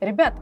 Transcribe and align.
Ребят, 0.00 0.34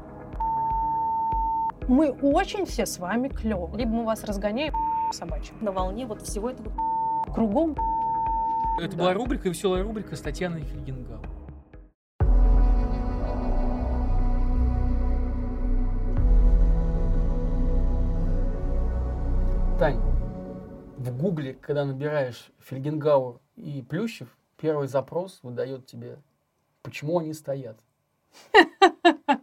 мы 1.89 2.13
очень 2.13 2.65
все 2.65 2.87
с 2.87 2.99
вами 2.99 3.29
клево. 3.29 3.77
Либо 3.77 3.91
мы 3.91 4.05
вас 4.05 4.23
разгоняем 4.23 4.73
собачьим. 5.13 5.57
На 5.61 5.73
волне 5.73 6.07
вот 6.07 6.23
всего 6.23 6.51
этого 6.51 6.73
Кругом 7.35 7.75
Это 8.81 8.93
Да. 8.97 9.03
была 9.03 9.15
рубрика, 9.15 9.49
веселая 9.49 9.83
рубрика 9.83 10.15
с 10.15 10.21
Татьяной 10.21 10.63
Хельгенгау. 10.63 11.21
Тань, 19.79 20.01
в 20.97 21.17
гугле, 21.17 21.55
когда 21.55 21.85
набираешь 21.85 22.51
Фельгенгауэр 22.61 23.39
и 23.57 23.83
Плющев, 23.83 24.29
первый 24.57 24.89
запрос 24.89 25.39
выдает 25.43 25.87
тебе, 25.87 26.19
почему 26.83 27.21
они 27.21 27.33
стоят. 27.33 27.79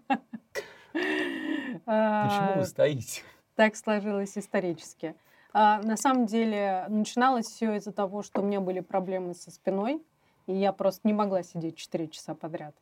Почему 1.85 2.51
а, 2.51 2.53
вы 2.57 2.65
стоите? 2.65 3.21
так 3.55 3.75
сложилось 3.75 4.37
исторически. 4.37 5.15
А, 5.53 5.81
на 5.81 5.97
самом 5.97 6.25
деле 6.25 6.85
начиналось 6.89 7.47
все 7.47 7.75
из-за 7.75 7.91
того, 7.91 8.21
что 8.23 8.41
у 8.41 8.43
меня 8.43 8.59
были 8.59 8.81
проблемы 8.81 9.33
со 9.33 9.51
спиной, 9.51 10.01
и 10.47 10.53
я 10.53 10.73
просто 10.73 11.01
не 11.07 11.13
могла 11.13 11.43
сидеть 11.43 11.77
4 11.77 12.09
часа 12.09 12.35
подряд. 12.35 12.75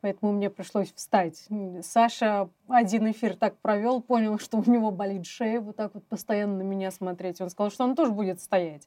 Поэтому 0.00 0.32
мне 0.32 0.50
пришлось 0.50 0.92
встать. 0.92 1.46
Саша 1.82 2.50
один 2.68 3.10
эфир 3.10 3.36
так 3.36 3.56
провел, 3.58 4.02
понял, 4.02 4.38
что 4.38 4.58
у 4.58 4.70
него 4.70 4.90
болит 4.90 5.24
шея, 5.26 5.60
вот 5.60 5.76
так 5.76 5.94
вот 5.94 6.04
постоянно 6.06 6.58
на 6.58 6.62
меня 6.62 6.90
смотреть. 6.90 7.40
Он 7.40 7.48
сказал, 7.48 7.70
что 7.70 7.84
он 7.84 7.94
тоже 7.94 8.12
будет 8.12 8.40
стоять. 8.40 8.86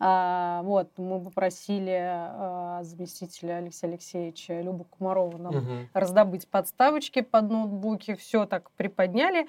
А, 0.00 0.62
вот, 0.62 0.92
мы 0.96 1.20
попросили 1.20 1.98
а, 2.00 2.80
заместителя 2.84 3.56
Алексея 3.56 3.90
Алексеевича 3.90 4.60
Любу 4.60 4.84
Комарову 4.84 5.38
нам 5.38 5.56
Мгм. 5.56 5.88
раздобыть 5.92 6.46
подставочки 6.48 7.20
под 7.20 7.50
ноутбуки, 7.50 8.14
все 8.14 8.46
так 8.46 8.70
приподняли. 8.72 9.48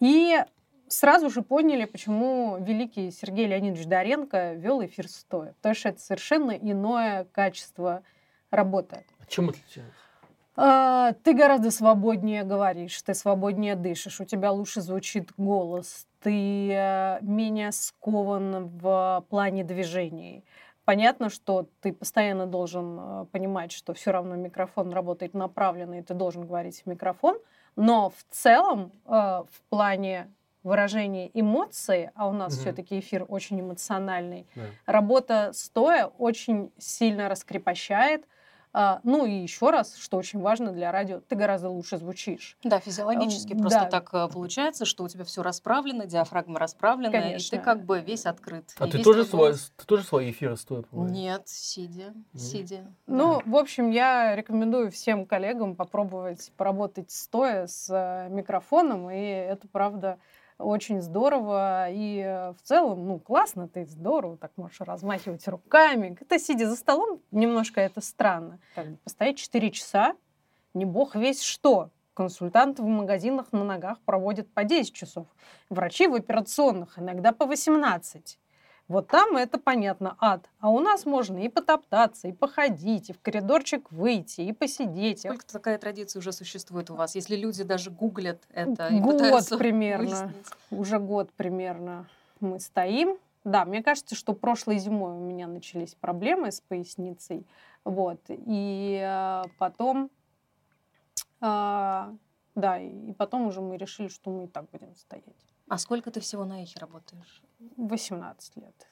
И 0.00 0.36
сразу 0.86 1.30
же 1.30 1.42
поняли, 1.42 1.84
почему 1.84 2.58
великий 2.60 3.10
Сергей 3.10 3.46
Леонидович 3.46 3.86
Доренко 3.86 4.54
вел 4.54 4.84
эфир 4.84 5.08
стоя. 5.08 5.52
Потому 5.54 5.74
что 5.74 5.88
это 5.90 6.00
совершенно 6.00 6.52
иное 6.52 7.24
качество 7.32 8.02
работы. 8.50 9.04
А 9.20 9.26
чем 9.26 9.48
отличается? 9.48 9.94
А, 10.60 11.12
Ты 11.22 11.34
гораздо 11.34 11.70
свободнее 11.70 12.42
говоришь, 12.42 13.00
ты 13.02 13.14
свободнее 13.14 13.76
дышишь, 13.76 14.20
у 14.20 14.24
тебя 14.24 14.50
лучше 14.50 14.80
звучит 14.80 15.30
голос, 15.36 16.07
ты 16.20 16.70
э, 16.72 17.18
менее 17.22 17.72
скован 17.72 18.68
в 18.78 19.24
плане 19.28 19.64
движений. 19.64 20.44
Понятно, 20.84 21.28
что 21.28 21.66
ты 21.80 21.92
постоянно 21.92 22.46
должен 22.46 22.98
э, 23.00 23.26
понимать, 23.32 23.72
что 23.72 23.92
все 23.94 24.10
равно 24.10 24.36
микрофон 24.36 24.92
работает 24.92 25.34
направленно, 25.34 25.98
и 25.98 26.02
ты 26.02 26.14
должен 26.14 26.46
говорить 26.46 26.82
в 26.82 26.86
микрофон, 26.86 27.38
но 27.76 28.10
в 28.10 28.24
целом 28.30 28.92
э, 29.04 29.10
в 29.10 29.60
плане 29.68 30.32
выражения 30.64 31.30
эмоций, 31.34 32.10
а 32.14 32.26
у 32.28 32.32
нас 32.32 32.54
Мгм. 32.54 32.60
все-таки 32.62 32.98
эфир 32.98 33.24
очень 33.28 33.60
эмоциональный, 33.60 34.46
Да. 34.56 34.62
работа 34.86 35.50
стоя 35.52 36.06
очень 36.06 36.72
сильно 36.78 37.28
раскрепощает. 37.28 38.26
А, 38.72 39.00
Ну 39.02 39.24
и 39.26 39.32
еще 39.32 39.70
раз, 39.70 39.96
что 39.96 40.16
очень 40.16 40.40
важно 40.40 40.72
для 40.72 40.92
радио, 40.92 41.20
ты 41.20 41.36
гораздо 41.36 41.68
лучше 41.70 41.96
звучишь. 41.96 42.56
Да, 42.62 42.80
физиологически 42.80 43.52
Эм, 43.54 43.60
просто 43.60 43.80
да. 43.80 43.86
так 43.86 44.10
э, 44.12 44.28
получается, 44.28 44.84
что 44.84 45.04
у 45.04 45.08
тебя 45.08 45.24
все 45.24 45.42
расправлено, 45.42 46.06
диафрагма 46.06 46.58
расправлена, 46.58 47.08
и 47.10 47.12
Конечно. 47.20 47.58
ты 47.58 47.64
как 47.64 47.84
бы 47.84 48.00
весь 48.00 48.26
открыт. 48.26 48.74
А 48.78 48.86
И 48.86 48.90
ты 48.90 48.98
весь 48.98 49.04
тоже, 49.04 49.24
свой, 49.24 49.54
ты 49.54 49.84
тоже 49.86 50.04
свои 50.04 50.30
эфиры 50.30 50.56
стоя 50.56 50.82
проводишь? 50.82 51.14
Нет, 51.14 51.42
сидя, 51.46 52.14
сидя. 52.36 52.92
Ну, 53.06 53.42
в 53.44 53.56
общем, 53.56 53.90
я 53.90 54.36
рекомендую 54.36 54.90
всем 54.90 55.26
коллегам 55.26 55.74
попробовать 55.74 56.52
поработать 56.56 57.10
стоя 57.10 57.66
с 57.66 57.88
э, 57.90 58.28
микрофоном, 58.30 59.10
и 59.10 59.18
это, 59.18 59.66
правда, 59.68 60.18
очень 60.58 61.00
здорово. 61.00 61.90
И 61.90 62.18
э, 62.18 62.52
в 62.52 62.62
целом, 62.62 63.06
ну, 63.06 63.18
классно, 63.18 63.68
ты 63.68 63.86
здорово, 63.86 64.36
так 64.36 64.52
можешь 64.56 64.80
размахивать 64.80 65.46
руками. 65.48 66.16
Это 66.20 66.38
сидя 66.38 66.68
за 66.68 66.76
столом, 66.76 67.20
немножко 67.30 67.80
это 67.80 68.00
странно. 68.00 68.58
Как 68.74 68.88
бы 68.88 68.96
постоять 68.98 69.38
4 69.38 69.70
часа, 69.70 70.14
не 70.74 70.84
бог 70.84 71.14
весь 71.14 71.42
что. 71.42 71.90
Консультанты 72.14 72.82
в 72.82 72.86
магазинах 72.86 73.52
на 73.52 73.62
ногах 73.62 74.00
проводят 74.00 74.52
по 74.52 74.64
10 74.64 74.92
часов. 74.92 75.26
Врачи 75.70 76.08
в 76.08 76.14
операционных 76.14 76.98
иногда 76.98 77.32
по 77.32 77.46
18. 77.46 78.38
Вот 78.88 79.08
там 79.08 79.36
это 79.36 79.58
понятно, 79.58 80.16
ад. 80.18 80.48
А 80.60 80.70
у 80.70 80.80
нас 80.80 81.04
можно 81.04 81.44
и 81.44 81.50
потоптаться, 81.50 82.26
и 82.26 82.32
походить, 82.32 83.10
и 83.10 83.12
в 83.12 83.20
коридорчик 83.20 83.92
выйти, 83.92 84.40
и 84.40 84.52
посидеть. 84.54 85.20
Сколько 85.20 85.46
такая 85.46 85.76
традиция 85.76 86.20
уже 86.20 86.32
существует 86.32 86.88
у 86.88 86.94
вас? 86.94 87.14
Если 87.14 87.36
люди 87.36 87.62
даже 87.64 87.90
гуглят 87.90 88.42
это 88.50 88.88
и 88.88 88.98
Год 88.98 89.18
пытаются 89.18 89.58
примерно. 89.58 90.04
выяснить. 90.04 90.46
Уже 90.70 90.98
год 90.98 91.30
примерно 91.32 92.06
мы 92.40 92.60
стоим. 92.60 93.18
Да, 93.44 93.66
мне 93.66 93.82
кажется, 93.82 94.14
что 94.14 94.32
прошлой 94.32 94.78
зимой 94.78 95.12
у 95.12 95.20
меня 95.20 95.46
начались 95.46 95.94
проблемы 95.94 96.50
с 96.50 96.60
поясницей. 96.62 97.46
Вот. 97.84 98.20
И 98.28 99.00
э, 99.02 99.44
потом... 99.58 100.10
а, 101.40 102.14
да, 102.54 102.78
и 102.78 103.12
потом 103.12 103.46
уже 103.46 103.60
мы 103.60 103.76
решили, 103.76 104.08
что 104.08 104.30
мы 104.30 104.44
и 104.44 104.46
так 104.48 104.64
будем 104.70 104.94
стоять. 104.96 105.24
А 105.68 105.78
сколько 105.78 106.10
ты 106.10 106.20
всего 106.20 106.44
на 106.44 106.62
эхе 106.62 106.78
работаешь? 106.80 107.42
18 107.76 108.56
лет. 108.56 108.88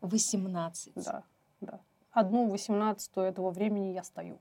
18. 0.00 0.94
Да, 0.96 1.22
да. 1.60 1.80
Одну 2.12 2.48
восемнадцатую 2.48 3.26
этого 3.26 3.50
времени 3.50 3.92
я 3.92 4.02
стою. 4.02 4.38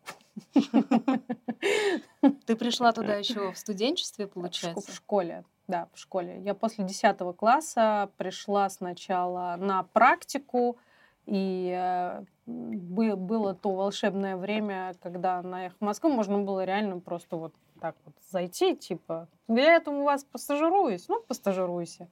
Ты 2.46 2.56
пришла 2.56 2.94
туда 2.94 3.16
еще 3.16 3.52
в 3.52 3.58
студенчестве, 3.58 4.28
получается? 4.28 4.92
В 4.92 4.96
школе, 4.96 5.44
да, 5.68 5.90
в 5.94 6.00
школе. 6.00 6.40
Я 6.42 6.54
после 6.54 6.86
10 6.86 7.36
класса 7.36 8.10
пришла 8.18 8.70
сначала 8.70 9.58
на 9.58 9.84
практику, 9.84 10.78
и 11.26 11.74
э, 11.78 12.24
бы- 12.46 13.16
было 13.16 13.54
то 13.56 13.74
волшебное 13.74 14.38
время, 14.38 14.96
когда 15.02 15.42
на 15.42 15.66
«Эхо 15.68 15.78
Москвы» 15.80 16.14
можно 16.14 16.40
было 16.40 16.64
реально 16.64 17.00
просто 17.00 17.36
вот 17.36 17.56
так 17.86 17.96
вот 18.04 18.16
зайти, 18.32 18.76
типа, 18.76 19.28
я 19.48 19.76
этому 19.76 20.02
у 20.02 20.04
вас 20.06 20.24
постажируюсь, 20.24 21.08
ну, 21.08 21.22
постажируйся. 21.22 22.08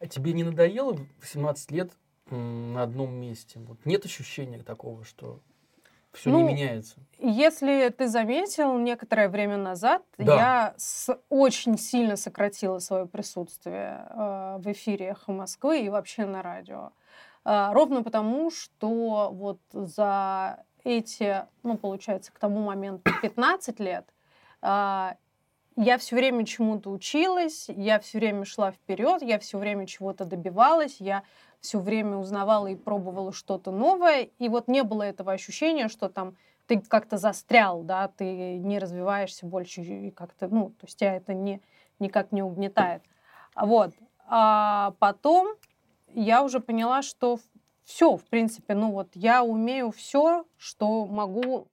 А 0.00 0.06
тебе 0.08 0.32
не 0.32 0.42
надоело 0.42 0.96
в 1.20 1.28
17 1.28 1.70
лет 1.70 1.92
на 2.30 2.82
одном 2.82 3.12
месте? 3.14 3.60
Вот 3.60 3.78
нет 3.84 4.04
ощущения 4.04 4.58
такого, 4.64 5.04
что 5.04 5.38
все 6.12 6.30
не 6.30 6.36
Ну, 6.42 6.48
меняется? 6.48 6.96
Если 7.20 7.90
ты 7.90 8.08
заметил, 8.08 8.76
некоторое 8.78 9.28
время 9.28 9.56
назад 9.56 10.02
Да. 10.18 10.34
я 10.34 10.74
с- 10.76 11.16
очень 11.28 11.78
сильно 11.78 12.16
сократила 12.16 12.80
свое 12.80 13.06
присутствие 13.06 14.04
э, 14.10 14.56
в 14.58 14.66
эфире 14.72 15.10
«Эхо 15.10 15.30
Москвы» 15.30 15.82
и 15.82 15.88
вообще 15.90 16.26
на 16.26 16.42
радио. 16.42 16.90
Э, 17.44 17.70
ровно 17.72 18.02
потому, 18.02 18.50
что 18.50 19.30
вот 19.32 19.60
за 19.72 20.64
эти, 20.82 21.44
ну, 21.62 21.76
получается, 21.76 22.32
к 22.32 22.38
тому 22.40 22.62
моменту 22.62 23.08
15 23.22 23.78
лет 23.78 24.04
я 24.62 25.98
все 25.98 26.16
время 26.16 26.44
чему-то 26.44 26.90
училась, 26.90 27.66
я 27.68 28.00
все 28.00 28.18
время 28.18 28.44
шла 28.44 28.72
вперед, 28.72 29.22
я 29.22 29.38
все 29.38 29.58
время 29.58 29.86
чего-то 29.86 30.24
добивалась, 30.24 30.96
я 30.98 31.22
все 31.60 31.78
время 31.78 32.16
узнавала 32.16 32.66
и 32.66 32.76
пробовала 32.76 33.32
что-то 33.32 33.70
новое, 33.70 34.28
и 34.38 34.48
вот 34.48 34.68
не 34.68 34.82
было 34.82 35.02
этого 35.02 35.32
ощущения, 35.32 35.88
что 35.88 36.08
там 36.08 36.36
ты 36.66 36.80
как-то 36.80 37.16
застрял, 37.16 37.82
да, 37.82 38.08
ты 38.08 38.58
не 38.58 38.78
развиваешься 38.78 39.46
больше 39.46 39.82
и 39.82 40.10
как-то, 40.10 40.48
ну, 40.48 40.70
то 40.70 40.86
есть 40.86 40.98
тебя 40.98 41.14
это 41.14 41.32
не, 41.32 41.62
никак 41.98 42.32
не 42.32 42.42
угнетает. 42.42 43.02
А 43.54 43.66
Вот. 43.66 43.94
А 44.30 44.94
потом 44.98 45.56
я 46.12 46.42
уже 46.42 46.60
поняла, 46.60 47.02
что 47.02 47.38
все, 47.84 48.16
в 48.16 48.24
принципе, 48.24 48.74
ну 48.74 48.92
вот 48.92 49.08
я 49.14 49.42
умею 49.42 49.90
все, 49.90 50.44
что 50.58 51.06
могу, 51.06 51.68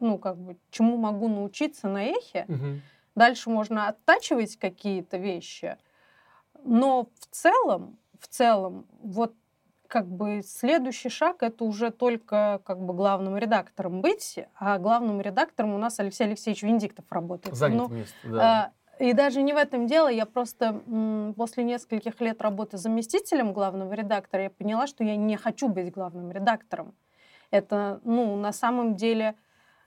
ну, 0.00 0.18
как 0.18 0.36
бы, 0.36 0.56
чему 0.70 0.96
могу 0.96 1.28
научиться 1.28 1.88
на 1.88 2.04
эхе. 2.04 2.44
Мгм. 2.48 2.82
Дальше 3.14 3.50
можно 3.50 3.88
оттачивать 3.88 4.56
какие-то 4.56 5.18
вещи, 5.18 5.76
но 6.64 7.08
в 7.20 7.26
целом, 7.30 7.96
в 8.18 8.26
целом, 8.26 8.86
вот 9.00 9.34
как 9.86 10.08
бы 10.08 10.42
следующий 10.44 11.10
шаг 11.10 11.42
это 11.44 11.64
уже 11.64 11.90
только 11.90 12.60
как 12.64 12.80
бы 12.80 12.94
главным 12.94 13.36
редактором 13.36 14.00
быть, 14.00 14.40
а 14.56 14.78
главным 14.78 15.20
редактором 15.20 15.74
у 15.74 15.78
нас 15.78 16.00
Алексей 16.00 16.24
Алексеевич 16.24 16.62
Венедиктов 16.64 17.04
работает. 17.10 17.54
Занято 17.54 17.88
Ну, 17.88 17.94
место, 17.94 18.14
да. 18.24 18.72
а, 18.98 19.02
И 19.04 19.12
даже 19.12 19.42
не 19.42 19.52
в 19.52 19.56
этом 19.56 19.86
дело, 19.86 20.08
я 20.08 20.26
просто 20.26 20.82
после 21.36 21.62
нескольких 21.62 22.20
лет 22.20 22.42
работы 22.42 22.78
заместителем 22.78 23.52
главного 23.52 23.92
редактора 23.92 24.44
я 24.44 24.50
поняла, 24.50 24.88
что 24.88 25.04
я 25.04 25.14
не 25.16 25.36
хочу 25.36 25.68
быть 25.68 25.92
главным 25.92 26.32
редактором. 26.32 26.94
Это, 27.50 28.00
ну, 28.04 28.34
на 28.36 28.52
самом 28.52 28.96
деле 28.96 29.36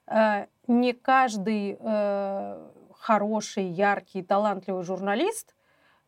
не 0.09 0.93
каждый 0.93 1.77
э, 1.79 2.67
хороший, 2.99 3.65
яркий, 3.65 4.23
талантливый 4.23 4.83
журналист 4.83 5.55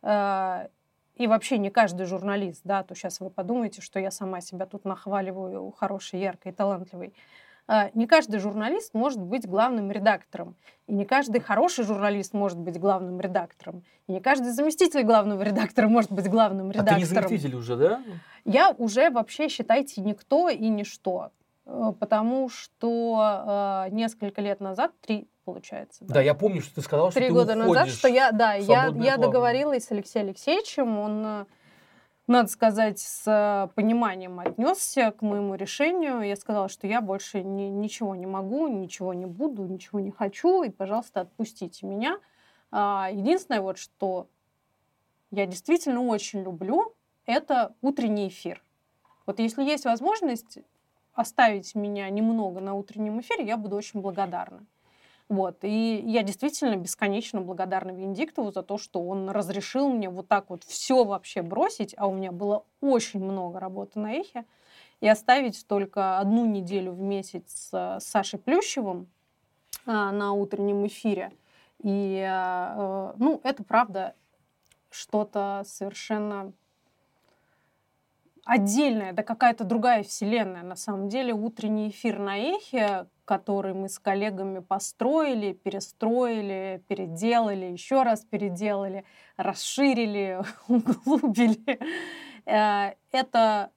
э, 0.02 0.68
и 1.16 1.28
вообще 1.28 1.58
не 1.58 1.70
каждый 1.70 2.06
журналист, 2.06 2.62
да, 2.64 2.84
то 2.84 2.96
сейчас 2.96 3.20
вы 3.20 3.30
подумаете, 3.30 3.82
что 3.82 4.00
я 4.00 4.10
сама 4.10 4.40
себя 4.42 4.66
тут 4.66 4.86
нахваливаю 4.86 5.72
хороший, 5.72 6.22
яркий, 6.22 6.52
талантливый. 6.52 7.14
Не 7.94 8.08
каждый 8.08 8.40
журналист 8.40 8.96
может 8.96 9.20
быть 9.20 9.48
главным 9.48 9.92
редактором. 9.92 10.56
И 10.88 10.94
не 10.94 11.06
каждый 11.06 11.40
хороший 11.40 11.84
журналист 11.86 12.34
может 12.34 12.58
быть 12.58 12.80
главным 12.80 13.20
редактором. 13.20 13.84
И 14.08 14.14
не 14.14 14.22
каждый 14.22 14.54
заместитель 14.54 15.04
главного 15.04 15.44
редактора 15.44 15.88
может 15.88 16.12
быть 16.12 16.28
главным 16.28 16.72
редактором. 16.72 16.98
А 16.98 17.00
ты 17.00 17.02
не 17.02 17.06
заместитель 17.06 17.56
уже, 17.56 17.76
да? 17.76 18.02
Я 18.44 18.72
уже 18.72 19.12
вообще, 19.12 19.50
считайте, 19.50 20.02
никто 20.02 20.50
и 20.50 20.68
ничто. 20.68 21.32
Э, 21.70 21.94
потому 21.98 22.50
что 22.50 23.86
э, 23.88 23.92
несколько 23.92 24.42
лет 24.42 24.60
назад, 24.60 24.92
три, 25.02 25.28
получается. 25.46 26.04
Да, 26.06 26.16
да 26.16 26.22
я 26.22 26.34
помню, 26.34 26.62
что 26.62 26.76
ты 26.76 26.82
сказал, 26.82 27.12
что 27.12 27.20
Три 27.20 27.30
года 27.30 27.56
назад, 27.56 27.90
что 27.90 28.08
я, 28.08 28.32
да, 28.32 28.54
я, 28.54 28.88
я 28.88 29.18
договорилась 29.18 29.86
с 29.86 29.92
Алексеем 29.92 30.28
Алексеевичем, 30.28 30.98
он 30.98 31.26
э, 31.26 31.46
надо 32.28 32.50
сказать, 32.50 33.00
с 33.00 33.70
пониманием 33.76 34.40
отнесся 34.40 35.12
к 35.12 35.22
моему 35.22 35.56
решению. 35.56 36.22
Я 36.22 36.36
сказала, 36.36 36.70
что 36.70 36.88
я 36.88 37.02
больше 37.02 37.44
ни, 37.44 37.64
ничего 37.64 38.16
не 38.16 38.26
могу, 38.26 38.68
ничего 38.68 39.14
не 39.14 39.26
буду, 39.26 39.66
ничего 39.66 40.00
не 40.00 40.12
хочу, 40.12 40.64
и, 40.64 40.70
пожалуйста, 40.70 41.22
отпустите 41.22 41.86
меня. 41.86 42.20
А, 42.72 43.10
единственное, 43.12 43.62
вот 43.62 43.78
что 43.78 44.28
я 45.32 45.46
действительно 45.46 46.02
очень 46.02 46.42
люблю, 46.42 46.94
это 47.26 47.76
утренний 47.82 48.28
эфир. 48.28 48.64
Вот 49.26 49.40
если 49.40 49.64
есть 49.64 49.86
возможность 49.86 50.60
оставить 51.20 51.76
меня 51.76 52.10
немного 52.10 52.62
на 52.62 52.74
утреннем 52.74 53.20
эфире, 53.20 53.46
я 53.46 53.58
буду 53.58 53.76
очень 53.76 54.00
благодарна. 54.02 54.66
Вот. 55.28 55.64
И 55.64 56.02
я 56.06 56.24
действительно 56.24 56.76
бесконечно 56.76 57.42
благодарна 57.42 57.92
Венедиктову 57.92 58.52
за 58.52 58.64
то, 58.64 58.78
что 58.78 59.02
он 59.02 59.30
разрешил 59.30 59.90
мне 59.90 60.10
вот 60.10 60.28
так 60.28 60.50
вот 60.50 60.64
все 60.64 61.04
вообще 61.04 61.42
бросить, 61.42 61.94
а 61.98 62.08
у 62.08 62.14
меня 62.14 62.32
было 62.32 62.64
очень 62.82 63.24
много 63.24 63.60
работы 63.60 64.00
на 64.00 64.14
эхе, 64.14 64.46
и 65.02 65.08
оставить 65.08 65.68
только 65.68 66.20
одну 66.20 66.46
неделю 66.46 66.94
в 66.94 67.02
месяц 67.02 67.70
с 67.72 68.00
Сашей 68.00 68.40
Плющевым 68.40 69.08
а, 69.86 70.12
на 70.12 70.32
утреннем 70.34 70.88
эфире. 70.88 71.32
И, 71.84 72.26
а, 72.28 73.14
ну, 73.18 73.40
это 73.44 73.64
правда 73.64 74.16
что-то 74.90 75.64
совершенно 75.66 76.54
отдельная, 78.50 79.14
да 79.14 79.22
какая-то 79.22 79.64
другая 79.64 80.04
вселенная. 80.04 80.64
На 80.64 80.76
самом 80.76 81.08
деле 81.08 81.34
утренний 81.34 81.90
эфир 81.90 82.18
на 82.18 82.40
Эхе, 82.40 83.06
который 83.24 83.76
мы 83.76 83.90
с 83.90 84.00
коллегами 84.00 84.58
построили, 84.58 85.54
перестроили, 85.54 86.84
переделали, 86.88 87.66
еще 87.66 88.02
раз 88.02 88.22
переделали, 88.22 89.06
расширили, 89.38 90.42
углубили, 90.68 91.80
э, 92.46 92.96
это, 93.12 93.70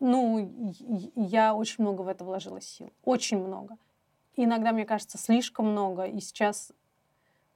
ну, 0.00 0.74
я 1.16 1.54
очень 1.54 1.82
много 1.82 2.02
в 2.02 2.08
это 2.08 2.24
вложила 2.24 2.60
сил, 2.60 2.92
очень 3.04 3.38
много. 3.38 3.78
иногда, 4.36 4.72
мне 4.72 4.84
кажется, 4.84 5.16
слишком 5.16 5.70
много, 5.70 6.04
и 6.04 6.20
сейчас 6.20 6.72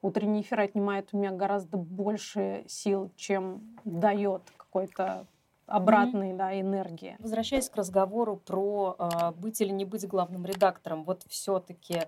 утренний 0.00 0.40
эфир 0.40 0.60
отнимает 0.60 1.10
у 1.12 1.19
меня 1.19 1.31
гораздо 1.31 1.76
больше 1.76 2.64
сил, 2.69 3.10
чем 3.16 3.76
дает 3.84 4.40
какой-то 4.56 5.26
обратной 5.66 6.31
mm-hmm. 6.31 6.37
да, 6.37 6.61
энергии. 6.61 7.16
Возвращаясь 7.19 7.69
к 7.69 7.76
разговору 7.76 8.37
про 8.37 8.96
э, 8.99 9.31
быть 9.32 9.61
или 9.61 9.70
не 9.70 9.84
быть 9.84 10.06
главным 10.06 10.44
редактором, 10.44 11.05
вот 11.05 11.25
все-таки 11.28 12.02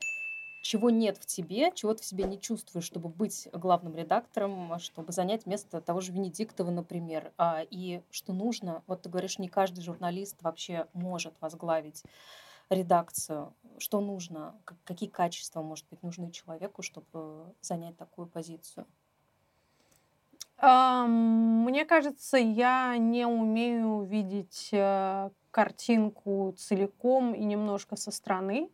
чего 0.67 0.91
нет 0.91 1.17
в 1.17 1.27
тебе, 1.27 1.71
чего 1.73 1.95
ты 1.95 2.03
в 2.03 2.05
себе 2.05 2.25
не 2.25 2.41
чувствуешь, 2.41 2.85
чтобы 2.85 3.09
быть 3.09 3.49
главным 3.53 3.95
редактором, 3.95 4.79
чтобы 4.81 5.13
занять 5.13 5.47
место 5.47 5.81
того 5.81 6.01
же 6.01 6.13
Венедиктова, 6.13 6.71
например, 6.71 7.33
а, 7.39 7.63
и 7.71 8.03
что 8.11 8.33
нужно, 8.33 8.83
вот 8.89 9.03
ты 9.03 9.09
говоришь, 9.09 9.39
не 9.39 9.49
каждый 9.49 9.83
журналист 9.83 10.43
вообще 10.43 10.89
может 10.93 11.35
возглавить 11.41 12.03
редакцию, 12.69 13.55
что 13.79 14.01
нужно, 14.01 14.57
какие 14.85 15.09
качества, 15.09 15.63
может 15.63 15.87
быть, 15.89 16.03
нужны 16.03 16.33
человеку, 16.33 16.83
чтобы 16.83 17.55
занять 17.61 17.97
такую 17.97 18.27
позицию? 18.27 18.87
Мне 20.59 21.85
кажется, 21.85 22.39
я 22.39 22.97
не 22.97 23.27
умею 23.27 24.05
видеть 24.05 24.71
э, 24.73 25.31
картинку 25.51 26.55
целиком 26.57 27.35
и 27.35 27.45
немножко 27.45 27.97
со 27.97 28.11
стороны. 28.11 28.71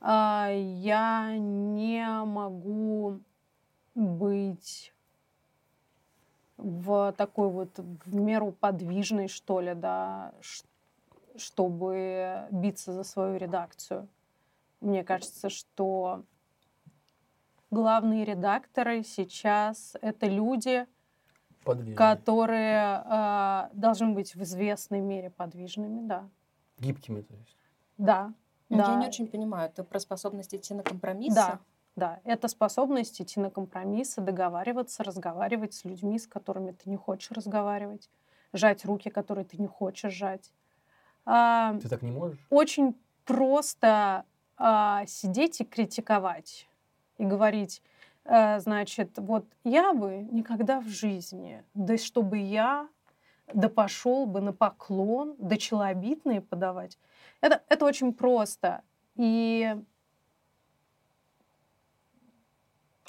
А, 0.00 0.50
я 0.50 1.34
не 1.38 2.06
могу 2.24 3.20
быть 3.94 4.92
в 6.58 7.14
такой 7.16 7.48
вот 7.48 7.78
в 7.78 8.14
меру 8.14 8.52
подвижной, 8.52 9.28
что 9.28 9.60
ли, 9.60 9.74
да, 9.74 10.32
чтобы 11.36 12.46
биться 12.50 12.92
за 12.92 13.02
свою 13.02 13.36
редакцию. 13.36 14.08
Мне 14.80 15.04
кажется, 15.04 15.48
что 15.48 16.22
главные 17.72 18.24
редакторы 18.24 19.02
сейчас 19.02 19.96
это 20.00 20.26
люди, 20.26 20.86
Подвижные. 21.64 21.96
которые 21.96 23.02
э, 23.04 23.68
должны 23.72 24.12
быть 24.12 24.36
в 24.36 24.42
известной 24.42 25.00
мере 25.00 25.30
подвижными, 25.30 26.06
да. 26.06 26.28
Гибкими, 26.78 27.22
то 27.22 27.34
есть. 27.34 27.56
Да. 27.98 28.32
Ну, 28.68 28.78
да. 28.78 28.92
Я 28.92 29.00
не 29.00 29.06
очень 29.08 29.26
понимаю, 29.26 29.70
это 29.70 29.84
про 29.84 29.98
способность 29.98 30.54
идти 30.54 30.74
на 30.74 30.82
компромиссы? 30.82 31.34
Да, 31.34 31.60
да. 31.96 32.20
Это 32.24 32.48
способность 32.48 33.20
идти 33.20 33.40
на 33.40 33.50
компромиссы, 33.50 34.20
договариваться, 34.20 35.02
разговаривать 35.02 35.74
с 35.74 35.84
людьми, 35.84 36.18
с 36.18 36.26
которыми 36.26 36.72
ты 36.72 36.90
не 36.90 36.96
хочешь 36.96 37.30
разговаривать, 37.30 38.10
жать 38.52 38.84
руки, 38.84 39.08
которые 39.08 39.44
ты 39.44 39.56
не 39.56 39.66
хочешь 39.66 40.12
жать. 40.12 40.52
А, 41.24 41.78
ты 41.80 41.88
так 41.88 42.02
не 42.02 42.10
можешь? 42.10 42.44
Очень 42.50 42.96
просто 43.24 44.24
а, 44.56 45.06
сидеть 45.06 45.60
и 45.60 45.64
критиковать 45.64 46.68
и 47.22 47.24
говорить, 47.24 47.82
э, 48.24 48.58
значит, 48.58 49.16
вот 49.16 49.46
я 49.62 49.92
бы 49.92 50.26
никогда 50.32 50.80
в 50.80 50.88
жизни, 50.88 51.62
да 51.72 51.96
чтобы 51.96 52.38
я, 52.38 52.88
да 53.54 53.68
пошел 53.68 54.26
бы 54.26 54.40
на 54.40 54.52
поклон, 54.52 55.36
да 55.38 55.56
челобитные 55.56 56.40
подавать. 56.40 56.98
Это, 57.40 57.62
это 57.68 57.84
очень 57.84 58.12
просто. 58.12 58.82
И 59.14 59.76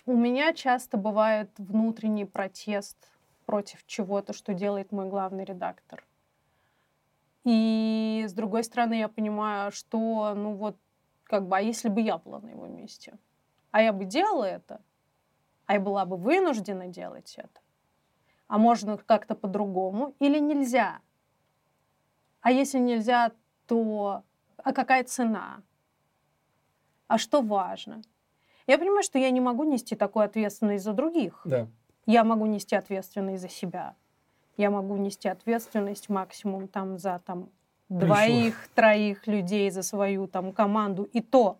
у 0.06 0.16
меня 0.16 0.54
часто 0.54 0.98
бывает 0.98 1.50
внутренний 1.58 2.26
протест 2.26 2.98
против 3.48 3.84
чего-то, 3.88 4.34
что 4.34 4.54
делает 4.54 4.92
мой 4.92 5.10
главный 5.10 5.44
редактор. 5.44 6.06
И 7.46 8.26
с 8.28 8.34
другой 8.34 8.64
стороны, 8.64 8.94
я 9.00 9.08
понимаю, 9.08 9.72
что, 9.72 10.34
ну 10.36 10.54
вот, 10.54 10.78
как 11.24 11.48
бы, 11.48 11.58
а 11.58 11.62
если 11.62 11.90
бы 11.90 12.00
я 12.00 12.20
была 12.20 12.40
на 12.40 12.50
его 12.50 12.68
месте? 12.68 13.18
А 13.74 13.82
я 13.82 13.92
бы 13.92 14.06
делала 14.06 14.46
это, 14.46 14.82
а 15.66 15.74
я 15.74 15.80
была 15.80 16.06
бы 16.06 16.16
вынуждена 16.16 16.88
делать 16.88 17.34
это, 17.38 17.60
а 18.48 18.60
можно 18.60 18.98
как-то 18.98 19.34
по-другому 19.34 20.14
или 20.20 20.40
нельзя. 20.40 21.00
А 22.42 22.52
если 22.52 22.78
нельзя, 22.78 23.32
то 23.66 24.24
а 24.58 24.74
какая 24.74 25.04
цена? 25.04 25.64
А 27.08 27.18
что 27.18 27.42
важно? 27.42 28.04
Я 28.68 28.78
понимаю, 28.78 29.02
что 29.02 29.18
я 29.18 29.32
не 29.32 29.42
могу 29.42 29.64
нести 29.64 29.96
такую 29.96 30.26
ответственность 30.26 30.84
за 30.84 30.94
других. 30.94 31.42
Да. 31.44 31.68
Я 32.06 32.24
могу 32.24 32.46
нести 32.46 32.76
ответственность 32.76 33.42
за 33.42 33.50
себя. 33.50 33.96
Я 34.56 34.70
могу 34.70 34.98
нести 34.98 35.28
ответственность 35.28 36.10
максимум 36.10 36.68
там 36.68 37.00
за 37.00 37.20
там 37.26 37.50
двоих, 37.90 38.68
троих 38.76 39.26
людей 39.26 39.72
за 39.72 39.82
свою 39.82 40.28
там 40.28 40.54
команду. 40.54 41.06
И 41.12 41.22
то 41.22 41.58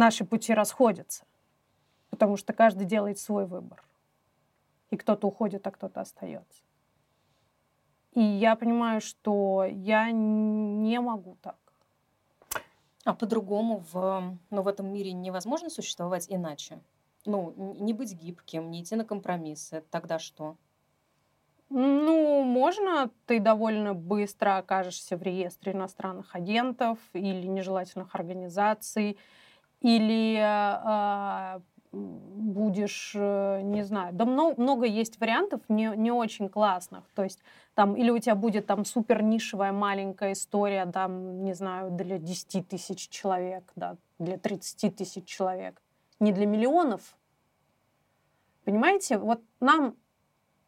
наши 0.00 0.24
пути 0.24 0.54
расходятся, 0.54 1.24
потому 2.08 2.36
что 2.36 2.52
каждый 2.52 2.86
делает 2.86 3.18
свой 3.18 3.46
выбор. 3.46 3.84
И 4.90 4.96
кто-то 4.96 5.28
уходит, 5.28 5.66
а 5.66 5.70
кто-то 5.70 6.00
остается. 6.00 6.62
И 8.12 8.20
я 8.20 8.56
понимаю, 8.56 9.00
что 9.00 9.64
я 9.68 10.10
не 10.10 11.00
могу 11.00 11.36
так. 11.42 11.58
А 13.04 13.14
по-другому 13.14 13.84
в, 13.92 14.38
ну, 14.50 14.62
в 14.62 14.68
этом 14.68 14.92
мире 14.92 15.12
невозможно 15.12 15.70
существовать 15.70 16.26
иначе? 16.28 16.80
Ну, 17.26 17.54
не 17.78 17.92
быть 17.92 18.14
гибким, 18.14 18.70
не 18.70 18.82
идти 18.82 18.96
на 18.96 19.04
компромиссы. 19.04 19.84
Тогда 19.90 20.18
что? 20.18 20.56
Ну, 21.68 22.42
можно, 22.42 23.10
ты 23.26 23.38
довольно 23.38 23.94
быстро 23.94 24.58
окажешься 24.58 25.16
в 25.16 25.22
реестре 25.22 25.72
иностранных 25.72 26.34
агентов 26.34 26.98
или 27.12 27.46
нежелательных 27.46 28.14
организаций, 28.14 29.18
или 29.80 30.38
э, 30.38 31.60
будешь, 31.92 33.14
не 33.14 33.82
знаю, 33.82 34.14
да 34.14 34.24
много, 34.24 34.60
много 34.60 34.86
есть 34.86 35.18
вариантов 35.18 35.60
не, 35.68 35.92
не 35.96 36.12
очень 36.12 36.48
классных. 36.48 37.04
То 37.14 37.24
есть 37.24 37.40
там, 37.74 37.96
или 37.96 38.10
у 38.10 38.18
тебя 38.18 38.34
будет 38.34 38.66
там 38.66 38.84
супер 38.84 39.22
нишевая 39.22 39.72
маленькая 39.72 40.32
история, 40.32 40.86
там, 40.86 41.42
не 41.44 41.54
знаю, 41.54 41.90
для 41.90 42.18
10 42.18 42.68
тысяч 42.68 43.08
человек, 43.08 43.72
да, 43.74 43.96
для 44.18 44.38
30 44.38 44.96
тысяч 44.96 45.24
человек, 45.24 45.82
не 46.20 46.32
для 46.32 46.46
миллионов. 46.46 47.16
Понимаете, 48.64 49.18
вот 49.18 49.40
нам, 49.58 49.96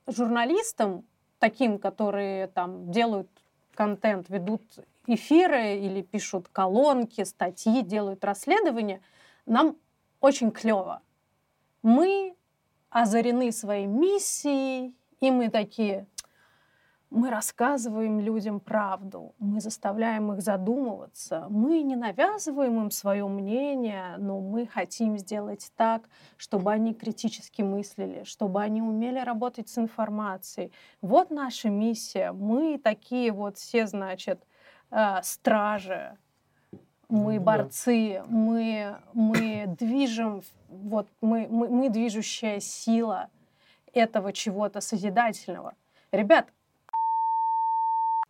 журналистам, 0.06 1.04
таким, 1.38 1.78
которые 1.78 2.48
там 2.48 2.90
делают 2.90 3.28
контент, 3.74 4.28
ведут 4.28 4.62
эфиры 5.06 5.78
или 5.78 6.02
пишут 6.02 6.48
колонки, 6.48 7.24
статьи, 7.24 7.82
делают 7.82 8.24
расследования, 8.24 9.00
нам 9.46 9.76
очень 10.20 10.50
клево. 10.50 11.02
Мы 11.82 12.34
озарены 12.90 13.50
своей 13.52 13.86
миссией, 13.86 14.94
и 15.20 15.30
мы 15.30 15.50
такие, 15.50 16.06
мы 17.12 17.28
рассказываем 17.30 18.20
людям 18.20 18.58
правду, 18.58 19.34
мы 19.38 19.60
заставляем 19.60 20.32
их 20.32 20.40
задумываться, 20.40 21.46
мы 21.50 21.82
не 21.82 21.94
навязываем 21.94 22.80
им 22.80 22.90
свое 22.90 23.26
мнение, 23.28 24.16
но 24.18 24.40
мы 24.40 24.66
хотим 24.66 25.18
сделать 25.18 25.70
так, 25.76 26.08
чтобы 26.38 26.72
они 26.72 26.94
критически 26.94 27.60
мыслили, 27.60 28.24
чтобы 28.24 28.62
они 28.62 28.80
умели 28.80 29.18
работать 29.18 29.68
с 29.68 29.76
информацией. 29.76 30.72
Вот 31.02 31.30
наша 31.30 31.68
миссия. 31.68 32.32
Мы 32.32 32.78
такие 32.78 33.30
вот 33.30 33.58
все, 33.58 33.86
значит, 33.86 34.42
э, 34.92 35.22
стражи, 35.22 36.16
мы 37.08 37.40
борцы, 37.40 38.22
мы, 38.28 38.96
мы 39.12 39.66
движем, 39.78 40.42
вот 40.68 41.08
мы, 41.20 41.46
мы, 41.50 41.68
мы 41.68 41.90
движущая 41.90 42.60
сила 42.60 43.28
этого 43.92 44.32
чего-то 44.32 44.80
созидательного. 44.80 45.74
Ребят, 46.10 46.48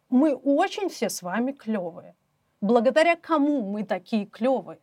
мы 0.08 0.34
очень 0.34 0.88
все 0.88 1.08
с 1.08 1.22
вами 1.22 1.52
клевые. 1.52 2.16
Благодаря 2.60 3.16
кому 3.16 3.62
мы 3.62 3.84
такие 3.84 4.26
клевые? 4.26 4.80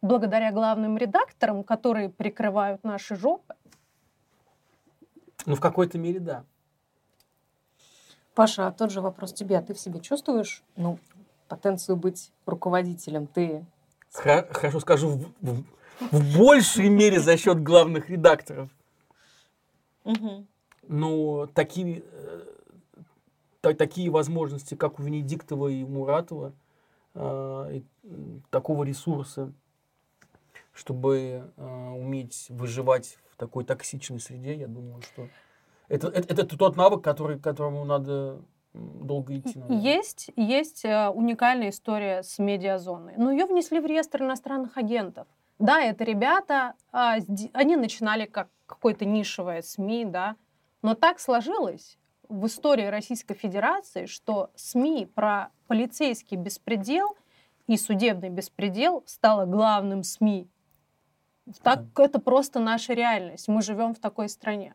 Благодаря 0.00 0.52
главным 0.52 0.96
редакторам, 0.96 1.64
которые 1.64 2.08
прикрывают 2.08 2.82
наши 2.82 3.14
жопы? 3.16 3.54
Ну, 5.46 5.54
в 5.54 5.60
какой-то 5.60 5.98
мере, 5.98 6.20
да. 6.20 6.44
Паша, 8.34 8.72
тот 8.72 8.90
же 8.90 9.00
вопрос 9.00 9.32
тебе. 9.32 9.58
А 9.58 9.62
ты 9.62 9.74
в 9.74 9.78
себе 9.78 10.00
чувствуешь 10.00 10.62
ну, 10.76 10.98
потенцию 11.48 11.96
быть 11.96 12.32
руководителем? 12.46 13.26
Ты... 13.26 13.64
Хорошо 14.10 14.80
скажу, 14.80 15.08
в, 15.08 15.32
в, 15.40 15.64
в 16.10 16.38
большей 16.38 16.88
мере 16.88 17.20
за 17.20 17.36
счет 17.36 17.62
главных 17.62 18.10
редакторов. 18.10 18.70
Угу. 20.04 20.46
Но 20.88 21.46
такие 21.46 22.02
э, 22.04 22.42
та, 23.60 23.72
такие 23.72 24.10
возможности, 24.10 24.74
как 24.74 24.98
у 24.98 25.02
Венедиктова 25.02 25.68
и 25.68 25.84
Муратова, 25.84 26.52
э, 27.14 27.70
и, 27.74 27.84
такого 28.50 28.84
ресурса, 28.84 29.52
чтобы 30.72 31.50
э, 31.56 31.90
уметь 31.90 32.46
выживать 32.50 33.18
в 33.30 33.36
такой 33.36 33.64
токсичной 33.64 34.20
среде, 34.20 34.54
я 34.54 34.66
думаю, 34.66 35.00
что 35.02 35.28
это, 35.92 36.08
это, 36.08 36.42
это 36.42 36.56
тот 36.56 36.76
навык, 36.76 37.04
который, 37.04 37.38
которому 37.38 37.84
надо 37.84 38.40
долго 38.72 39.36
идти. 39.36 39.58
Наверное. 39.58 39.80
Есть, 39.82 40.30
есть 40.36 40.84
э, 40.86 41.08
уникальная 41.10 41.68
история 41.68 42.22
с 42.22 42.38
медиазоной. 42.38 43.14
Но 43.18 43.30
ее 43.30 43.44
внесли 43.44 43.78
в 43.78 43.84
реестр 43.84 44.22
иностранных 44.22 44.78
агентов. 44.78 45.26
Да, 45.58 45.82
это 45.82 46.04
ребята, 46.04 46.74
а, 46.92 47.16
они 47.52 47.76
начинали 47.76 48.24
как 48.24 48.48
какое-то 48.66 49.04
нишевое 49.04 49.60
СМИ, 49.60 50.06
да, 50.06 50.36
но 50.80 50.94
так 50.94 51.20
сложилось, 51.20 51.98
в 52.28 52.46
истории 52.46 52.86
Российской 52.86 53.34
Федерации, 53.34 54.06
что 54.06 54.50
СМИ 54.56 55.06
про 55.14 55.50
полицейский 55.66 56.38
беспредел 56.38 57.14
и 57.66 57.76
судебный 57.76 58.30
беспредел 58.30 59.04
стало 59.06 59.44
главным 59.44 60.02
СМИ. 60.02 60.48
Так 61.62 61.80
это 61.98 62.18
просто 62.18 62.58
наша 62.58 62.94
реальность. 62.94 63.48
Мы 63.48 63.60
живем 63.60 63.94
в 63.94 63.98
такой 63.98 64.30
стране. 64.30 64.74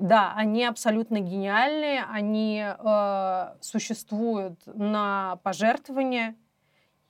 Да, 0.00 0.32
они 0.34 0.64
абсолютно 0.64 1.20
гениальные, 1.20 2.04
они 2.10 2.64
э, 2.66 3.54
существуют 3.60 4.58
на 4.64 5.36
пожертвования, 5.42 6.36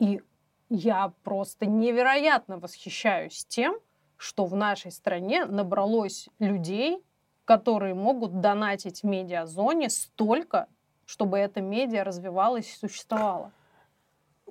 и 0.01 0.21
я 0.69 1.13
просто 1.23 1.67
невероятно 1.67 2.59
восхищаюсь 2.59 3.45
тем, 3.45 3.77
что 4.17 4.45
в 4.45 4.57
нашей 4.57 4.91
стране 4.91 5.45
набралось 5.45 6.29
людей, 6.41 7.01
которые 7.45 7.95
могут 7.95 8.41
донатить 8.41 9.05
медиазоне 9.05 9.89
столько, 9.89 10.67
чтобы 11.07 11.39
эта 11.39 11.61
медиа 11.61 12.03
развивалась 12.03 12.67
и 12.75 12.77
существовала. 12.77 13.53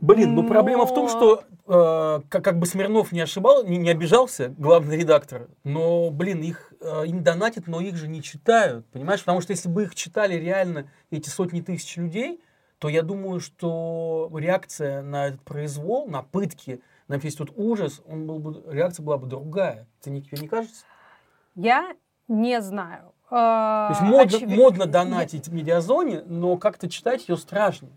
Блин, 0.02 0.34
ну 0.34 0.44
Но... 0.44 0.48
проблема 0.48 0.86
в 0.86 0.94
том, 0.94 1.10
что 1.10 1.44
э, 1.68 2.22
как, 2.30 2.44
как 2.44 2.58
бы 2.58 2.66
Смирнов 2.66 3.12
не 3.12 3.22
ошибал, 3.22 3.64
не, 3.66 3.78
не 3.78 3.90
обижался, 3.90 4.54
главный 4.58 4.98
редактор, 4.98 5.50
но, 5.64 6.10
блин, 6.10 6.42
их 6.42 6.74
э, 6.80 7.08
им 7.08 7.22
донатят, 7.22 7.68
но 7.68 7.82
их 7.82 7.96
же 7.96 8.08
не 8.08 8.24
читают, 8.24 8.86
понимаешь? 8.92 9.20
Потому 9.20 9.42
что 9.42 9.52
если 9.52 9.68
бы 9.68 9.84
их 9.84 9.96
читали 9.96 10.36
реально 10.36 10.90
эти 11.12 11.30
сотни 11.30 11.62
тысяч 11.62 11.98
людей, 11.98 12.42
то 12.78 12.88
я 12.88 13.02
думаю, 13.02 13.42
что 13.42 14.32
реакция 14.34 15.02
на 15.02 15.28
этот 15.28 15.42
произвол, 15.42 16.08
на 16.08 16.24
пытки, 16.24 16.82
на 17.10 17.16
весь 17.16 17.36
тот 17.36 17.52
ужас, 17.58 18.02
он 18.08 18.26
был 18.26 18.40
бы, 18.40 18.64
реакция 18.72 19.04
была 19.04 19.18
бы 19.18 19.28
другая. 19.28 19.86
Тебе 20.00 20.16
не, 20.16 20.42
не 20.42 20.48
кажется? 20.48 20.86
Я 21.56 21.94
не 22.30 22.62
знаю. 22.62 23.12
То 23.30 23.90
есть 23.92 24.02
модно, 24.02 24.38
Очевид... 24.38 24.58
модно 24.58 24.86
донатить 24.86 25.50
в 25.50 25.54
медиазоне, 25.54 26.24
но 26.26 26.58
как-то 26.58 26.90
читать 26.90 27.28
ее 27.28 27.38
страшно. 27.38 27.90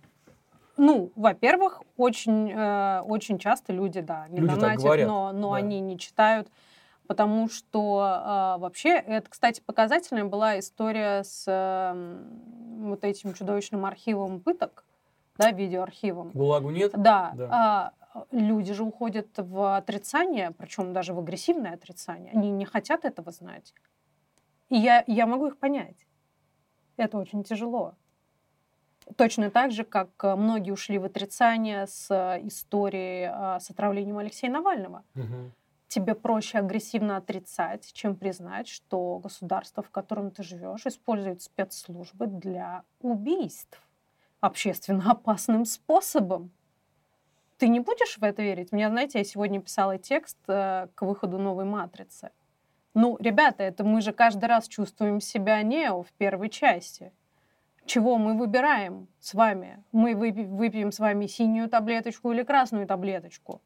Ну, 0.83 1.13
во-первых, 1.15 1.81
очень, 1.97 2.51
э, 2.51 3.03
очень 3.03 3.39
часто 3.39 3.73
люди, 3.73 4.01
да, 4.01 4.27
не 4.27 4.41
люди 4.41 4.57
донатят, 4.57 5.07
но, 5.07 5.31
но 5.31 5.53
да. 5.53 5.59
они 5.59 5.79
не 5.79 5.97
читают, 5.97 6.49
потому 7.07 7.49
что 7.49 8.01
э, 8.01 8.61
вообще, 8.61 8.97
это, 8.97 9.31
кстати, 9.31 9.63
показательная 9.65 10.25
была 10.25 10.59
история 10.59 11.23
с 11.23 11.45
э, 11.47 12.23
вот 12.81 13.05
этим 13.05 13.33
чудовищным 13.33 13.87
архивом 13.87 14.41
пыток, 14.41 14.85
да, 15.39 15.53
видеоархивом. 15.53 16.31
ГУЛАГу 16.31 16.71
нет? 16.71 16.91
Да. 16.97 17.31
да. 17.37 17.93
Э, 18.13 18.19
люди 18.33 18.73
же 18.73 18.83
уходят 18.83 19.29
в 19.37 19.77
отрицание, 19.77 20.51
причем 20.51 20.93
даже 20.93 21.15
в 21.15 21.21
агрессивное 21.21 21.75
отрицание. 21.75 22.33
Они 22.33 22.51
не 22.51 22.65
хотят 22.65 23.05
этого 23.05 23.31
знать. 23.31 23.73
И 24.69 24.75
я, 24.75 25.05
я 25.07 25.27
могу 25.27 25.47
их 25.47 25.59
понять. 25.59 26.09
Это 26.97 27.19
очень 27.19 27.45
тяжело. 27.45 27.95
Точно 29.17 29.51
так 29.51 29.73
же, 29.73 29.85
как 29.85 30.11
э, 30.23 30.35
многие 30.37 30.71
ушли 30.71 30.99
в 30.99 31.05
отрицание 31.05 31.87
с 31.87 32.11
э, 32.11 32.47
историей 32.47 33.31
э, 33.31 33.61
с 33.61 33.71
отравлением 33.71 34.19
Алексея 34.19 34.51
Навального. 34.51 35.05
Угу. 35.15 35.51
Тебе 35.89 36.15
проще 36.15 36.59
агрессивно 36.59 37.17
отрицать, 37.17 37.93
чем 37.93 38.17
признать, 38.17 38.69
что 38.69 39.19
государство, 39.19 39.83
в 39.83 39.91
котором 39.91 40.31
ты 40.31 40.43
живешь, 40.43 40.87
использует 40.87 41.43
спецслужбы 41.43 42.27
для 42.27 42.85
убийств 43.01 43.81
общественно 44.41 45.11
опасным 45.11 45.65
способом. 45.65 46.51
Ты 47.59 47.69
не 47.69 47.81
будешь 47.81 48.19
в 48.19 48.25
это 48.25 48.43
верить? 48.43 48.73
Мне, 48.73 48.89
знаете, 48.89 49.19
я 49.19 49.25
сегодня 49.25 49.61
писала 49.61 49.97
текст 49.99 50.39
к 50.47 50.91
выходу 51.01 51.39
новой 51.39 51.65
матрицы. 51.65 52.31
Ну, 52.95 53.17
ребята, 53.21 53.63
это 53.63 53.85
мы 53.85 54.01
же 54.01 54.13
каждый 54.13 54.47
раз 54.47 54.67
чувствуем 54.67 55.21
себя 55.21 55.63
Нео 55.63 56.03
в 56.03 56.11
первой 56.13 56.49
части. 56.49 57.13
Чего 57.85 58.17
мы 58.17 58.39
выбираем 58.39 59.09
с 59.19 59.35
вами? 59.35 59.83
Мы 59.93 60.15
выпьем 60.15 60.93
с 60.93 60.99
вами 60.99 61.27
синюю 61.27 61.69
таблеточку 61.69 62.33
или 62.33 62.43
красную 62.43 62.87
таблеточку. 62.87 63.61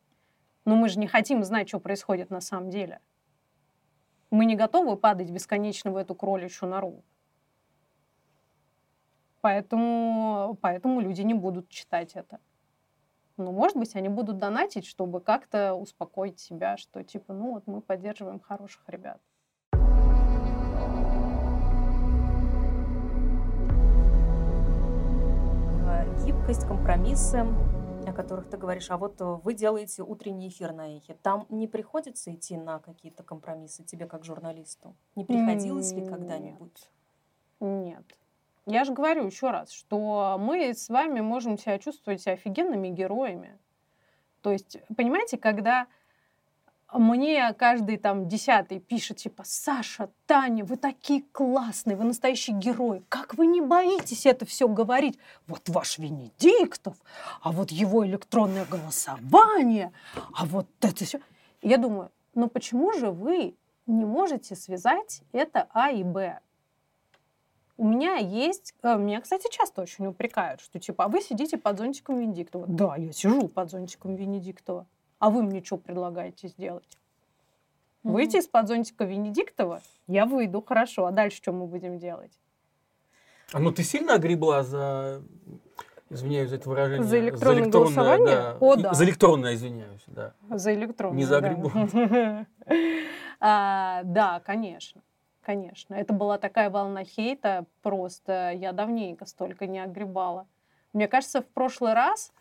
Но 0.65 0.75
мы 0.75 0.89
же 0.89 0.99
не 0.99 1.07
хотим 1.07 1.45
знать, 1.45 1.69
что 1.69 1.81
происходит 1.81 2.31
на 2.31 2.41
самом 2.41 2.71
деле. 2.71 3.01
Мы 4.31 4.47
не 4.47 4.57
готовы 4.57 4.97
падать 4.97 5.31
бесконечно 5.31 5.93
в 5.93 5.97
эту 5.97 6.15
кроличью 6.15 6.69
нору. 6.69 7.05
Поэтому, 9.43 10.59
поэтому 10.61 11.01
люди 11.01 11.23
не 11.23 11.35
будут 11.35 11.69
читать 11.69 12.17
это. 12.17 12.41
Ну, 13.37 13.53
может 13.53 13.77
быть, 13.77 13.95
они 13.95 14.09
будут 14.09 14.39
донатить, 14.39 14.87
чтобы 14.87 15.21
как-то 15.21 15.75
успокоить 15.75 16.41
себя, 16.41 16.77
что 16.79 17.05
типа, 17.05 17.35
ну 17.35 17.53
вот 17.53 17.67
мы 17.67 17.83
поддерживаем 17.83 18.41
хороших 18.41 18.83
ребят. 18.89 19.21
Гибкость, 26.25 26.67
компромиссы, 26.67 27.47
о 28.07 28.13
которых 28.13 28.49
ты 28.49 28.57
говоришь, 28.57 28.91
а 28.91 28.97
вот 28.97 29.17
вы 29.21 29.55
делаете 29.55 30.03
утренний 30.03 30.49
эфир 30.49 30.73
на 30.73 30.97
эхе. 30.97 31.17
Там 31.23 31.47
не 31.49 31.67
приходится 31.67 32.33
идти 32.33 32.57
на 32.57 32.79
какие-то 32.79 33.23
компромиссы 33.23 33.85
тебе 33.85 34.07
как 34.07 34.25
журналисту? 34.25 34.95
Не 35.15 35.25
приходилось 35.25 35.93
ли 35.93 36.07
когда-нибудь? 36.07 36.91
Нет. 37.61 38.05
Я 38.67 38.85
же 38.85 38.93
говорю 38.93 39.25
еще 39.27 39.51
раз, 39.51 39.71
что 39.71 40.37
мы 40.41 40.75
с 40.75 40.89
вами 40.89 41.21
можем 41.21 41.57
себя 41.57 41.79
чувствовать 41.79 42.27
офигенными 42.27 42.89
героями. 42.89 43.59
То 44.43 44.51
есть, 44.53 44.79
понимаете, 44.97 45.39
когда 45.39 45.87
мне 46.93 47.53
каждый 47.55 47.97
там 47.97 48.29
десятый 48.29 48.79
пишет, 48.79 49.19
типа, 49.19 49.43
Саша, 49.45 50.09
Таня, 50.27 50.65
вы 50.65 50.77
такие 50.77 51.23
классные, 51.33 51.97
вы 51.97 52.05
настоящий 52.05 52.53
герой. 52.53 53.05
Как 53.09 53.35
вы 53.35 53.47
не 53.47 53.61
боитесь 53.61 54.25
это 54.25 54.47
все 54.47 54.69
говорить? 54.69 55.19
Вот 55.47 55.69
ваш 55.69 55.99
Венедиктов, 55.99 56.97
а 57.43 57.51
вот 57.51 57.71
его 57.71 58.07
электронное 58.07 58.65
голосование, 58.65 59.93
а 60.33 60.47
вот 60.47 60.69
это 60.81 61.05
все. 61.05 61.21
Я 61.61 61.79
думаю, 61.79 62.13
ну 62.35 62.49
почему 62.49 62.93
же 62.93 63.11
вы 63.11 63.57
не 63.87 64.05
можете 64.05 64.55
связать 64.55 65.23
это 65.33 65.69
А 65.73 65.91
и 65.91 66.05
Б? 66.05 66.41
У 67.79 67.87
меня 67.87 68.17
есть... 68.17 68.75
Э, 68.83 68.97
меня, 68.97 69.21
кстати, 69.21 69.49
часто 69.51 69.83
очень 69.83 70.07
упрекают, 70.07 70.63
что 70.63 70.79
типа, 70.79 71.05
а 71.05 71.09
вы 71.09 71.21
сидите 71.21 71.59
под 71.59 71.79
зонтиком 71.79 72.19
Венедиктова. 72.19 72.67
Да, 72.67 72.97
я 72.97 73.13
сижу 73.13 73.49
под 73.49 73.71
зонтиком 73.71 74.15
Венедиктова. 74.15 74.87
А 75.19 75.31
вы 75.31 75.43
мне 75.43 75.63
что 75.65 75.77
предлагаете 75.77 76.49
сделать? 76.49 76.85
Mm-hmm. 78.05 78.13
Выйти 78.13 78.37
из-под 78.37 78.69
зонтика 78.69 79.05
Венедиктова? 79.05 79.81
Я 80.07 80.27
выйду, 80.27 80.63
хорошо. 80.63 81.07
А 81.07 81.13
дальше 81.13 81.39
что 81.39 81.53
мы 81.53 81.67
будем 81.67 81.99
делать? 81.99 82.33
А 83.53 83.59
ну 83.59 83.73
ты 83.73 83.83
сильно 83.83 84.15
огребла 84.15 84.63
за 84.63 85.23
извиняюсь 86.11 86.51
за 86.51 86.57
это 86.57 86.69
выражение. 86.69 87.05
За 87.05 87.19
электронное, 87.19 87.55
за 87.55 87.65
электронное 87.65 87.95
голосование? 87.95 88.37
Да. 88.37 88.57
О, 88.61 88.77
да. 88.77 88.95
За 88.95 89.05
электронное, 89.05 89.55
извиняюсь, 89.55 90.05
да. 90.07 90.35
За 90.51 90.75
электронное, 90.75 91.17
Не 91.17 91.25
за. 91.25 91.41
Да. 91.41 92.47
а, 93.41 94.03
да, 94.05 94.41
конечно. 94.41 95.03
Конечно. 95.43 95.95
Это 95.95 96.13
была 96.13 96.39
такая 96.39 96.71
волна 96.71 97.05
хейта, 97.05 97.67
просто 97.83 98.53
я 98.53 98.73
давненько 98.73 99.27
столько 99.27 99.67
не 99.67 99.79
огребала. 99.79 100.47
Мне 100.93 101.09
кажется, 101.09 101.43
в 101.43 101.47
прошлый 101.47 101.95
раз 101.95 102.33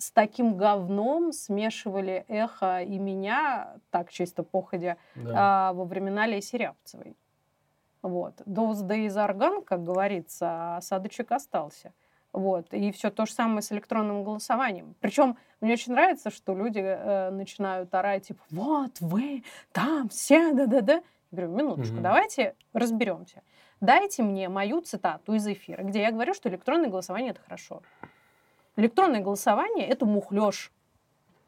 с 0.00 0.10
таким 0.12 0.56
говном 0.56 1.32
смешивали 1.32 2.24
эхо 2.26 2.82
и 2.82 2.98
меня, 2.98 3.76
так 3.90 4.10
чисто 4.10 4.42
походя, 4.42 4.96
да. 5.14 5.68
а, 5.68 5.72
во 5.74 5.84
времена 5.84 6.26
Леси 6.26 6.56
Рябцевой. 6.56 7.16
Вот. 8.00 8.40
Those 8.46 8.86
days 8.86 9.10
are 9.10 9.36
gone, 9.36 9.62
как 9.62 9.84
говорится, 9.84 10.76
осадочек 10.78 11.30
остался. 11.32 11.92
Вот. 12.32 12.72
И 12.72 12.90
все 12.92 13.10
то 13.10 13.26
же 13.26 13.32
самое 13.32 13.60
с 13.60 13.72
электронным 13.72 14.24
голосованием. 14.24 14.94
Причем 15.00 15.36
мне 15.60 15.74
очень 15.74 15.92
нравится, 15.92 16.30
что 16.30 16.54
люди 16.54 16.78
э, 16.78 17.30
начинают 17.30 17.94
орать, 17.94 18.28
типа, 18.28 18.42
вот 18.50 18.92
вы 19.00 19.44
там 19.72 20.08
все, 20.08 20.52
да-да-да. 20.54 20.94
Я 20.94 21.02
говорю, 21.30 21.52
минуточку, 21.52 21.96
угу. 21.96 22.02
давайте 22.02 22.54
разберемся. 22.72 23.42
Дайте 23.80 24.22
мне 24.22 24.48
мою 24.48 24.80
цитату 24.80 25.34
из 25.34 25.46
эфира, 25.46 25.82
где 25.82 26.02
я 26.02 26.10
говорю, 26.10 26.32
что 26.32 26.48
электронное 26.48 26.88
голосование 26.88 27.32
это 27.32 27.40
хорошо. 27.42 27.82
Электронное 28.76 29.20
голосование 29.20 29.86
это 29.86 30.06
мухлёж. 30.06 30.72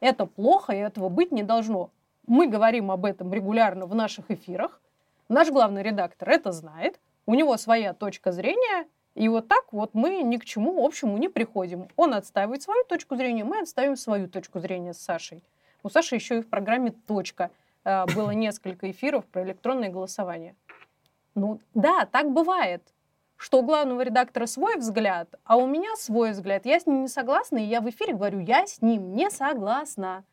Это 0.01 0.27
плохо, 0.27 0.73
и 0.73 0.79
этого 0.79 1.09
быть 1.09 1.33
не 1.33 1.43
должно. 1.43 1.91
Мы 2.27 2.49
говорим 2.49 2.91
об 2.91 3.05
этом 3.05 3.33
регулярно 3.33 3.87
в 3.87 3.95
наших 3.95 4.31
эфирах. 4.31 4.81
Наш 5.29 5.51
главный 5.51 5.83
редактор 5.83 6.29
это 6.31 6.53
знает. 6.53 7.01
У 7.27 7.35
него 7.35 7.57
своя 7.57 7.95
точка 7.95 8.33
зрения, 8.33 8.87
и 9.15 9.29
вот 9.29 9.47
так 9.47 9.73
вот 9.73 9.91
мы 9.95 10.23
ни 10.23 10.39
к 10.39 10.45
чему 10.45 10.85
общему 10.85 11.17
не 11.19 11.29
приходим. 11.29 11.89
Он 11.97 12.15
отстаивает 12.15 12.63
свою 12.63 12.85
точку 12.85 13.17
зрения, 13.17 13.45
мы 13.45 13.61
отставим 13.61 13.97
свою 13.97 14.29
точку 14.29 14.59
зрения 14.59 14.95
с 14.95 14.99
Сашей. 14.99 15.43
У 15.83 15.89
Саши 15.89 16.15
еще 16.15 16.39
и 16.39 16.43
в 16.43 16.49
программе 16.49 16.93
«Точка» 17.07 17.51
э, 17.85 18.07
было 18.15 18.31
несколько 18.31 18.91
эфиров 18.91 19.25
про 19.27 19.43
электронное 19.43 19.91
голосование. 19.91 20.55
Ну 21.35 21.61
да, 21.75 22.07
так 22.07 22.33
бывает, 22.33 22.83
что 23.43 23.59
у 23.59 23.63
главного 23.63 24.03
редактора 24.03 24.47
свой 24.47 24.77
взгляд, 24.77 25.35
а 25.43 25.57
у 25.57 25.67
меня 25.67 25.97
свой 25.97 26.31
взгляд. 26.31 26.65
Я 26.65 26.79
с 26.79 26.87
ним 26.87 27.03
не 27.03 27.09
согласна, 27.09 27.59
и 27.59 27.65
я 27.65 27.81
в 27.81 27.91
эфире 27.91 28.15
говорю, 28.15 28.39
я 28.39 28.69
с 28.69 28.81
ним 28.81 29.17
не 29.17 29.31
согласна. 29.31 30.25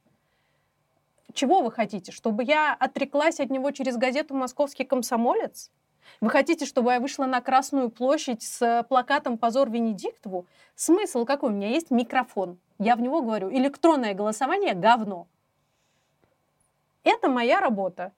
Чего 1.34 1.64
вы 1.64 1.72
хотите? 1.72 2.12
Чтобы 2.12 2.44
я 2.44 2.76
отреклась 2.80 3.40
от 3.40 3.50
него 3.50 3.72
через 3.72 3.98
газету 3.98 4.36
«Московский 4.36 4.84
комсомолец»? 4.84 5.72
Вы 6.22 6.30
хотите, 6.30 6.68
чтобы 6.68 6.92
я 6.92 7.00
вышла 7.00 7.26
на 7.26 7.42
Красную 7.42 7.90
площадь 7.90 8.44
с 8.44 8.86
плакатом 8.88 9.40
«Позор 9.40 9.72
Венедиктову»? 9.72 10.46
Смысл 10.76 11.26
какой? 11.26 11.50
У 11.50 11.54
меня 11.54 11.70
есть 11.70 11.90
микрофон. 11.90 12.60
Я 12.78 12.96
в 12.96 13.02
него 13.02 13.24
говорю, 13.24 13.52
электронное 13.52 14.14
голосование– 14.14 14.74
говно. 14.76 15.28
Это 17.04 17.28
моя 17.28 17.60
работа. 17.60 18.12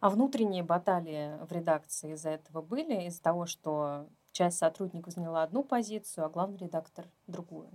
А 0.00 0.10
внутренние 0.10 0.62
баталии 0.62 1.44
в 1.44 1.52
редакции 1.52 2.12
из-за 2.12 2.30
этого 2.30 2.62
были? 2.62 3.06
Из-за 3.06 3.20
того, 3.20 3.46
что 3.46 4.06
часть 4.32 4.58
сотрудников 4.58 5.12
заняла 5.12 5.42
одну 5.42 5.64
позицию, 5.64 6.26
а 6.26 6.28
главный 6.28 6.58
редактор 6.58 7.06
другую? 7.26 7.68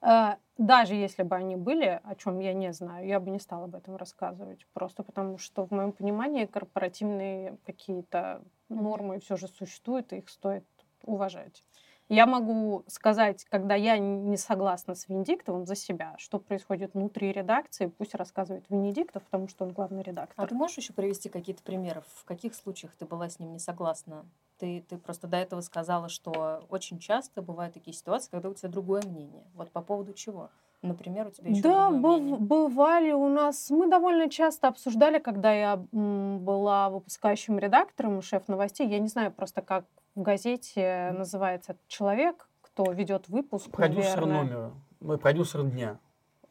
Э, 0.00 0.36
даже 0.56 0.94
если 0.94 1.22
бы 1.22 1.36
они 1.36 1.56
были, 1.56 2.00
о 2.02 2.14
чем 2.14 2.38
я 2.40 2.54
не 2.54 2.72
знаю, 2.72 3.06
я 3.06 3.20
бы 3.20 3.30
не 3.30 3.38
стала 3.38 3.64
об 3.64 3.74
этом 3.74 3.96
рассказывать. 3.96 4.66
Просто 4.72 5.02
потому 5.02 5.36
что 5.36 5.66
в 5.66 5.70
моем 5.70 5.92
понимании 5.92 6.46
корпоративные 6.46 7.58
какие-то 7.66 8.42
нормы 8.70 9.20
все 9.20 9.36
же 9.36 9.46
существуют, 9.46 10.14
и 10.14 10.18
их 10.18 10.30
стоит 10.30 10.64
уважать. 11.02 11.62
Я 12.08 12.26
могу 12.26 12.84
сказать, 12.86 13.44
когда 13.50 13.74
я 13.74 13.98
не 13.98 14.36
согласна 14.36 14.94
с 14.94 15.08
Венедиктовым 15.08 15.66
за 15.66 15.74
себя, 15.74 16.14
что 16.18 16.38
происходит 16.38 16.94
внутри 16.94 17.32
редакции, 17.32 17.86
пусть 17.86 18.14
рассказывает 18.14 18.64
Венедиктов, 18.68 19.24
потому 19.24 19.48
что 19.48 19.64
он 19.64 19.72
главный 19.72 20.02
редактор. 20.02 20.44
А 20.44 20.46
ты 20.46 20.54
можешь 20.54 20.78
еще 20.78 20.92
привести 20.92 21.28
какие-то 21.28 21.62
примеры? 21.64 22.02
В 22.14 22.24
каких 22.24 22.54
случаях 22.54 22.92
ты 22.96 23.06
была 23.06 23.28
с 23.28 23.40
ним 23.40 23.52
не 23.52 23.58
согласна? 23.58 24.24
Ты, 24.58 24.84
ты 24.88 24.98
просто 24.98 25.26
до 25.26 25.36
этого 25.36 25.60
сказала, 25.60 26.08
что 26.08 26.64
очень 26.70 26.98
часто 26.98 27.42
бывают 27.42 27.74
такие 27.74 27.94
ситуации, 27.94 28.30
когда 28.30 28.48
у 28.48 28.54
тебя 28.54 28.68
другое 28.68 29.02
мнение. 29.02 29.44
Вот 29.54 29.70
по 29.70 29.82
поводу 29.82 30.12
чего? 30.14 30.50
Например, 30.82 31.26
у 31.26 31.30
тебя 31.30 31.50
еще 31.50 31.62
Да, 31.62 31.90
быв, 31.90 32.40
бывали 32.40 33.12
у 33.12 33.28
нас. 33.28 33.68
Мы 33.70 33.88
довольно 33.88 34.30
часто 34.30 34.68
обсуждали, 34.68 35.18
когда 35.18 35.52
я 35.52 35.76
была 35.76 36.90
выпускающим 36.90 37.58
редактором, 37.58 38.22
шеф 38.22 38.46
новостей. 38.48 38.88
Я 38.88 39.00
не 39.00 39.08
знаю 39.08 39.32
просто, 39.32 39.62
как 39.62 39.84
в 40.16 40.22
газете 40.22 41.14
называется 41.16 41.76
человек, 41.86 42.48
кто 42.62 42.90
ведет 42.90 43.28
выпуск. 43.28 43.70
Продюсер 43.70 44.26
наверное. 44.26 44.42
номера. 44.42 44.72
Мой 45.00 45.18
продюсер 45.18 45.62
дня. 45.62 46.00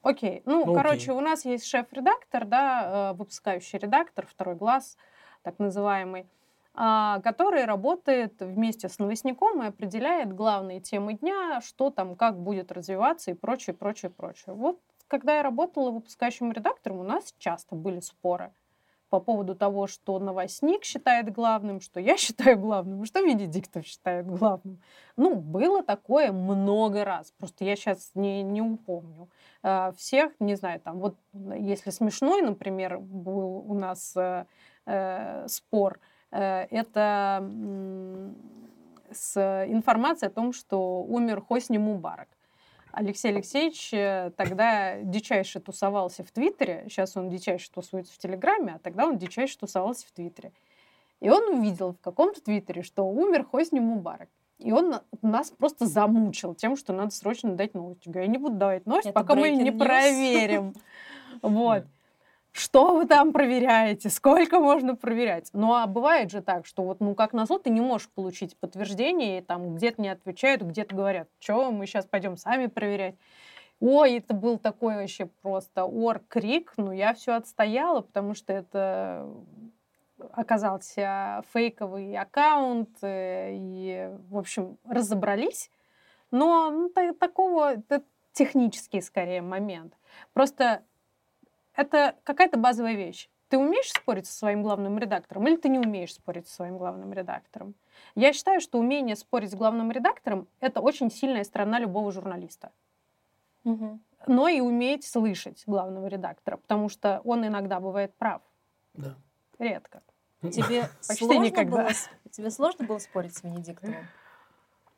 Окей. 0.04 0.44
Ну, 0.46 0.66
ну 0.66 0.74
короче, 0.76 1.12
окей. 1.12 1.16
у 1.16 1.20
нас 1.20 1.46
есть 1.46 1.66
шеф-редактор, 1.66 2.46
да, 2.46 3.12
э, 3.12 3.18
выпускающий 3.18 3.80
редактор, 3.80 4.28
второй 4.28 4.56
глаз, 4.56 4.98
так 5.42 5.58
называемый. 5.58 6.28
А, 6.78 7.22
который 7.22 7.66
работает 7.66 8.40
вместе 8.40 8.88
с 8.88 9.00
новостником 9.00 9.64
и 9.64 9.68
определяет 9.68 10.34
главные 10.34 10.80
темы 10.80 11.14
дня, 11.14 11.62
что 11.62 11.90
там, 11.90 12.16
как 12.16 12.38
будет 12.38 12.72
развиваться 12.72 13.32
и 13.32 13.34
прочее, 13.34 13.74
прочее, 13.74 14.12
прочее. 14.12 14.54
Вот 14.54 14.80
когда 15.08 15.38
я 15.38 15.44
работала 15.44 15.90
выпускающим 15.90 16.52
редактором, 16.52 17.00
у 17.00 17.04
нас 17.04 17.34
часто 17.40 17.76
были 17.76 18.00
споры 18.00 18.52
по 19.16 19.20
поводу 19.20 19.56
того, 19.56 19.88
что 19.88 20.20
новостник 20.20 20.84
считает 20.84 21.32
главным, 21.32 21.82
что 21.82 22.00
я 22.00 22.18
считаю 22.24 22.60
главным, 22.60 23.06
что 23.06 23.22
Венедиктов 23.22 23.86
считает 23.86 24.28
главным. 24.28 24.82
Ну, 25.18 25.36
было 25.36 25.84
такое 25.84 26.32
много 26.32 27.06
раз, 27.06 27.34
просто 27.38 27.66
я 27.66 27.76
сейчас 27.76 28.12
не, 28.16 28.44
не 28.44 28.62
упомню. 28.62 29.30
А, 29.64 29.92
всех, 29.98 30.34
не 30.40 30.56
знаю, 30.56 30.80
там, 30.80 31.00
вот 31.00 31.16
если 31.58 31.90
смешной, 31.92 32.42
например, 32.42 33.00
был 33.00 33.64
у 33.68 33.74
нас 33.74 34.14
э, 34.18 34.46
э, 34.86 35.48
спор– 35.48 36.00
Э, 36.36 36.68
это 36.70 37.50
с 39.12 39.66
информацией 39.70 40.30
о 40.30 40.34
том, 40.34 40.52
что 40.52 41.04
умер 41.04 41.42
Хосни 41.42 41.78
Мубарак. 41.78 42.28
Алексей 42.96 43.30
Алексеевич 43.30 43.94
э, 43.94 44.32
тогда 44.38 45.02
дичайше 45.02 45.60
тусовался 45.60 46.24
в 46.24 46.32
Твиттере, 46.32 46.86
сейчас 46.88 47.18
он 47.18 47.30
дичайше 47.30 47.70
тусуется 47.72 48.14
в 48.14 48.18
Телеграме, 48.18 48.76
а 48.76 48.80
тогда 48.80 49.06
он 49.06 49.18
дичайше 49.18 49.58
тусовался 49.58 50.08
в 50.08 50.12
Твиттере. 50.12 50.52
И 51.20 51.30
он 51.30 51.58
увидел 51.58 51.94
в 51.94 52.00
каком-то 52.00 52.42
Твиттере, 52.42 52.84
что 52.84 53.04
умер 53.04 53.46
Хосни 53.46 53.80
Мубарак. 53.80 54.30
И 54.60 54.72
он 54.72 54.96
нас 55.22 55.52
просто 55.52 55.86
замучил 55.86 56.56
тем, 56.56 56.78
что 56.78 56.94
надо 56.94 57.12
срочно 57.12 57.56
дать 57.56 57.74
новость. 57.74 58.02
Я 58.06 58.28
не 58.28 58.38
буду 58.38 58.56
давать 58.56 58.86
новость, 58.86 59.08
Это 59.08 59.14
пока 59.14 59.36
мы 59.36 59.50
не 59.50 59.70
news. 59.70 59.78
проверим. 59.78 60.74
Вот 61.42 61.84
что 62.56 62.96
вы 62.96 63.06
там 63.06 63.34
проверяете, 63.34 64.10
сколько 64.10 64.62
можно 64.62 64.96
проверять. 64.96 65.50
Ну, 65.52 65.74
а 65.74 65.86
бывает 65.88 66.32
же 66.32 66.42
так, 66.42 66.66
что 66.66 66.84
вот, 66.84 67.02
ну, 67.02 67.14
как 67.14 67.34
назло, 67.34 67.60
ты 67.60 67.70
не 67.70 67.82
можешь 67.82 68.08
получить 68.08 68.56
подтверждение, 68.56 69.40
и 69.40 69.42
там 69.42 69.76
где-то 69.76 70.02
не 70.02 70.08
отвечают, 70.08 70.62
где-то 70.62 70.96
говорят, 70.96 71.28
что 71.38 71.70
мы 71.72 71.86
сейчас 71.86 72.06
пойдем 72.06 72.38
сами 72.38 72.68
проверять. 72.68 73.16
Ой, 73.82 74.20
это 74.20 74.34
был 74.34 74.58
такой 74.58 74.96
вообще 74.96 75.26
просто 75.42 75.84
ор-крик, 75.84 76.72
но 76.78 76.94
я 76.94 77.14
все 77.14 77.34
отстояла, 77.34 78.00
потому 78.00 78.34
что 78.36 78.54
это 78.54 79.28
оказался 80.32 81.44
фейковый 81.54 82.16
аккаунт, 82.16 82.90
э, 83.02 83.50
и, 83.52 84.12
в 84.30 84.38
общем, 84.38 84.78
разобрались. 84.88 85.70
Но 86.32 86.72
ну, 86.72 87.14
такого, 87.20 87.74
это 87.74 88.02
технический 88.32 89.02
скорее 89.02 89.42
момент. 89.42 89.94
Просто 90.32 90.84
это 91.76 92.16
какая-то 92.24 92.58
базовая 92.58 92.96
вещь. 92.96 93.30
Ты 93.50 93.58
умеешь 93.58 93.92
спорить 93.92 94.26
со 94.26 94.34
своим 94.34 94.64
главным 94.64 94.98
редактором 94.98 95.48
или 95.48 95.56
ты 95.56 95.70
не 95.70 95.80
умеешь 95.80 96.14
спорить 96.14 96.48
со 96.48 96.56
своим 96.56 96.78
главным 96.78 97.14
редактором? 97.14 97.76
Я 98.16 98.34
считаю, 98.34 98.60
что 98.60 98.80
умение 98.80 99.16
спорить 99.16 99.52
с 99.52 99.56
главным 99.56 99.92
редактором– 99.92 100.48
это 100.60 100.82
очень 100.82 101.12
сильная 101.12 101.44
сторона 101.44 101.80
любого 101.80 102.12
журналиста. 102.12 102.72
Угу. 103.64 104.00
Но 104.28 104.48
и 104.48 104.60
уметь 104.60 105.06
слышать 105.06 105.64
главного 105.68 106.08
редактора, 106.08 106.58
потому 106.58 106.90
что 106.90 107.22
он 107.24 107.46
иногда 107.46 107.80
бывает 107.80 108.14
прав. 108.16 108.42
Да. 108.94 109.16
Редко. 109.60 110.02
Тебе 110.42 110.90
почти 111.08 111.26
сложно 111.26 111.44
никогда. 111.44 111.84
Было, 111.84 111.92
тебе 112.32 112.50
сложно 112.50 112.86
было 112.86 112.98
спорить 112.98 113.36
с 113.36 113.44
Венедиктовым? 113.44 114.08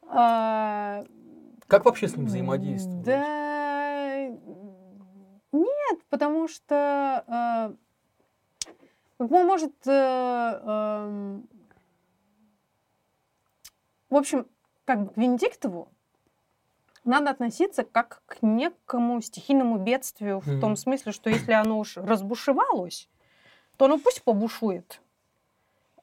А, 0.09 1.03
как 1.67 1.83
вообще 1.83 2.07
с 2.07 2.15
ним 2.15 2.27
взаимодействовать? 2.27 3.03
Да, 3.03 3.46
потому 6.09 6.47
что, 6.47 7.23
э, 7.27 7.75
как 9.17 9.27
бы, 9.29 9.43
может, 9.43 9.73
э, 9.85 9.91
э, 9.91 11.39
в 14.09 14.15
общем, 14.15 14.47
как 14.85 15.03
бы 15.03 15.09
к 15.13 15.17
Венедиктову 15.17 15.89
надо 17.03 17.31
относиться 17.31 17.83
как 17.83 18.21
к 18.25 18.41
некому 18.41 19.21
стихийному 19.21 19.77
бедствию 19.77 20.41
в 20.41 20.59
том 20.59 20.75
смысле, 20.75 21.11
что 21.11 21.29
если 21.29 21.53
оно 21.53 21.79
уж 21.79 21.97
разбушевалось, 21.97 23.09
то 23.77 23.85
оно 23.85 23.97
пусть 23.97 24.23
побушует. 24.23 25.01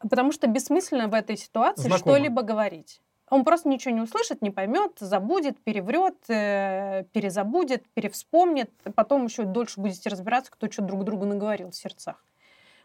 Потому 0.01 0.33
что 0.33 0.47
бессмысленно 0.47 1.09
в 1.09 1.15
этой 1.15 1.37
ситуации 1.37 1.89
Знакомо. 1.89 1.99
что-либо 1.99 2.43
говорить. 2.43 3.01
Он 3.31 3.45
просто 3.45 3.69
ничего 3.69 3.95
не 3.95 4.03
услышит, 4.03 4.43
не 4.43 4.51
поймет, 4.51 4.99
забудет, 4.99 5.59
переврет, 5.63 6.17
э, 6.29 7.05
перезабудет, 7.13 7.89
перевспомнит. 7.95 8.71
Потом 8.95 9.25
еще 9.25 9.45
дольше 9.45 9.81
будете 9.81 10.11
разбираться, 10.11 10.53
кто 10.53 10.71
что 10.71 10.83
друг 10.83 11.05
другу 11.05 11.25
наговорил 11.25 11.71
в 11.71 11.75
сердцах. 11.75 12.23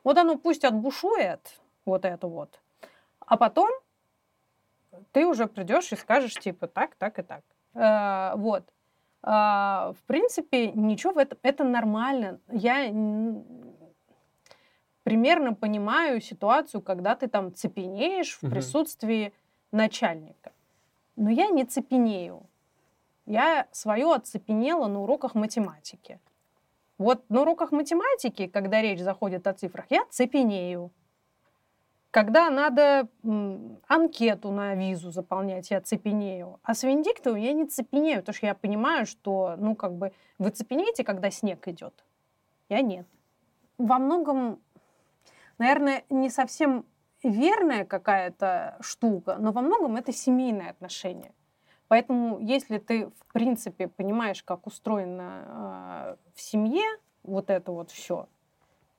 Вот 0.03 0.17
оно 0.17 0.37
пусть 0.37 0.63
отбушует, 0.63 1.59
вот 1.85 2.05
это 2.05 2.27
вот. 2.27 2.61
А 3.19 3.35
потом 3.35 3.69
ты 5.11 5.25
уже 5.25 5.47
придешь 5.47 5.91
и 5.91 5.97
скажешь, 5.97 6.35
типа, 6.35 6.67
так, 6.67 6.95
так 6.95 7.19
и 7.19 7.21
так. 7.21 7.43
Э, 7.73 8.37
вот. 8.37 8.63
Э, 9.23 9.93
в 9.93 10.03
принципе, 10.07 10.71
ничего 10.71 11.13
в 11.13 11.17
этом, 11.17 11.37
это 11.43 11.65
нормально. 11.65 12.39
Я 12.49 12.89
примерно 15.03 15.53
понимаю 15.53 16.21
ситуацию, 16.21 16.81
когда 16.81 17.15
ты 17.15 17.27
там 17.27 17.53
цепенеешь 17.53 18.37
в 18.37 18.43
угу. 18.43 18.51
присутствии 18.51 19.33
начальника. 19.71 20.51
Но 21.15 21.29
я 21.29 21.47
не 21.47 21.65
цепенею. 21.65 22.43
Я 23.25 23.67
свое 23.71 24.13
оцепенела 24.13 24.87
на 24.87 25.01
уроках 25.01 25.35
математики. 25.35 26.19
Вот 26.97 27.29
на 27.29 27.41
уроках 27.41 27.71
математики, 27.71 28.47
когда 28.47 28.81
речь 28.81 28.99
заходит 28.99 29.47
о 29.47 29.53
цифрах, 29.53 29.85
я 29.89 30.03
цепенею. 30.09 30.91
Когда 32.11 32.49
надо 32.49 33.07
анкету 33.87 34.51
на 34.51 34.73
визу 34.73 35.11
заполнять, 35.11 35.69
я 35.69 35.79
цепенею. 35.79 36.59
А 36.63 36.73
с 36.73 36.83
Венедиктовым 36.83 37.39
я 37.39 37.53
не 37.53 37.67
цепенею, 37.67 38.21
потому 38.21 38.35
что 38.35 38.47
я 38.47 38.55
понимаю, 38.55 39.05
что, 39.05 39.55
ну, 39.57 39.75
как 39.75 39.93
бы, 39.93 40.11
вы 40.39 40.49
цепенеете, 40.49 41.03
когда 41.03 41.29
снег 41.29 41.67
идет. 41.67 41.93
Я 42.67 42.81
нет. 42.81 43.05
Во 43.77 43.99
многом, 43.99 44.59
наверное, 45.59 46.03
не 46.09 46.29
совсем 46.29 46.85
верная 47.23 47.85
какая-то 47.85 48.77
штука, 48.81 49.37
но 49.39 49.51
во 49.51 49.61
многом 49.61 49.95
это 49.97 50.11
семейное 50.11 50.69
отношение. 50.69 51.33
Поэтому, 51.87 52.39
если 52.39 52.77
ты, 52.77 53.07
в 53.07 53.33
принципе, 53.33 53.87
понимаешь, 53.87 54.43
как 54.43 54.67
устроено 54.67 55.43
э, 55.45 56.15
в 56.35 56.41
семье 56.41 56.85
вот 57.23 57.49
это 57.49 57.71
вот 57.71 57.89
все, 57.89 58.29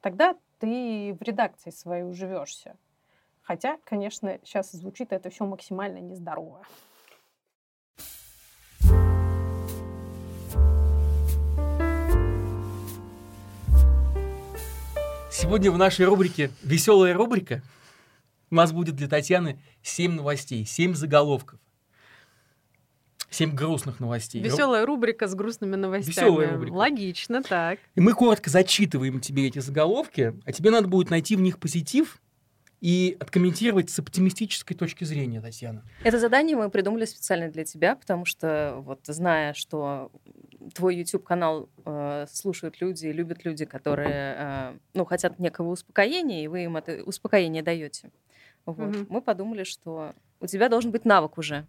тогда 0.00 0.34
ты 0.58 1.16
в 1.18 1.22
редакции 1.22 1.70
своей 1.70 2.02
уживешься. 2.02 2.76
Хотя, 3.42 3.78
конечно, 3.84 4.38
сейчас 4.44 4.72
звучит 4.72 5.12
это 5.12 5.30
все 5.30 5.44
максимально 5.46 5.98
нездорово. 5.98 6.62
Сегодня 15.30 15.70
в 15.70 15.78
нашей 15.78 16.04
рубрике 16.06 16.50
«Веселая 16.62 17.14
рубрика» 17.14 17.62
у 18.50 18.54
нас 18.54 18.72
будет 18.72 18.96
для 18.96 19.08
Татьяны 19.08 19.60
7 19.82 20.12
новостей, 20.12 20.64
7 20.64 20.94
заголовков. 20.94 21.60
Семь 23.30 23.54
грустных 23.54 24.00
новостей. 24.00 24.42
Веселая 24.42 24.84
рубрика 24.84 25.28
с 25.28 25.36
грустными 25.36 25.76
новостями. 25.76 26.12
Веселая 26.12 26.52
рубрика. 26.52 26.74
Логично, 26.74 27.42
так. 27.44 27.78
И 27.94 28.00
мы 28.00 28.12
коротко 28.12 28.50
зачитываем 28.50 29.20
тебе 29.20 29.46
эти 29.46 29.60
заголовки, 29.60 30.34
а 30.44 30.52
тебе 30.52 30.72
надо 30.72 30.88
будет 30.88 31.10
найти 31.10 31.36
в 31.36 31.40
них 31.40 31.60
позитив 31.60 32.20
и 32.80 33.16
откомментировать 33.20 33.88
с 33.88 33.98
оптимистической 34.00 34.76
точки 34.76 35.04
зрения, 35.04 35.40
Татьяна. 35.40 35.84
Это 36.02 36.18
задание 36.18 36.56
мы 36.56 36.70
придумали 36.70 37.04
специально 37.04 37.48
для 37.48 37.64
тебя, 37.64 37.94
потому 37.94 38.24
что 38.24 38.76
вот 38.78 39.00
зная, 39.04 39.54
что 39.54 40.10
твой 40.74 40.96
YouTube-канал 40.96 41.68
э, 41.84 42.26
слушают 42.30 42.80
люди, 42.80 43.06
любят 43.06 43.44
люди, 43.44 43.64
которые 43.64 44.34
э, 44.38 44.78
ну, 44.94 45.04
хотят 45.04 45.38
некого 45.38 45.70
успокоения, 45.70 46.44
и 46.44 46.48
вы 46.48 46.64
им 46.64 46.76
это 46.76 47.04
успокоение 47.04 47.62
даете. 47.62 48.10
Вот. 48.72 48.96
Угу. 48.96 49.06
Мы 49.08 49.22
подумали, 49.22 49.64
что 49.64 50.14
у 50.40 50.46
тебя 50.46 50.68
должен 50.68 50.90
быть 50.90 51.04
навык 51.04 51.38
уже 51.38 51.66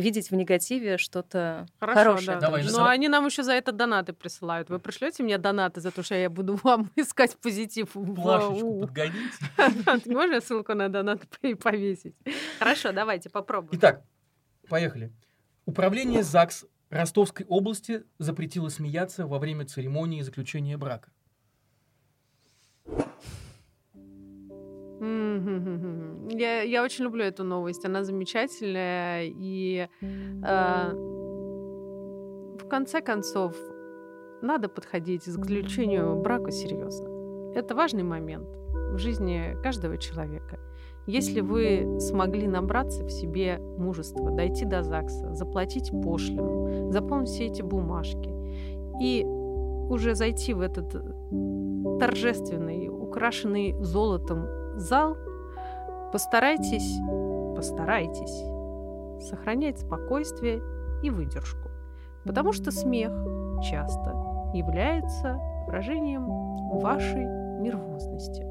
видеть 0.00 0.30
в 0.30 0.34
негативе 0.34 0.98
что-то 0.98 1.66
Хорошо, 1.80 2.00
хорошее. 2.00 2.38
Да. 2.38 2.46
Давай, 2.46 2.64
Но 2.64 2.86
они 2.86 3.08
нам 3.08 3.26
еще 3.26 3.42
за 3.42 3.52
это 3.52 3.72
донаты 3.72 4.12
присылают. 4.12 4.70
Вы 4.70 4.78
пришлете 4.78 5.22
мне 5.22 5.38
донаты 5.38 5.80
за 5.80 5.90
то, 5.90 6.02
что 6.02 6.14
я 6.14 6.30
буду 6.30 6.54
вам 6.62 6.90
искать 6.96 7.36
позитив? 7.36 7.92
Плашечку 7.92 8.80
подгонить. 8.80 9.32
Можно 10.06 10.40
ссылку 10.40 10.74
на 10.74 10.88
донат 10.88 11.22
повесить? 11.62 12.14
Хорошо, 12.58 12.92
давайте 12.92 13.30
попробуем. 13.30 13.78
Итак, 13.78 14.04
поехали. 14.68 15.12
Управление 15.66 16.22
ЗАГС 16.22 16.66
Ростовской 16.90 17.44
области 17.46 18.04
запретило 18.18 18.70
смеяться 18.70 19.26
во 19.26 19.38
время 19.38 19.66
церемонии 19.66 20.22
заключения 20.22 20.78
брака. 20.78 21.10
Я, 25.00 26.62
я 26.62 26.82
очень 26.82 27.04
люблю 27.04 27.24
эту 27.24 27.44
новость, 27.44 27.84
она 27.84 28.04
замечательная. 28.04 29.24
И 29.26 29.88
э, 30.02 30.92
в 32.58 32.68
конце 32.68 33.00
концов, 33.00 33.54
надо 34.42 34.68
подходить 34.68 35.24
к 35.24 35.28
заключению 35.28 36.16
брака 36.16 36.50
серьезно. 36.50 37.54
Это 37.54 37.74
важный 37.74 38.02
момент 38.02 38.48
в 38.92 38.98
жизни 38.98 39.56
каждого 39.62 39.98
человека. 39.98 40.58
Если 41.06 41.40
вы 41.40 41.98
смогли 42.00 42.46
набраться 42.46 43.04
в 43.04 43.10
себе 43.10 43.58
мужества, 43.58 44.30
дойти 44.30 44.64
до 44.66 44.82
ЗАГСа, 44.82 45.34
заплатить 45.34 45.90
пошлину, 45.90 46.92
заполнить 46.92 47.30
все 47.30 47.46
эти 47.46 47.62
бумажки 47.62 48.30
и 49.00 49.24
уже 49.24 50.14
зайти 50.14 50.52
в 50.52 50.60
этот 50.60 50.92
торжественный, 51.98 52.88
украшенный 52.88 53.74
золотом 53.82 54.46
зал, 54.78 55.16
постарайтесь, 56.12 56.98
постарайтесь 57.56 58.44
сохранять 59.28 59.80
спокойствие 59.80 60.62
и 61.02 61.10
выдержку, 61.10 61.68
потому 62.24 62.52
что 62.52 62.70
смех 62.70 63.12
часто 63.62 64.10
является 64.54 65.38
выражением 65.66 66.26
вашей 66.78 67.24
нервозности. 67.60 68.44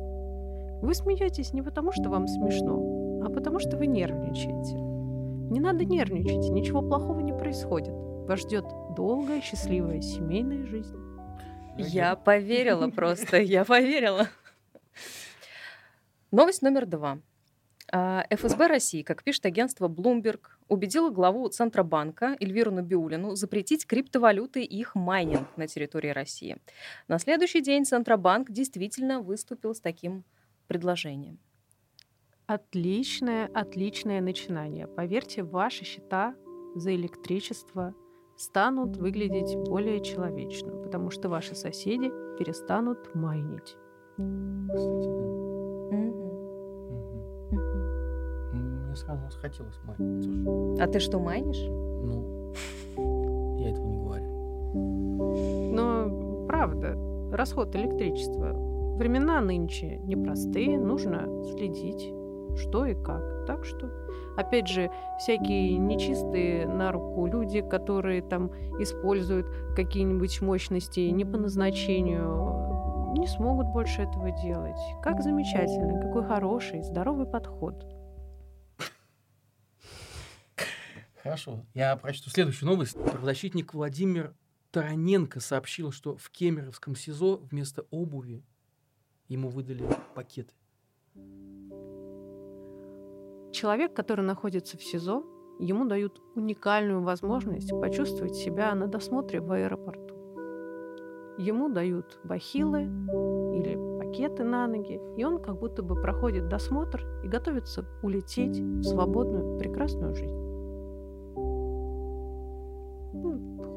Вы 0.82 0.94
смеетесь 0.94 1.54
не 1.54 1.62
потому, 1.62 1.92
что 1.92 2.10
вам 2.10 2.28
смешно, 2.28 3.24
а 3.26 3.30
потому, 3.30 3.60
что 3.60 3.78
вы 3.78 3.88
нервничаете. 3.88 4.76
Не 5.50 5.60
надо 5.60 5.86
нервничать, 5.86 6.52
ничего 6.52 6.82
плохого 6.82 7.22
не 7.22 7.34
происходит. 7.34 7.94
Вас 8.28 8.42
ждет 8.42 8.66
долгая, 8.96 9.42
счастливая 9.42 10.02
семейная 10.02 10.66
жизнь. 10.66 10.98
Я 11.78 12.16
поверила 12.16 12.90
просто, 12.90 13.38
я 13.38 13.63
поверила. 13.63 14.28
Новость 16.32 16.62
номер 16.62 16.86
два. 16.86 17.20
А, 17.90 18.26
ФСБ 18.30 18.68
России, 18.68 19.02
как 19.02 19.24
пишет 19.24 19.46
агентство 19.46 19.88
Bloomberg, 19.88 20.42
убедила 20.68 21.10
главу 21.10 21.48
Центробанка 21.48 22.36
Эльвиру 22.42 22.70
Набиулину 22.70 23.36
запретить 23.36 23.88
криптовалюты 23.88 24.62
и 24.62 24.80
их 24.80 24.94
майнинг 24.96 25.48
на 25.56 25.68
территории 25.68 26.10
России. 26.10 26.58
На 27.08 27.18
следующий 27.18 27.62
день 27.62 27.86
Центробанк 27.86 28.52
действительно 28.52 29.22
выступил 29.22 29.74
с 29.74 29.80
таким 29.80 30.26
предложением. 30.68 31.40
Отличное, 32.46 33.50
отличное 33.54 34.20
начинание. 34.20 34.88
Поверьте, 34.88 35.44
ваши 35.44 35.86
счета 35.86 36.36
за 36.76 36.94
электричество 36.94 37.94
станут 38.36 38.98
выглядеть 38.98 39.56
более 39.56 40.04
человечно, 40.04 40.72
потому 40.84 41.10
что 41.10 41.30
ваши 41.30 41.56
соседи 41.56 42.10
перестанут 42.38 43.16
майнить. 43.16 43.78
Кстати, 44.18 45.08
да. 45.08 45.57
Сразу 48.98 49.30
захотелось 49.30 49.80
майнить. 49.86 50.80
А 50.82 50.88
ты 50.88 51.00
что, 51.00 51.20
майнишь? 51.20 51.64
Ну, 51.68 52.54
я 53.58 53.70
этого 53.70 53.86
не 53.86 53.98
говорю. 53.98 54.26
Но, 55.74 56.46
правда, 56.48 56.96
расход 57.32 57.76
электричества. 57.76 58.54
Времена 58.98 59.42
нынче 59.42 60.00
непростые, 60.00 60.80
нужно 60.80 61.28
следить, 61.52 62.12
что 62.58 62.86
и 62.86 62.96
как. 62.96 63.46
Так 63.46 63.64
что, 63.64 63.90
опять 64.36 64.68
же, 64.68 64.90
всякие 65.20 65.78
нечистые 65.78 66.68
на 66.68 66.92
руку 66.92 67.28
люди, 67.28 67.62
которые 67.62 68.22
там 68.22 68.52
используют 68.80 69.46
какие-нибудь 69.76 70.42
мощности 70.42 71.00
не 71.00 71.26
по 71.26 71.38
назначению, 71.38 73.14
не 73.18 73.28
смогут 73.28 73.68
больше 73.68 74.02
этого 74.02 74.32
делать. 74.32 74.80
Как 75.02 75.22
замечательно, 75.22 76.02
какой 76.02 76.24
хороший, 76.24 76.84
здоровый 76.84 77.26
подход. 77.26 77.76
Хорошо. 81.28 81.66
Я 81.74 81.96
прочту 81.98 82.30
следующую 82.30 82.70
новость. 82.70 82.96
Правозащитник 82.96 83.74
Владимир 83.74 84.34
Тараненко 84.72 85.42
сообщил, 85.42 85.92
что 85.92 86.16
в 86.16 86.30
Кемеровском 86.30 86.96
СИЗО 86.96 87.42
вместо 87.52 87.86
обуви 87.92 88.46
ему 89.28 89.50
выдали 89.50 89.86
пакеты. 90.16 90.54
человек, 93.52 93.94
который 93.94 94.24
находится 94.24 94.78
в 94.78 94.84
СИЗО, 94.84 95.24
ему 95.60 95.86
дают 95.86 96.22
уникальную 96.36 97.02
возможность 97.02 97.72
почувствовать 97.72 98.36
себя 98.36 98.74
на 98.76 98.88
досмотре 98.88 99.42
в 99.42 99.52
аэропорту. 99.52 100.16
Ему 101.40 101.68
дают 101.68 102.20
бахилы 102.24 102.84
или 102.84 103.76
пакеты 104.00 104.44
на 104.44 104.68
ноги, 104.68 105.00
и 105.18 105.24
он 105.24 105.42
как 105.42 105.60
будто 105.60 105.82
бы 105.82 106.00
проходит 106.00 106.48
досмотр 106.48 107.04
и 107.24 107.28
готовится 107.28 107.86
улететь 108.02 108.60
в 108.60 108.84
свободную, 108.84 109.58
прекрасную 109.58 110.16
жизнь. 110.16 110.47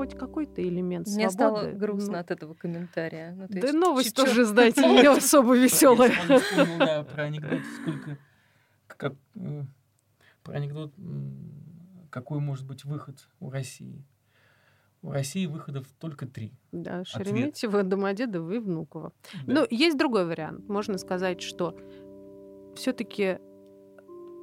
Хоть 0.00 0.14
какой-то 0.14 0.62
элемент 0.62 1.06
Мне 1.08 1.28
свободы. 1.28 1.60
стало 1.60 1.78
грустно 1.78 2.12
ну, 2.12 2.18
от 2.20 2.30
этого 2.30 2.54
комментария. 2.54 3.34
Ну, 3.36 3.46
да 3.50 3.58
есть, 3.58 3.74
новость 3.74 4.16
тоже, 4.16 4.46
знаете, 4.46 4.80
не 4.80 5.06
особо 5.06 5.58
веселая. 5.58 6.10
Я 6.26 6.38
вспомнил, 6.38 6.78
да, 6.78 7.02
про 7.04 7.24
анекдот, 7.24 7.60
сколько... 7.82 8.16
Как, 8.86 9.12
э, 9.34 9.64
про 10.42 10.54
анекдот, 10.54 10.94
какой 12.08 12.40
может 12.40 12.66
быть 12.66 12.86
выход 12.86 13.28
у 13.40 13.50
России. 13.50 14.02
У 15.02 15.10
России 15.12 15.44
выходов 15.44 15.86
только 15.98 16.26
три. 16.26 16.54
Да, 16.72 17.04
Шереметьево, 17.04 17.82
Домодедово 17.82 18.52
и 18.52 18.58
Внуково. 18.58 19.12
Да. 19.44 19.52
Но 19.52 19.66
есть 19.68 19.98
другой 19.98 20.24
вариант. 20.24 20.66
Можно 20.66 20.96
сказать, 20.96 21.42
что 21.42 21.78
все-таки 22.74 23.38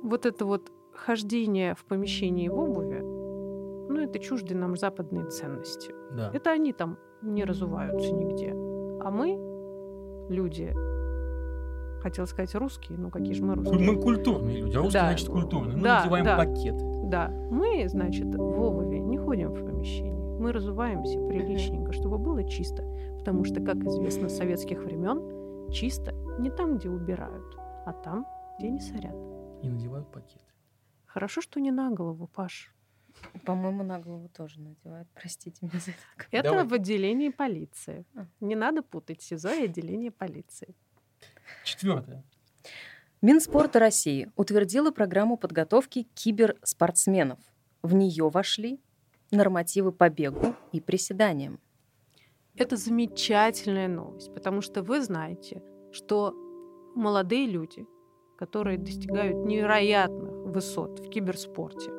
вот 0.04 0.28
это 0.28 0.46
вот 0.46 0.72
хождение 0.94 1.74
в 1.74 1.84
помещении 1.86 2.48
в 2.48 2.60
обуви, 2.60 3.00
ну, 3.00 3.07
это 4.08 4.20
чужды 4.20 4.56
нам 4.56 4.76
западные 4.76 5.26
ценности. 5.30 5.94
Да. 6.12 6.32
Это 6.34 6.52
они 6.52 6.74
там 6.74 6.98
не 7.22 7.44
разуваются 7.44 8.12
нигде. 8.14 8.52
А 9.04 9.12
мы, 9.12 9.38
люди, 10.30 10.74
хотел 12.02 12.26
сказать 12.26 12.54
русские, 12.56 12.98
ну 12.98 13.10
какие 13.10 13.34
же 13.34 13.44
мы 13.44 13.56
русские? 13.56 13.80
Мы 13.80 14.02
культурные 14.02 14.62
люди, 14.62 14.76
а 14.76 14.80
русские, 14.80 15.02
да. 15.02 15.08
значит, 15.08 15.30
культурные. 15.30 15.78
Мы 15.78 15.84
да, 15.84 16.00
надеваем 16.00 16.26
да. 16.26 16.38
пакеты. 16.38 16.86
Да, 17.06 17.30
мы, 17.30 17.88
значит, 17.88 18.34
в 18.34 18.62
обуви 18.62 18.98
не 18.98 19.18
ходим 19.18 19.52
в 19.54 19.66
помещении 19.66 20.18
мы 20.38 20.52
разуваемся 20.52 21.20
приличненько, 21.28 21.92
чтобы 21.92 22.18
было 22.18 22.44
чисто. 22.48 22.84
Потому 23.20 23.44
что, 23.44 23.62
как 23.62 23.78
известно 23.78 24.30
с 24.30 24.38
советских 24.38 24.84
времен, 24.84 25.72
чисто 25.72 26.14
не 26.40 26.50
там, 26.50 26.78
где 26.78 26.90
убирают, 26.90 27.58
а 27.86 27.94
там, 27.94 28.26
где 28.58 28.70
не 28.70 28.80
сорят. 28.80 29.16
И 29.64 29.68
надевают 29.68 30.12
пакеты. 30.12 30.46
Хорошо, 31.06 31.42
что 31.42 31.60
не 31.60 31.72
на 31.72 31.90
голову, 31.90 32.28
Паш. 32.28 32.74
По-моему, 33.46 33.84
на 33.84 34.00
голову 34.00 34.30
тоже 34.30 34.60
надевают. 34.60 35.08
Простите 35.14 35.58
меня 35.62 35.80
за 35.80 35.92
это. 35.92 36.28
Это 36.32 36.50
Давай. 36.50 36.66
в 36.66 36.74
отделении 36.74 37.30
полиции. 37.30 38.06
А. 38.16 38.26
Не 38.40 38.56
надо 38.56 38.82
путать 38.82 39.22
СИЗО 39.22 39.54
и 39.54 39.66
отделение 39.66 40.12
полиции. 40.12 40.76
Четвертое. 41.64 42.24
Минспорта 43.22 43.80
России 43.80 44.32
утвердила 44.36 44.92
программу 44.92 45.38
подготовки 45.38 46.08
киберспортсменов. 46.14 47.40
В 47.82 47.94
нее 47.94 48.30
вошли 48.30 48.80
нормативы 49.32 49.92
по 49.92 50.10
бегу 50.10 50.56
и 50.72 50.80
приседаниям. 50.80 51.60
Это 52.56 52.76
замечательная 52.76 53.88
новость, 53.88 54.34
потому 54.34 54.62
что 54.62 54.82
вы 54.82 55.02
знаете, 55.02 55.62
что 55.92 56.34
молодые 56.96 57.46
люди, 57.48 57.86
которые 58.38 58.78
достигают 58.78 59.46
невероятных 59.46 60.54
высот 60.54 61.00
в 61.00 61.10
киберспорте, 61.10 61.92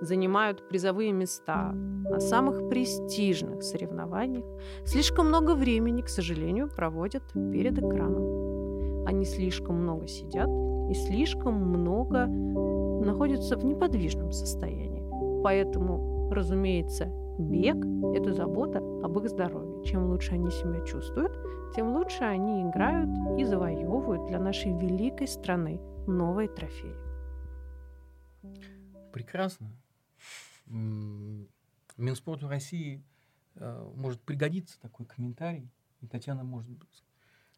занимают 0.00 0.68
призовые 0.68 1.12
места 1.12 1.72
на 1.72 2.20
самых 2.20 2.68
престижных 2.68 3.62
соревнованиях, 3.62 4.44
слишком 4.84 5.28
много 5.28 5.54
времени, 5.54 6.02
к 6.02 6.08
сожалению, 6.08 6.68
проводят 6.68 7.22
перед 7.32 7.78
экраном. 7.78 9.06
Они 9.06 9.24
слишком 9.24 9.82
много 9.82 10.06
сидят 10.08 10.48
и 10.90 10.94
слишком 10.94 11.54
много 11.54 12.26
находятся 12.26 13.56
в 13.56 13.64
неподвижном 13.64 14.32
состоянии. 14.32 15.42
Поэтому 15.42 16.14
Разумеется, 16.34 17.06
бег– 17.38 17.76
это 18.14 18.32
забота 18.32 18.78
об 18.78 19.18
их 19.18 19.28
здоровье. 19.28 19.84
Чем 19.84 20.06
лучше 20.10 20.34
они 20.34 20.50
себя 20.50 20.80
чувствуют, 20.84 21.32
тем 21.76 21.94
лучше 21.94 22.24
они 22.24 22.62
играют 22.62 23.10
и 23.38 23.44
завоевывают 23.44 24.26
для 24.26 24.40
нашей 24.40 24.72
великой 24.72 25.28
страны 25.28 25.80
новые 26.06 26.48
трофеи. 26.48 27.03
Прекрасно. 29.14 29.70
Минспорту 31.96 32.48
России 32.48 33.04
э, 33.54 33.92
может 33.94 34.20
пригодиться 34.22 34.80
такой 34.80 35.06
комментарий, 35.06 35.70
и 36.00 36.08
Татьяна 36.08 36.42
может 36.42 36.68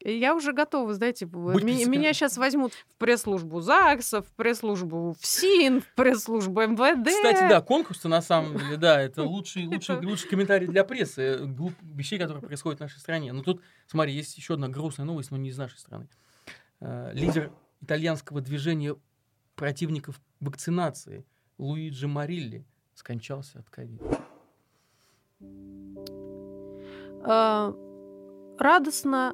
я 0.00 0.34
уже 0.34 0.52
готова, 0.52 0.92
знаете, 0.92 1.24
Будь 1.24 1.64
меня, 1.64 1.86
меня 1.86 2.12
сейчас 2.12 2.36
возьмут 2.36 2.74
в 2.74 2.86
пресс-службу 2.98 3.60
ЗАГСа, 3.60 4.20
в 4.20 4.26
пресс-службу 4.34 5.16
ФСИН, 5.18 5.80
в 5.80 5.94
пресс-службу 5.94 6.60
МВД. 6.60 7.08
Кстати, 7.08 7.48
да, 7.48 7.62
конкурсы 7.62 8.06
на 8.06 8.20
самом 8.20 8.58
деле, 8.58 8.76
да, 8.76 9.00
это 9.00 9.22
лучший, 9.22 9.66
лучший, 9.66 9.96
лучший 10.04 10.28
комментарий 10.28 10.66
для 10.66 10.84
прессы, 10.84 11.22
э, 11.22 11.44
глуп, 11.46 11.72
вещей, 11.82 12.18
которые 12.18 12.42
происходят 12.42 12.80
в 12.80 12.82
нашей 12.82 12.98
стране. 12.98 13.32
Но 13.32 13.42
тут, 13.42 13.62
смотри, 13.86 14.12
есть 14.12 14.36
еще 14.36 14.54
одна 14.54 14.68
грустная 14.68 15.06
новость, 15.06 15.30
но 15.30 15.38
не 15.38 15.48
из 15.48 15.56
нашей 15.56 15.78
страны. 15.78 16.08
Э, 16.80 17.12
лидер 17.14 17.50
итальянского 17.80 18.42
движения 18.42 18.96
противников 19.54 20.20
вакцинации 20.40 21.24
Луиджи 21.58 22.06
Марилли 22.06 22.66
скончался 22.94 23.60
от 23.60 23.70
ковида. 23.70 24.04
А, 27.24 27.74
радостно 28.58 29.32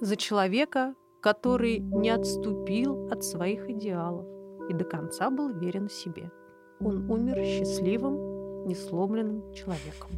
за 0.00 0.16
человека, 0.16 0.94
который 1.22 1.78
не 1.78 2.10
отступил 2.10 3.08
от 3.10 3.24
своих 3.24 3.70
идеалов 3.70 4.26
и 4.68 4.74
до 4.74 4.84
конца 4.84 5.30
был 5.30 5.48
верен 5.50 5.88
себе. 5.88 6.30
Он 6.80 7.10
умер 7.10 7.36
счастливым, 7.44 8.66
несломленным 8.66 9.54
человеком. 9.54 10.10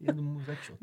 Я 0.00 0.12
думаю, 0.12 0.44
зачет. 0.46 0.78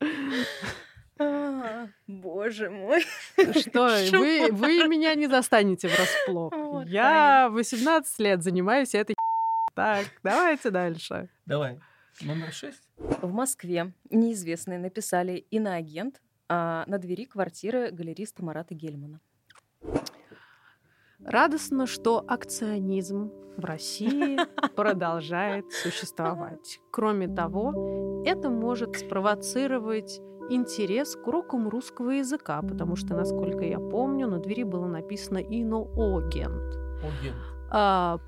А, 1.18 1.88
боже 2.06 2.70
мой. 2.70 3.02
Что, 3.36 3.88
вы, 4.12 4.48
вы 4.50 4.88
меня 4.88 5.14
не 5.14 5.26
застанете 5.26 5.88
врасплох. 5.88 6.52
Вот, 6.52 6.86
Я 6.86 7.48
18 7.50 8.18
лет 8.18 8.42
занимаюсь 8.42 8.94
этой 8.94 9.14
Так, 9.74 10.06
давайте 10.22 10.70
дальше. 10.70 11.28
Давай. 11.46 11.80
Номер 12.20 12.52
шесть. 12.52 12.88
В 12.96 13.32
Москве 13.32 13.92
неизвестные 14.10 14.78
написали 14.78 15.46
иноагент 15.50 16.20
а 16.48 16.84
на 16.86 16.98
двери 16.98 17.24
квартиры 17.24 17.90
галериста 17.90 18.44
Марата 18.44 18.74
Гельмана. 18.74 19.20
Радостно, 21.20 21.86
что 21.86 22.22
акционизм 22.26 23.32
в 23.56 23.64
России 23.64 24.38
продолжает 24.76 25.72
существовать. 25.72 26.80
Кроме 26.92 27.28
того, 27.28 28.22
это 28.26 28.50
может 28.50 28.96
спровоцировать 28.96 30.20
интерес 30.50 31.16
к 31.16 31.26
урокам 31.26 31.68
русского 31.68 32.10
языка, 32.10 32.62
потому 32.62 32.96
что, 32.96 33.14
насколько 33.14 33.64
я 33.64 33.78
помню, 33.78 34.28
на 34.28 34.38
двери 34.38 34.62
было 34.62 34.86
написано 34.86 35.38
«иноагент». 35.38 36.78
Агент. 37.02 37.36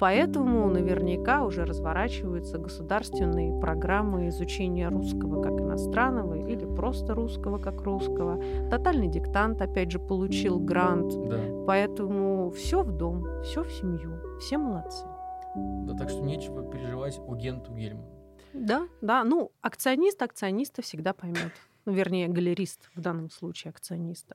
Поэтому 0.01 0.69
наверняка 0.69 1.45
уже 1.45 1.65
разворачиваются 1.65 2.59
государственные 2.59 3.61
программы 3.61 4.29
изучения 4.29 4.89
русского 4.89 5.41
как 5.41 5.53
иностранного 5.53 6.35
или 6.35 6.65
просто 6.75 7.15
русского 7.15 7.59
как 7.59 7.83
русского. 7.83 8.43
Тотальный 8.71 9.07
диктант, 9.07 9.63
опять 9.63 9.93
же, 9.93 10.01
получил 10.01 10.59
грант. 10.59 11.13
Да. 11.29 11.39
Поэтому 11.65 12.51
все 12.51 12.83
в 12.83 12.91
дом, 12.91 13.25
все 13.45 13.63
в 13.63 13.71
семью. 13.71 14.19
Все 14.41 14.59
молодцы. 14.59 15.07
Да, 15.55 15.95
так 15.97 16.11
что 16.11 16.23
нечего 16.23 16.69
переживать 16.69 17.21
о 17.25 17.37
Генту 17.37 17.73
Гельману. 17.73 18.09
Да, 18.53 18.89
да. 19.01 19.23
Ну, 19.23 19.53
акционист 19.61 20.21
акциониста 20.23 20.83
всегда 20.83 21.13
поймет. 21.13 21.53
Ну, 21.87 21.93
вернее, 21.93 22.27
галерист 22.27 22.91
в 22.97 23.01
данном 23.01 23.31
случае 23.31 23.71
акциониста. 23.71 24.35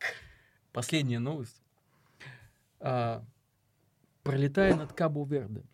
Последняя 0.72 1.20
новость. 1.20 1.62
А, 2.80 3.26
пролетая 4.24 4.74
над 4.74 4.94
Кабо-Верде. 4.94 5.66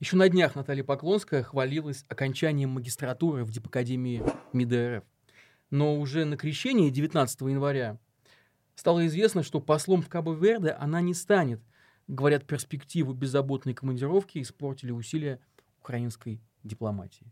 Еще 0.00 0.16
на 0.16 0.30
днях 0.30 0.54
Наталья 0.54 0.82
Поклонская 0.82 1.42
хвалилась 1.42 2.06
окончанием 2.08 2.70
магистратуры 2.70 3.44
в 3.44 3.50
Дипакадемии 3.50 4.22
МИД 4.54 4.72
РФ. 4.72 5.04
Но 5.70 6.00
уже 6.00 6.24
на 6.24 6.38
крещении 6.38 6.88
19 6.88 7.42
января 7.42 7.98
стало 8.76 9.06
известно, 9.06 9.42
что 9.42 9.60
послом 9.60 10.00
в 10.00 10.08
Кабо-Верде 10.08 10.70
она 10.70 11.02
не 11.02 11.12
станет. 11.12 11.60
Говорят, 12.08 12.46
перспективу 12.46 13.12
беззаботной 13.12 13.74
командировки 13.74 14.40
испортили 14.40 14.90
усилия 14.90 15.38
украинской 15.80 16.40
дипломатии. 16.62 17.30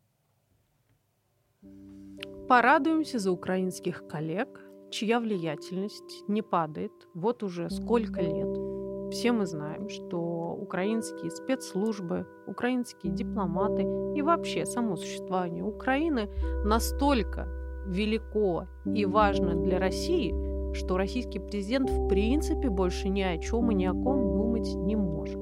Порадуемся 2.48 3.18
за 3.18 3.31
украинских 3.31 4.07
коллег, 4.09 4.48
чья 4.90 5.20
влиятельность 5.20 6.24
не 6.28 6.42
падает 6.42 6.92
вот 7.14 7.42
уже 7.42 7.70
сколько 7.70 8.20
лет. 8.20 9.12
Все 9.12 9.33
мы 9.33 9.46
знаем, 9.46 9.88
что 9.88 10.57
украинские 10.61 11.31
спецслужбы, 11.31 12.26
украинские 12.46 13.12
дипломаты 13.12 13.83
и 14.16 14.22
вообще 14.22 14.66
само 14.66 14.96
существование 14.96 15.62
Украины 15.62 16.28
настолько 16.64 17.46
велико 17.87 18.66
и 18.87 19.05
важно 19.07 19.55
для 19.55 19.78
России, 19.78 20.74
что 20.74 20.96
российский 20.96 21.38
президент 21.38 21.90
в 21.90 22.09
принципе 22.09 22.68
больше 22.68 23.09
ни 23.09 23.22
о 23.22 23.38
чем 23.38 23.70
и 23.70 23.74
ни 23.74 23.85
о 23.85 23.92
ком 23.92 24.33
думать 24.33 24.74
не 24.74 24.96
может. 24.96 25.40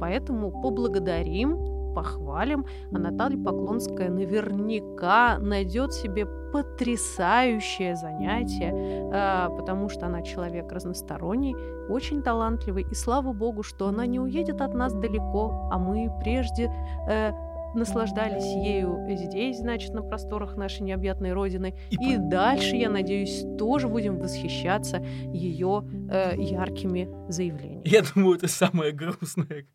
Поэтому 0.00 0.50
поблагодарим, 0.62 1.73
похвалим, 1.94 2.66
а 2.92 2.98
Наталья 2.98 3.42
Поклонская 3.42 4.10
наверняка 4.10 5.38
найдет 5.38 5.92
себе 5.92 6.26
потрясающее 6.52 7.96
занятие, 7.96 9.10
а, 9.12 9.48
потому 9.50 9.88
что 9.88 10.06
она 10.06 10.22
человек 10.22 10.70
разносторонний, 10.70 11.56
очень 11.88 12.22
талантливый, 12.22 12.86
и 12.88 12.94
слава 12.94 13.32
богу, 13.32 13.62
что 13.62 13.88
она 13.88 14.06
не 14.06 14.20
уедет 14.20 14.60
от 14.60 14.74
нас 14.74 14.94
далеко, 14.94 15.68
а 15.72 15.78
мы 15.78 16.10
прежде 16.20 16.72
э, 17.08 17.32
наслаждались 17.74 18.44
ею 18.44 19.06
здесь, 19.08 19.58
значит, 19.58 19.92
на 19.92 20.02
просторах 20.02 20.56
нашей 20.56 20.82
необъятной 20.82 21.32
родины. 21.32 21.74
И, 21.90 22.14
и 22.14 22.16
дальше, 22.16 22.76
я 22.76 22.90
надеюсь, 22.90 23.44
тоже 23.58 23.88
будем 23.88 24.18
восхищаться 24.18 24.98
ее 25.32 25.84
э, 26.10 26.34
яркими 26.36 27.08
заявлениями. 27.30 27.82
Я 27.86 28.02
думаю, 28.02 28.36
это 28.36 28.48
самая 28.48 28.92
грустная 28.92 29.66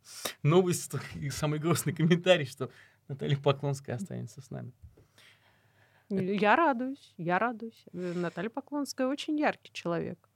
новость 0.44 0.92
и 1.16 1.30
самый 1.30 1.60
грустный 1.60 1.94
комментарий, 1.94 2.46
что 2.46 2.70
Наталья 3.08 3.38
Поклонская 3.38 3.96
останется 3.96 4.42
с 4.42 4.50
нами. 4.50 4.72
Я 6.10 6.56
радуюсь, 6.56 7.14
я 7.18 7.38
радуюсь. 7.38 7.86
Э, 7.94 8.14
Наталья 8.16 8.50
Поклонская 8.50 9.08
очень 9.08 9.40
яркий 9.40 9.72
человек. 9.72 10.29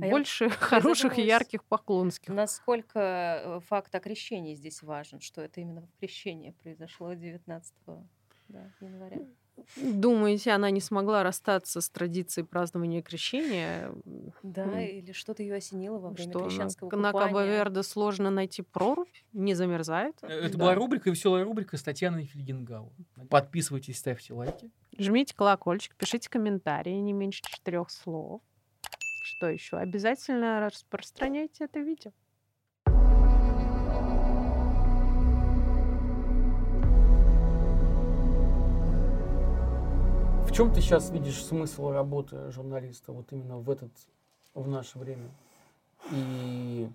А 0.00 0.08
Больше 0.08 0.44
я 0.46 0.50
хороших 0.50 1.18
и 1.18 1.22
ярких 1.22 1.64
поклонских. 1.64 2.32
Насколько 2.32 3.42
э, 3.44 3.60
факт 3.66 3.94
о 3.94 4.00
крещении 4.00 4.54
здесь 4.54 4.82
важен, 4.82 5.20
что 5.20 5.42
это 5.42 5.60
именно 5.60 5.88
крещение 5.98 6.52
произошло 6.52 7.12
19 7.12 7.74
да, 8.48 8.70
января? 8.80 9.18
Думаете, 9.76 10.52
она 10.52 10.70
не 10.70 10.80
смогла 10.80 11.22
расстаться 11.22 11.80
с 11.80 11.90
традицией 11.90 12.46
празднования 12.46 13.02
крещения? 13.02 13.92
Да, 14.42 14.66
ну, 14.66 14.78
или 14.78 15.12
что-то 15.12 15.42
ее 15.42 15.56
осенило 15.56 15.98
во 15.98 16.10
время 16.10 16.30
что, 16.30 16.44
крещенского 16.44 16.96
на, 16.96 17.12
купания. 17.12 17.12
На 17.12 17.28
Кабо-Верде 17.28 17.82
сложно 17.82 18.30
найти 18.30 18.62
прорубь, 18.62 19.08
не 19.32 19.54
замерзает. 19.54 20.16
Э, 20.22 20.28
это 20.28 20.56
да. 20.56 20.64
была 20.64 20.74
рубрика, 20.74 21.10
веселая 21.10 21.44
рубрика 21.44 21.76
с 21.76 21.82
Татьяной 21.82 22.26
Фельгенгау. 22.26 22.92
Подписывайтесь, 23.28 23.98
ставьте 23.98 24.32
лайки. 24.32 24.70
Жмите 24.96 25.34
колокольчик, 25.34 25.94
пишите 25.96 26.28
комментарии, 26.28 26.94
не 26.94 27.12
меньше 27.12 27.42
четырех 27.42 27.90
слов. 27.90 28.40
Что 29.38 29.50
еще? 29.50 29.76
Обязательно 29.76 30.68
распространяйте 30.68 31.66
это 31.66 31.78
видео. 31.78 32.10
В 40.44 40.52
чем 40.52 40.72
ты 40.72 40.80
сейчас 40.80 41.12
видишь 41.12 41.40
смысл 41.44 41.92
работы 41.92 42.50
журналиста 42.50 43.12
вот 43.12 43.32
именно 43.32 43.58
в 43.58 43.70
этот 43.70 43.92
в 44.54 44.66
наше 44.66 44.98
время? 44.98 45.30
И 46.10 46.88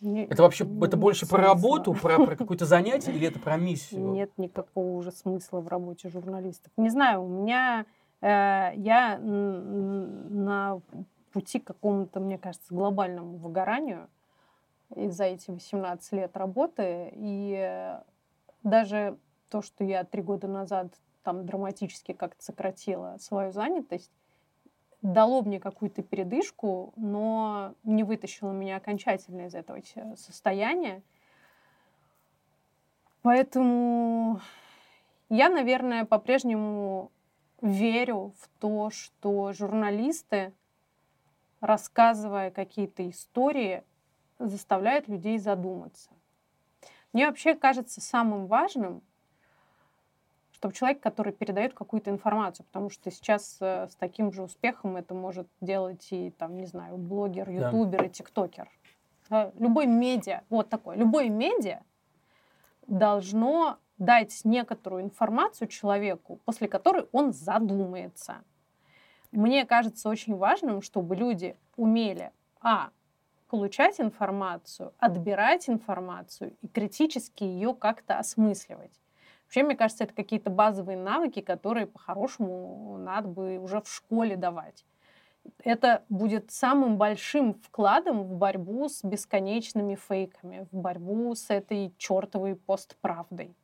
не, 0.00 0.26
это 0.26 0.44
вообще 0.44 0.64
это 0.80 0.96
больше 0.96 1.26
смысла. 1.26 1.38
про 1.38 1.44
работу, 1.44 1.92
про, 1.94 2.24
про 2.24 2.36
какое-то 2.36 2.66
занятие 2.66 3.16
или 3.16 3.26
это 3.26 3.40
про 3.40 3.56
миссию? 3.56 4.12
Нет 4.12 4.30
никакого 4.36 4.96
уже 4.96 5.10
смысла 5.10 5.58
в 5.58 5.66
работе 5.66 6.08
журналистов. 6.08 6.70
Не 6.76 6.88
знаю, 6.88 7.24
у 7.24 7.28
меня 7.28 7.84
э, 8.20 8.70
я 8.76 9.18
на 9.18 10.80
пути 11.32 11.58
к 11.58 11.64
какому-то, 11.64 12.20
мне 12.20 12.38
кажется, 12.38 12.74
глобальному 12.74 13.38
выгоранию 13.38 14.08
за 14.94 15.24
эти 15.24 15.50
18 15.50 16.12
лет 16.12 16.36
работы. 16.36 17.10
И 17.14 17.96
даже 18.62 19.18
то, 19.48 19.62
что 19.62 19.84
я 19.84 20.04
три 20.04 20.22
года 20.22 20.46
назад 20.48 20.88
там 21.22 21.46
драматически 21.46 22.12
как-то 22.12 22.42
сократила 22.42 23.16
свою 23.18 23.52
занятость, 23.52 24.10
дало 25.02 25.42
мне 25.42 25.58
какую-то 25.60 26.02
передышку, 26.02 26.92
но 26.96 27.74
не 27.82 28.04
вытащило 28.04 28.52
меня 28.52 28.76
окончательно 28.76 29.46
из 29.46 29.54
этого 29.54 29.80
состояния. 30.16 31.02
Поэтому 33.22 34.40
я, 35.28 35.48
наверное, 35.48 36.04
по-прежнему 36.04 37.10
верю 37.60 38.34
в 38.38 38.48
то, 38.60 38.90
что 38.90 39.52
журналисты 39.52 40.52
рассказывая 41.62 42.50
какие-то 42.50 43.08
истории, 43.08 43.84
заставляет 44.38 45.08
людей 45.08 45.38
задуматься. 45.38 46.10
Мне 47.12 47.26
вообще 47.26 47.54
кажется 47.54 48.00
самым 48.00 48.46
важным, 48.46 49.02
чтобы 50.50 50.74
человек, 50.74 51.00
который 51.00 51.32
передает 51.32 51.72
какую-то 51.72 52.10
информацию, 52.10 52.66
потому 52.66 52.90
что 52.90 53.10
сейчас 53.10 53.58
э, 53.60 53.88
с 53.88 53.94
таким 53.94 54.32
же 54.32 54.42
успехом 54.42 54.96
это 54.96 55.14
может 55.14 55.46
делать 55.60 56.06
и, 56.10 56.30
там, 56.30 56.56
не 56.56 56.66
знаю, 56.66 56.96
блогер, 56.96 57.48
ютубер 57.48 58.00
да. 58.00 58.04
и 58.06 58.10
тиктокер. 58.10 58.68
Любой 59.58 59.86
медиа, 59.86 60.42
вот 60.50 60.68
такой, 60.68 60.96
любой 60.96 61.28
медиа 61.28 61.82
должно 62.86 63.78
дать 63.98 64.40
некоторую 64.44 65.04
информацию 65.04 65.68
человеку, 65.68 66.40
после 66.44 66.66
которой 66.68 67.06
он 67.12 67.32
задумается. 67.32 68.42
Мне 69.32 69.64
кажется 69.64 70.08
очень 70.08 70.36
важным, 70.36 70.82
чтобы 70.82 71.16
люди 71.16 71.56
умели, 71.76 72.32
а, 72.60 72.90
получать 73.48 74.00
информацию, 74.00 74.92
отбирать 74.98 75.68
информацию 75.68 76.54
и 76.60 76.68
критически 76.68 77.44
ее 77.44 77.74
как-то 77.74 78.18
осмысливать. 78.18 78.92
Вообще, 79.44 79.62
мне 79.62 79.76
кажется, 79.76 80.04
это 80.04 80.14
какие-то 80.14 80.50
базовые 80.50 80.96
навыки, 80.96 81.40
которые 81.40 81.86
по-хорошему 81.86 82.96
надо 82.98 83.28
бы 83.28 83.58
уже 83.58 83.80
в 83.80 83.88
школе 83.88 84.36
давать. 84.36 84.84
Это 85.64 86.04
будет 86.08 86.50
самым 86.50 86.98
большим 86.98 87.54
вкладом 87.54 88.22
в 88.24 88.34
борьбу 88.34 88.88
с 88.88 89.02
бесконечными 89.02 89.96
фейками, 89.96 90.66
в 90.70 90.76
борьбу 90.76 91.34
с 91.34 91.50
этой 91.50 91.92
чертовой 91.98 92.56
постправдой. 92.56 93.54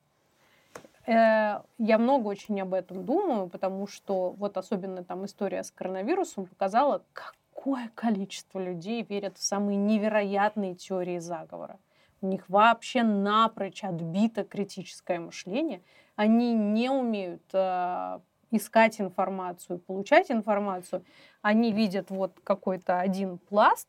Э, 1.08 1.62
я 1.78 1.96
много 1.96 2.28
очень 2.28 2.60
об 2.60 2.74
этом 2.74 3.04
думаю, 3.04 3.48
потому 3.48 3.86
что 3.86 4.30
вот 4.32 4.58
особенно 4.58 5.02
там 5.02 5.24
история 5.24 5.64
с 5.64 5.70
коронавирусом 5.70 6.46
показала, 6.46 7.02
какое 7.14 7.90
количество 7.94 8.58
людей 8.58 9.02
верят 9.08 9.38
в 9.38 9.42
самые 9.42 9.76
невероятные 9.76 10.74
теории 10.74 11.18
заговора. 11.18 11.78
У 12.20 12.26
них 12.26 12.46
вообще 12.48 13.02
напрочь 13.04 13.84
отбито 13.84 14.44
критическое 14.44 15.18
мышление. 15.18 15.80
Они 16.14 16.52
не 16.52 16.90
умеют 16.90 17.42
э, 17.54 18.20
искать 18.50 19.00
информацию, 19.00 19.78
получать 19.78 20.30
информацию. 20.30 21.04
Они 21.40 21.72
видят 21.72 22.10
вот 22.10 22.32
какой-то 22.44 23.00
один 23.00 23.38
пласт, 23.38 23.88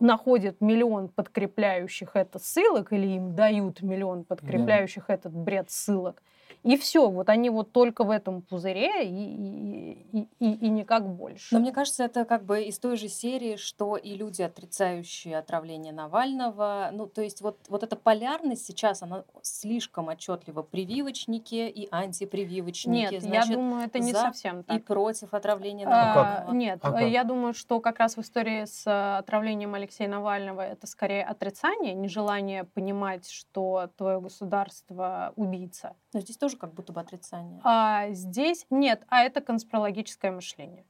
находят 0.00 0.60
миллион 0.60 1.08
подкрепляющих 1.08 2.10
это 2.14 2.38
ссылок 2.38 2.92
или 2.92 3.06
им 3.06 3.34
дают 3.34 3.82
миллион 3.82 4.24
подкрепляющих 4.24 5.04
да. 5.08 5.14
этот 5.14 5.32
бред 5.32 5.70
ссылок– 5.70 6.22
и 6.64 6.78
все, 6.78 7.10
вот 7.10 7.28
они 7.28 7.50
вот 7.50 7.72
только 7.72 8.04
в 8.04 8.10
этом 8.10 8.40
пузыре 8.40 9.06
и, 9.06 9.98
и, 10.12 10.28
и, 10.40 10.52
и 10.54 10.68
никак 10.70 11.06
больше. 11.06 11.54
Но 11.54 11.60
мне 11.60 11.72
кажется, 11.72 12.04
это 12.04 12.24
как 12.24 12.44
бы 12.44 12.62
из 12.62 12.78
той 12.78 12.96
же 12.96 13.08
серии, 13.08 13.56
что 13.56 13.96
и 13.96 14.14
люди, 14.14 14.40
отрицающие 14.40 15.36
отравление 15.36 15.92
Навального. 15.92 16.88
Ну, 16.92 17.06
то 17.06 17.20
есть 17.20 17.42
вот, 17.42 17.58
вот 17.68 17.82
эта 17.82 17.96
полярность 17.96 18.64
сейчас, 18.64 19.02
она 19.02 19.24
слишком 19.42 20.08
отчетлива. 20.08 20.62
Прививочники 20.62 21.68
и 21.68 21.86
антипрививочники. 21.90 23.12
Нет, 23.12 23.22
значит, 23.22 23.50
я 23.50 23.56
думаю, 23.56 23.84
это 23.84 23.98
не 23.98 24.14
совсем 24.14 24.64
так. 24.64 24.78
И 24.78 24.80
против 24.80 25.34
отравления 25.34 25.84
Навального. 25.84 26.50
А, 26.50 26.54
нет, 26.54 26.78
а 26.82 27.02
я 27.02 27.24
думаю, 27.24 27.52
что 27.52 27.80
как 27.80 27.98
раз 27.98 28.16
в 28.16 28.22
истории 28.22 28.64
с 28.64 28.86
э, 28.86 29.18
отравлением 29.18 29.74
Алексея 29.74 30.08
Навального 30.08 30.62
это 30.62 30.86
скорее 30.86 31.24
отрицание, 31.24 31.92
нежелание 31.92 32.64
понимать, 32.64 33.28
что 33.28 33.90
твое 33.98 34.18
государство 34.18 35.34
убийца. 35.36 35.94
Но 36.14 36.20
здесь 36.20 36.36
тоже 36.36 36.56
как 36.56 36.72
будто 36.72 36.92
бы 36.92 37.00
отрицание. 37.00 37.60
А 37.64 38.08
здесь 38.10 38.66
нет, 38.70 39.02
а 39.08 39.22
это 39.22 39.40
конспирологическое 39.40 40.30
мышление. 40.30 40.86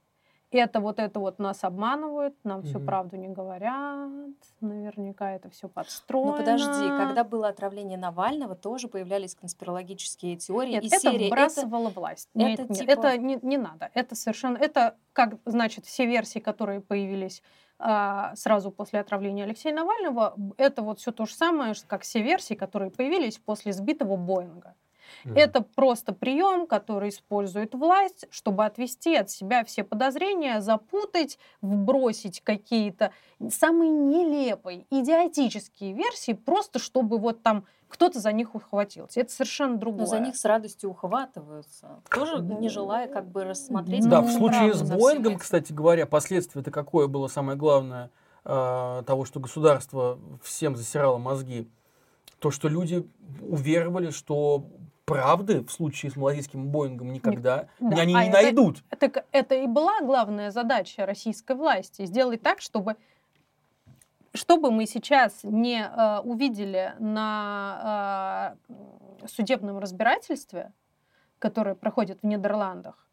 Это 0.51 0.79
вот 0.79 0.99
это 0.99 1.19
вот 1.19 1.39
нас 1.39 1.63
обманывают, 1.63 2.35
нам 2.43 2.59
угу. 2.59 2.67
всю 2.67 2.79
правду 2.79 3.17
не 3.17 3.27
говорят, 3.27 4.35
наверняка 4.61 5.31
это 5.31 5.49
все 5.49 5.67
подстроено. 5.67 6.31
Ну 6.31 6.37
подожди, 6.37 6.87
когда 6.87 7.23
было 7.23 7.49
отравление 7.49 7.97
Навального, 7.97 8.55
тоже 8.55 8.87
появлялись 8.87 9.35
конспирологические 9.35 10.37
теории 10.37 10.73
нет, 10.73 10.83
и 10.83 10.87
это 10.87 10.99
серии. 10.99 11.27
вбрасывала 11.27 11.89
это... 11.89 11.99
власть. 11.99 12.29
Нет, 12.35 12.59
это, 12.59 12.71
нет, 12.71 12.79
типа... 12.79 12.91
это 12.91 13.17
не, 13.17 13.39
не 13.41 13.57
надо. 13.57 13.89
Это 13.95 14.15
совершенно, 14.15 14.57
это 14.57 14.95
как, 15.11 15.39
значит, 15.45 15.85
все 15.85 16.05
версии, 16.05 16.39
которые 16.39 16.79
появились 16.79 17.41
а, 17.77 18.33
сразу 18.35 18.71
после 18.71 18.99
отравления 18.99 19.43
Алексея 19.43 19.73
Навального, 19.73 20.35
это 20.57 20.83
вот 20.83 20.99
все 20.99 21.11
то 21.11 21.25
же 21.25 21.33
самое, 21.33 21.73
как 21.87 22.03
все 22.03 22.21
версии, 22.21 22.53
которые 22.53 22.91
появились 22.91 23.39
после 23.39 23.73
сбитого 23.73 24.15
Боинга. 24.15 24.75
Это 25.23 25.61
просто 25.61 26.13
прием, 26.13 26.67
который 26.67 27.09
использует 27.09 27.73
власть, 27.73 28.25
чтобы 28.29 28.65
отвести 28.65 29.15
от 29.15 29.29
себя 29.29 29.63
все 29.63 29.83
подозрения, 29.83 30.61
запутать, 30.61 31.39
вбросить 31.61 32.41
какие-то 32.41 33.11
самые 33.49 33.91
нелепые, 33.91 34.85
идиотические 34.89 35.93
версии, 35.93 36.33
просто 36.33 36.79
чтобы 36.79 37.17
вот 37.17 37.43
там 37.43 37.65
кто-то 37.87 38.19
за 38.19 38.31
них 38.31 38.55
ухватился. 38.55 39.21
Это 39.21 39.31
совершенно 39.31 39.77
другое. 39.77 40.01
Но 40.01 40.07
за 40.07 40.19
них 40.19 40.35
с 40.35 40.43
радостью 40.45 40.89
ухватываются, 40.89 42.01
тоже 42.09 42.41
не 42.41 42.69
желая 42.69 43.07
как 43.07 43.27
бы 43.29 43.43
рассмотреть. 43.43 44.07
Да, 44.07 44.21
в 44.21 44.31
случае 44.31 44.73
с 44.73 44.81
Боингом, 44.81 45.37
кстати 45.37 45.71
говоря, 45.71 46.05
последствия 46.05 46.61
это 46.61 46.71
какое 46.71 47.07
было 47.07 47.27
самое 47.27 47.57
главное 47.57 48.11
э, 48.43 49.03
того, 49.05 49.25
что 49.25 49.39
государство 49.39 50.19
всем 50.43 50.75
засирало 50.75 51.17
мозги? 51.17 51.69
То, 52.39 52.51
что 52.51 52.67
люди 52.67 53.07
уверовали, 53.41 54.09
что 54.09 54.65
правды 55.05 55.61
в 55.61 55.71
случае 55.71 56.11
с 56.11 56.15
малазийским 56.15 56.67
Боингом 56.67 57.13
никогда 57.13 57.67
да. 57.79 58.01
они 58.01 58.15
а 58.15 58.23
не 58.23 58.29
это, 58.29 58.41
найдут. 58.41 58.83
Так 58.99 59.25
это 59.31 59.55
и 59.55 59.67
была 59.67 60.01
главная 60.01 60.51
задача 60.51 61.05
российской 61.05 61.55
власти 61.55 62.05
сделать 62.05 62.41
так, 62.41 62.59
чтобы 62.59 62.97
что 64.33 64.57
бы 64.57 64.71
мы 64.71 64.85
сейчас 64.85 65.43
не 65.43 65.81
э, 65.81 66.19
увидели 66.19 66.93
на 66.99 68.55
э, 69.21 69.27
судебном 69.27 69.79
разбирательстве, 69.79 70.73
которое 71.39 71.75
проходит 71.75 72.19
в 72.21 72.25
Нидерландах, 72.25 73.07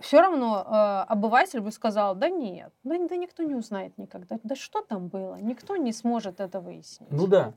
все 0.00 0.20
равно 0.20 0.64
э, 0.66 1.12
обыватель 1.12 1.60
бы 1.60 1.70
сказал, 1.70 2.14
да 2.16 2.28
нет, 2.28 2.72
да, 2.82 2.96
да 3.08 3.16
никто 3.16 3.42
не 3.44 3.54
узнает 3.54 3.96
никогда, 3.96 4.38
да 4.42 4.56
что 4.56 4.82
там 4.82 5.06
было, 5.08 5.36
никто 5.36 5.76
не 5.76 5.92
сможет 5.92 6.40
это 6.40 6.60
выяснить. 6.60 7.10
Ну 7.12 7.28
да, 7.28 7.54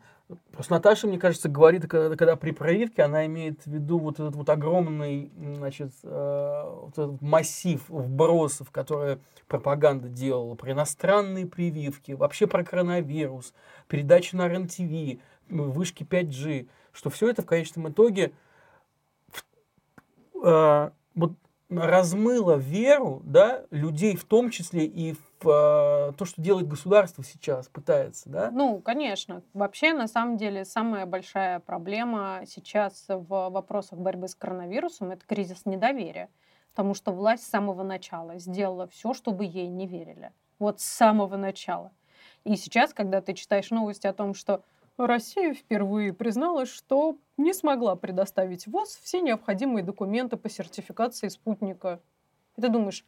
просто 0.51 0.73
Наташа, 0.73 1.07
мне 1.07 1.17
кажется, 1.17 1.49
говорит, 1.49 1.87
когда, 1.87 2.15
когда 2.15 2.35
при 2.35 2.51
проверке 2.51 3.01
она 3.01 3.25
имеет 3.25 3.63
в 3.63 3.67
виду 3.67 3.97
вот 3.97 4.19
этот 4.19 4.35
вот 4.35 4.49
огромный, 4.49 5.31
значит, 5.55 5.91
э, 6.03 6.63
вот 6.83 6.93
этот 6.93 7.21
массив 7.21 7.83
вбросов, 7.89 8.69
которые 8.69 9.19
пропаганда 9.47 10.07
делала 10.07 10.53
про 10.53 10.73
иностранные 10.73 11.47
прививки, 11.47 12.11
вообще 12.11 12.45
про 12.45 12.63
коронавирус, 12.63 13.53
передачи 13.87 14.35
на 14.35 14.47
РЕН-ТВ, 14.47 15.19
вышки 15.49 16.03
5G, 16.03 16.67
что 16.91 17.09
все 17.09 17.29
это 17.29 17.41
в 17.41 17.45
конечном 17.47 17.89
итоге 17.89 18.31
э, 20.43 20.89
вот 21.15 21.31
размыло 21.69 22.55
веру 22.55 23.21
да, 23.23 23.65
людей, 23.71 24.15
в 24.15 24.23
том 24.23 24.49
числе 24.49 24.85
и 24.85 25.13
в 25.39 25.49
э, 25.49 26.13
то, 26.13 26.25
что 26.25 26.41
делает 26.41 26.67
государство 26.67 27.23
сейчас, 27.23 27.67
пытается. 27.67 28.29
Да? 28.29 28.51
Ну, 28.51 28.79
конечно. 28.79 29.43
Вообще, 29.53 29.93
на 29.93 30.07
самом 30.07 30.37
деле, 30.37 30.65
самая 30.65 31.05
большая 31.05 31.59
проблема 31.59 32.43
сейчас 32.47 33.05
в 33.07 33.49
вопросах 33.49 33.99
борьбы 33.99 34.27
с 34.27 34.35
коронавирусом– 34.35 35.11
это 35.11 35.25
кризис 35.25 35.65
недоверия. 35.65 36.29
Потому 36.71 36.93
что 36.93 37.11
власть 37.11 37.43
с 37.43 37.49
самого 37.49 37.83
начала 37.83 38.37
сделала 38.37 38.87
все, 38.87 39.13
чтобы 39.13 39.45
ей 39.45 39.67
не 39.67 39.87
верили. 39.87 40.31
Вот 40.59 40.79
с 40.79 40.85
самого 40.85 41.35
начала. 41.35 41.91
И 42.43 42.55
сейчас, 42.55 42.93
когда 42.93 43.19
ты 43.19 43.33
читаешь 43.33 43.71
новости 43.71 44.07
о 44.07 44.13
том, 44.13 44.33
что 44.33 44.63
Россия 44.97 45.53
впервые 45.53 46.11
призналась, 46.11 46.69
что 46.69 47.17
не 47.37 47.53
смогла 47.53 47.95
предоставить 47.95 48.65
ВОЗ 48.65 48.99
все 49.03 49.21
необходимые 49.21 49.83
документы 49.83 50.37
по 50.37 50.49
сертификации 50.49 51.27
спутника. 51.27 52.01
И 52.57 52.61
ты 52.61 52.69
думаешь, 52.69 53.05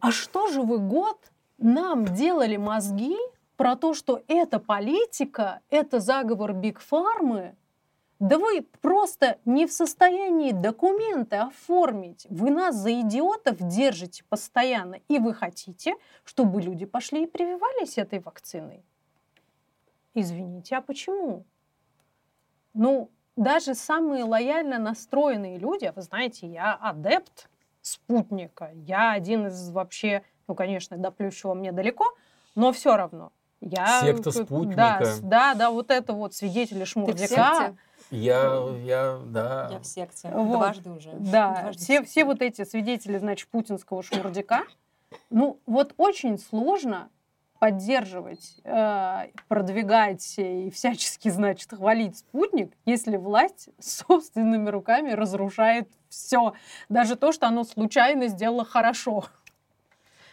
а 0.00 0.10
что 0.10 0.48
же 0.48 0.62
вы 0.62 0.78
год 0.78 1.18
нам 1.58 2.06
делали 2.06 2.56
мозги 2.56 3.16
про 3.56 3.76
то, 3.76 3.92
что 3.92 4.22
это 4.26 4.58
политика, 4.58 5.60
это 5.68 6.00
заговор 6.00 6.54
Биг 6.54 6.80
Фармы? 6.80 7.54
Да 8.20 8.38
вы 8.38 8.62
просто 8.80 9.38
не 9.44 9.66
в 9.66 9.72
состоянии 9.72 10.52
документы 10.52 11.36
оформить. 11.36 12.26
Вы 12.30 12.50
нас 12.50 12.74
за 12.76 13.00
идиотов 13.02 13.56
держите 13.58 14.24
постоянно. 14.30 15.00
И 15.08 15.18
вы 15.18 15.34
хотите, 15.34 15.96
чтобы 16.24 16.62
люди 16.62 16.86
пошли 16.86 17.24
и 17.24 17.26
прививались 17.26 17.98
этой 17.98 18.20
вакциной. 18.20 18.82
Извините, 20.14 20.76
а 20.76 20.80
почему? 20.80 21.44
Ну, 22.72 23.10
даже 23.36 23.74
самые 23.74 24.24
лояльно 24.24 24.78
настроенные 24.78 25.58
люди, 25.58 25.92
вы 25.94 26.02
знаете, 26.02 26.46
я 26.46 26.74
адепт 26.74 27.48
спутника, 27.80 28.70
я 28.74 29.12
один 29.12 29.48
из 29.48 29.70
вообще, 29.70 30.22
ну, 30.46 30.54
конечно, 30.54 30.96
до 30.96 31.10
плющего 31.10 31.54
мне 31.54 31.72
далеко, 31.72 32.06
но 32.54 32.72
все 32.72 32.96
равно. 32.96 33.32
Я, 33.60 34.02
Секта 34.02 34.30
спутника. 34.30 34.76
Да, 34.76 35.00
да, 35.22 35.54
да, 35.54 35.70
вот 35.70 35.90
это 35.90 36.12
вот 36.12 36.34
свидетели 36.34 36.84
шмурдяка. 36.84 37.76
Я, 38.10 38.68
я, 38.82 39.20
да. 39.24 39.68
Я 39.72 39.78
в 39.78 39.86
секте. 39.86 40.28
Вот. 40.28 40.58
Дважды 40.58 40.90
уже. 40.90 41.12
Да, 41.14 41.62
Дважды 41.62 41.82
все, 41.82 42.04
все 42.04 42.24
вот 42.24 42.42
эти 42.42 42.64
свидетели, 42.64 43.18
значит, 43.18 43.48
путинского 43.48 44.02
шмурдяка. 44.02 44.64
Ну, 45.30 45.58
вот 45.66 45.94
очень 45.96 46.38
сложно 46.38 47.08
поддерживать, 47.58 48.56
э, 48.64 49.28
продвигать 49.48 50.34
и 50.38 50.70
всячески, 50.70 51.28
значит, 51.28 51.70
хвалить 51.70 52.18
спутник, 52.18 52.72
если 52.84 53.16
власть 53.16 53.68
собственными 53.80 54.68
руками 54.68 55.12
разрушает 55.12 55.88
все, 56.08 56.54
даже 56.88 57.16
то, 57.16 57.32
что 57.32 57.46
оно 57.46 57.64
случайно 57.64 58.28
сделало 58.28 58.64
хорошо. 58.64 59.24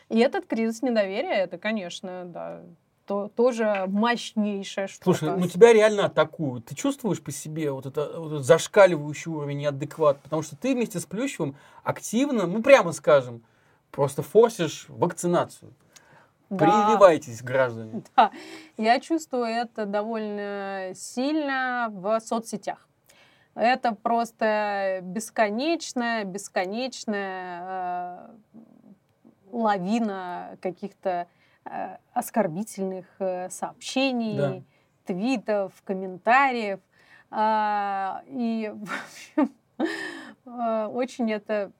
И 0.10 0.20
этот 0.20 0.46
кризис 0.46 0.82
недоверия, 0.82 1.36
это, 1.36 1.58
конечно, 1.58 2.26
да, 2.26 2.62
то, 3.06 3.30
тоже 3.30 3.86
мощнейшая 3.88 4.88
штука. 4.88 5.18
Слушай, 5.18 5.38
ну 5.38 5.48
тебя 5.48 5.74
реально 5.74 6.06
атакуют. 6.06 6.66
Ты 6.66 6.76
чувствуешь 6.76 7.22
по 7.22 7.32
себе 7.32 7.72
вот, 7.72 7.86
это, 7.86 8.20
вот 8.20 8.34
этот 8.34 8.46
зашкаливающий 8.46 9.32
уровень 9.32 9.60
неадекват? 9.60 10.20
Потому 10.22 10.42
что 10.42 10.56
ты 10.56 10.74
вместе 10.74 11.00
с 11.00 11.06
Плющевым 11.06 11.56
активно, 11.84 12.46
ну 12.46 12.62
прямо 12.62 12.92
скажем, 12.92 13.44
просто 13.92 14.22
форсишь 14.22 14.86
вакцинацию. 14.90 15.74
Да. 16.52 16.66
Прививайтесь, 16.66 17.41
граждане. 17.41 18.04
Да, 18.18 18.32
я 18.76 18.99
чувствую 18.99 19.45
это 19.45 19.86
довольно 19.86 20.91
сильно 20.93 21.88
в 21.89 22.20
соцсетях. 22.20 22.89
Это 23.56 23.95
просто 23.95 24.99
бесконечная, 25.02 26.26
бесконечная 26.26 27.62
э, 27.64 28.62
лавина 29.52 30.58
каких-то 30.62 31.28
э, 31.64 31.97
оскорбительных 32.14 33.06
э, 33.20 33.49
сообщений, 33.49 34.38
да. 34.38 34.62
твитов, 35.06 35.72
комментариев. 35.86 36.82
Э, 37.30 38.16
и, 38.28 38.74
в 38.74 38.89
общем, 39.38 39.56
э, 40.45 40.86
очень 40.88 41.32
это 41.32 41.72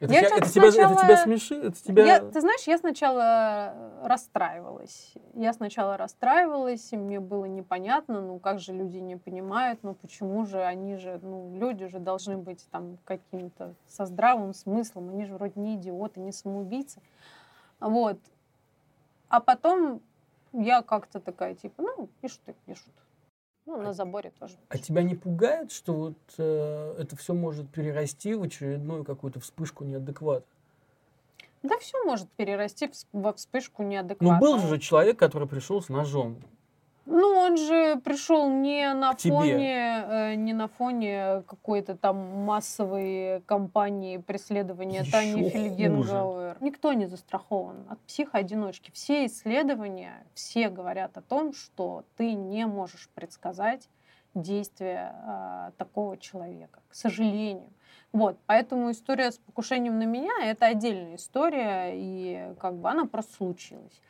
это, 0.00 0.12
я 0.12 0.20
тебя, 0.20 0.36
это, 0.36 0.48
сначала... 0.48 0.72
тебя, 0.72 0.90
это 0.90 1.02
тебя 1.02 1.16
смешит? 1.16 1.64
Это 1.64 1.82
тебя... 1.82 2.04
Я, 2.04 2.20
ты 2.20 2.40
знаешь, 2.40 2.62
я 2.66 2.78
сначала 2.78 3.74
расстраивалась. 4.02 5.14
Я 5.34 5.52
сначала 5.52 5.96
расстраивалась, 5.96 6.92
и 6.92 6.96
мне 6.96 7.20
было 7.20 7.46
непонятно, 7.46 8.20
ну 8.20 8.38
как 8.38 8.60
же 8.60 8.72
люди 8.72 8.98
не 8.98 9.16
понимают, 9.16 9.80
ну 9.82 9.94
почему 9.94 10.46
же 10.46 10.62
они 10.62 10.96
же, 10.96 11.18
ну 11.22 11.56
люди 11.58 11.86
же 11.86 11.98
должны 11.98 12.36
быть 12.36 12.66
там 12.70 12.98
каким-то 13.04 13.74
со 13.86 14.06
здравым 14.06 14.54
смыслом, 14.54 15.10
они 15.10 15.24
же 15.24 15.34
вроде 15.34 15.60
не 15.60 15.76
идиоты, 15.76 16.20
не 16.20 16.32
самоубийцы. 16.32 17.00
Вот. 17.80 18.18
А 19.28 19.40
потом 19.40 20.00
я 20.52 20.82
как-то 20.82 21.20
такая, 21.20 21.54
типа, 21.54 21.82
ну, 21.82 22.08
пишут 22.20 22.40
и 22.46 22.52
пишут. 22.66 22.92
Ну, 23.68 23.82
на 23.82 23.92
заборе 23.92 24.32
тоже. 24.40 24.54
А 24.70 24.78
тебя 24.78 25.02
не 25.02 25.14
пугает, 25.14 25.72
что 25.72 25.92
вот 25.92 26.16
э, 26.38 26.94
это 26.98 27.16
все 27.16 27.34
может 27.34 27.68
перерасти 27.68 28.32
в 28.32 28.42
очередную 28.42 29.04
какую-то 29.04 29.40
вспышку 29.40 29.84
неадеквата? 29.84 30.46
Да 31.62 31.76
все 31.78 32.02
может 32.02 32.30
перерасти 32.30 32.90
во 33.12 33.34
вспышку 33.34 33.82
неадеквата. 33.82 34.32
Ну, 34.32 34.40
был 34.40 34.58
же 34.66 34.78
человек, 34.78 35.18
который 35.18 35.46
пришел 35.46 35.82
с 35.82 35.90
ножом. 35.90 36.38
Ну, 37.10 37.38
он 37.38 37.56
же 37.56 37.96
пришел 38.04 38.50
не 38.50 38.92
на 38.92 39.14
фоне, 39.14 40.04
э, 40.06 40.34
не 40.34 40.52
на 40.52 40.68
фоне 40.68 41.42
какой-то 41.46 41.96
там 41.96 42.44
массовой 42.44 43.40
кампании 43.46 44.18
преследования 44.18 45.00
Еще 45.00 45.12
Тани 45.12 45.48
Фельгенгауэр. 45.48 46.58
Никто 46.60 46.92
не 46.92 47.06
застрахован 47.06 47.86
от 47.88 47.98
психоодиночки. 48.00 48.90
Все 48.90 49.24
исследования, 49.24 50.26
все 50.34 50.68
говорят 50.68 51.16
о 51.16 51.22
том, 51.22 51.54
что 51.54 52.04
ты 52.18 52.34
не 52.34 52.66
можешь 52.66 53.08
предсказать 53.14 53.88
действия 54.34 55.14
э, 55.26 55.70
такого 55.78 56.18
человека, 56.18 56.80
к 56.90 56.94
сожалению. 56.94 57.72
Вот, 58.12 58.38
поэтому 58.44 58.90
история 58.90 59.32
с 59.32 59.38
покушением 59.38 59.98
на 59.98 60.04
меня 60.04 60.32
это 60.42 60.66
отдельная 60.66 61.16
история, 61.16 61.92
и 61.94 62.54
как 62.60 62.74
бы 62.76 62.90
она 62.90 63.06
просто 63.06 63.34
случилась. 63.34 64.02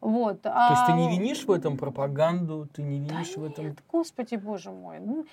Вот. 0.00 0.42
То 0.42 0.52
а... 0.54 0.70
есть 0.70 0.86
ты 0.86 0.92
не 0.92 1.08
а, 1.08 1.10
винишь 1.10 1.44
в 1.44 1.50
этом 1.50 1.76
пропаганду, 1.76 2.68
ты 2.72 2.82
не 2.82 3.00
винишь 3.00 3.34
да 3.34 3.40
в 3.40 3.44
этом... 3.44 3.64
Нет, 3.66 3.78
господи, 3.90 4.36
боже 4.36 4.70
мой. 4.70 4.98
Ну, 4.98 5.26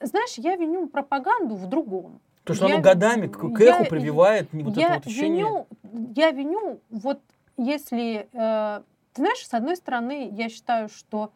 знаешь, 0.00 0.34
я 0.36 0.56
виню 0.56 0.88
пропаганду 0.88 1.54
в 1.54 1.66
другом. 1.66 2.20
То, 2.44 2.54
что 2.54 2.68
я, 2.68 2.74
оно 2.74 2.82
годами 2.82 3.28
к, 3.28 3.60
эху 3.60 3.84
прививает 3.88 4.48
вот 4.52 4.76
я 4.76 4.86
это 4.86 4.94
вот 4.96 5.06
ощущение... 5.06 5.44
Виню, 5.44 6.12
я 6.14 6.30
виню, 6.32 6.80
вот 6.90 7.20
если... 7.56 8.28
Э, 8.32 8.82
ты 9.12 9.22
знаешь, 9.22 9.46
с 9.46 9.54
одной 9.54 9.76
стороны, 9.76 10.30
я 10.32 10.48
считаю, 10.48 10.88
что 10.88 11.32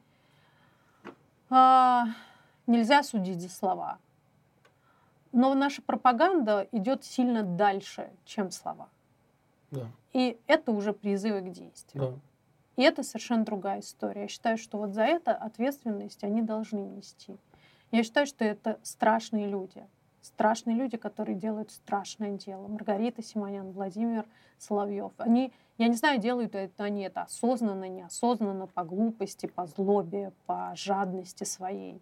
э, 1.51 2.01
нельзя 2.66 3.03
судить 3.03 3.41
за 3.41 3.49
слова. 3.49 3.99
Но 5.32 5.55
наша 5.55 5.82
пропаганда 5.82 6.68
идет 6.70 7.05
сильно 7.05 7.43
дальше, 7.43 8.11
чем 8.24 8.51
слова. 8.51 8.89
Да. 9.70 9.87
И 10.12 10.39
это 10.47 10.70
уже 10.70 10.93
призывы 10.93 11.41
к 11.41 11.51
действию. 11.51 12.05
Да. 12.05 12.34
И 12.77 12.83
это 12.83 13.03
совершенно 13.03 13.45
другая 13.45 13.81
история. 13.81 14.22
Я 14.22 14.29
считаю, 14.29 14.59
что 14.59 14.79
вот 14.79 14.91
за 14.91 15.03
это 15.03 15.35
ответственность 15.35 16.25
они 16.25 16.43
должны 16.43 16.81
нести. 16.81 17.37
Я 17.93 18.03
считаю, 18.03 18.27
что 18.27 18.45
это 18.45 18.81
страшные 18.83 19.47
люди. 19.47 19.87
Страшные 20.22 20.77
люди, 20.77 20.97
которые 20.97 21.37
делают 21.37 21.70
страшное 21.70 22.33
дело. 22.33 22.66
Маргарита 22.66 23.22
Симонян, 23.22 23.70
Владимир 23.70 24.25
Соловьев. 24.59 25.12
Они, 25.18 25.53
я 25.79 25.87
не 25.87 25.95
знаю, 25.95 26.18
делают 26.18 26.55
это 26.55 26.85
они 26.85 27.03
это 27.03 27.22
осознанно, 27.22 27.89
неосознанно, 27.89 28.66
по 28.66 28.85
глупости, 28.85 29.47
по 29.47 29.66
злобе, 29.66 30.33
по 30.47 30.72
жадности 30.75 31.45
своей. 31.45 32.01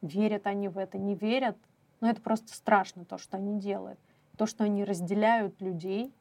Верят 0.00 0.46
они 0.46 0.68
в 0.68 0.78
это, 0.78 0.98
не 0.98 1.14
верят. 1.14 1.56
Но 2.00 2.08
это 2.08 2.20
просто 2.20 2.52
страшно, 2.52 3.04
то, 3.04 3.18
что 3.18 3.36
они 3.36 3.60
делают. 3.60 4.00
То, 4.36 4.46
что 4.46 4.64
они 4.64 4.82
разделяют 4.82 5.60
людей, 5.60 6.12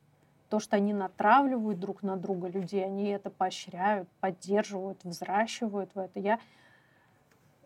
то, 0.51 0.59
что 0.59 0.75
они 0.75 0.93
натравливают 0.93 1.79
друг 1.79 2.03
на 2.03 2.17
друга 2.17 2.49
людей, 2.49 2.83
они 2.83 3.07
это 3.07 3.29
поощряют, 3.29 4.09
поддерживают, 4.19 5.01
взращивают 5.05 5.95
в 5.95 5.97
это. 5.97 6.19
Я 6.19 6.39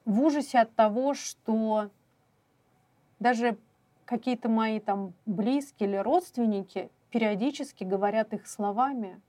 в 0.05 0.21
ужасе 0.21 0.59
от 0.59 0.71
того, 0.75 1.15
что 1.15 1.89
даже 3.19 3.57
какие-то 4.05 4.49
мои 4.49 4.79
там 4.79 5.13
близкие 5.25 5.89
или 5.89 5.95
родственники 5.97 6.91
периодически 7.09 7.83
говорят 7.83 8.33
их 8.33 8.45
словами. 8.45 9.19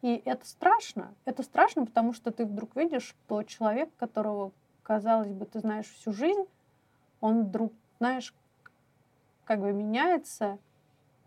И 0.00 0.22
это 0.24 0.46
страшно. 0.46 1.14
Это 1.24 1.42
страшно, 1.42 1.84
потому 1.84 2.12
что 2.12 2.30
ты 2.30 2.46
вдруг 2.46 2.76
видишь, 2.76 3.16
что 3.26 3.42
человек, 3.42 3.90
которого, 3.96 4.52
казалось 4.84 5.32
бы, 5.32 5.46
ты 5.46 5.58
знаешь 5.58 5.86
всю 5.86 6.12
жизнь, 6.12 6.44
он 7.20 7.42
вдруг, 7.42 7.72
знаешь, 7.98 8.32
как 9.46 9.58
бы 9.58 9.72
меняется, 9.72 10.58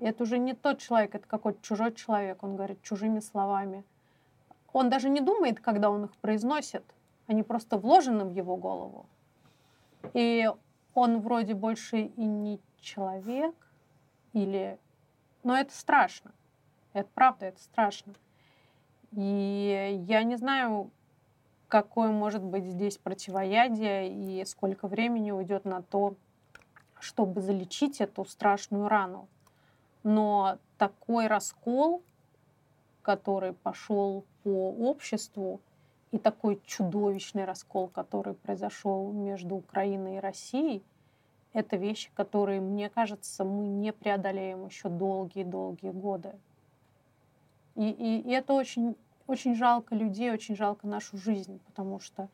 и 0.05 0.07
это 0.07 0.21
уже 0.21 0.37
не 0.37 0.53
тот 0.53 0.77
человек, 0.77 1.15
это 1.15 1.27
какой-то 1.27 1.59
чужой 1.63 1.91
человек, 1.91 2.43
он 2.43 2.55
говорит 2.55 2.79
чужими 2.83 3.19
словами. 3.19 3.83
Он 4.71 4.87
даже 4.87 5.09
не 5.09 5.19
думает, 5.19 5.59
когда 5.59 5.89
он 5.89 6.05
их 6.05 6.15
произносит, 6.17 6.83
они 7.25 7.41
просто 7.41 7.79
вложены 7.79 8.23
в 8.23 8.31
его 8.31 8.55
голову. 8.55 9.07
И 10.13 10.47
он 10.93 11.21
вроде 11.21 11.55
больше 11.55 12.01
и 12.01 12.23
не 12.23 12.59
человек, 12.79 13.55
или... 14.33 14.77
Но 15.41 15.57
это 15.57 15.75
страшно. 15.75 16.31
Это 16.93 17.09
правда, 17.15 17.47
это 17.47 17.59
страшно. 17.63 18.13
И 19.11 20.03
я 20.07 20.21
не 20.21 20.35
знаю, 20.35 20.91
какое 21.67 22.11
может 22.11 22.43
быть 22.43 22.65
здесь 22.65 22.99
противоядие 22.99 24.13
и 24.13 24.45
сколько 24.45 24.87
времени 24.87 25.31
уйдет 25.31 25.65
на 25.65 25.81
то, 25.81 26.13
чтобы 26.99 27.41
залечить 27.41 28.01
эту 28.01 28.23
страшную 28.23 28.87
рану. 28.87 29.27
Но 30.05 30.59
такой 30.77 31.25
раскол, 31.25 32.03
который 33.01 33.53
пошел 33.53 34.23
по 34.43 34.69
обществу, 34.69 35.61
и 36.11 36.19
такой 36.19 36.61
чудовищный 36.63 37.43
раскол, 37.43 37.87
который 37.87 38.35
произошел 38.35 39.11
между 39.11 39.55
Украиной 39.55 40.17
и 40.17 40.19
Россией, 40.19 40.83
это 41.53 41.75
вещи, 41.75 42.11
которые, 42.13 42.61
мне 42.61 42.87
кажется, 42.87 43.43
мы 43.43 43.65
не 43.65 43.91
преодолеем 43.91 44.67
еще 44.67 44.89
долгие-долгие 44.89 45.89
годы. 45.89 46.35
И, 47.73 47.89
и, 47.89 48.21
и 48.21 48.31
это 48.31 48.53
очень, 48.53 48.95
очень 49.25 49.55
жалко 49.55 49.95
людей, 49.95 50.31
очень 50.31 50.55
жалко 50.55 50.85
нашу 50.85 51.17
жизнь, 51.17 51.59
потому 51.65 51.99
что 51.99 52.29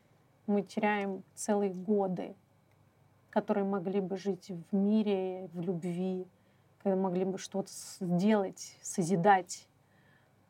мы 0.46 0.62
теряем 0.62 1.24
целые 1.36 1.74
годы, 1.74 2.36
которые 3.30 3.64
могли 3.64 4.02
бы 4.02 4.18
жить 4.18 4.52
в 4.52 4.76
мире, 4.76 5.50
в 5.54 5.62
любви, 5.62 6.28
когда 6.82 6.96
могли 6.96 7.26
бы 7.26 7.38
что-то 7.38 7.72
сделать, 8.00 8.78
созидать. 8.82 9.68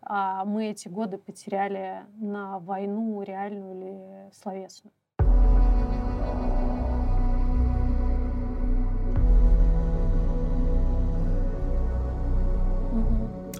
А 0.01 0.45
мы 0.45 0.69
эти 0.69 0.87
годы 0.87 1.17
потеряли 1.17 2.05
на 2.15 2.59
войну 2.59 3.21
реальную 3.21 3.75
или 3.75 4.31
словесную. 4.33 4.93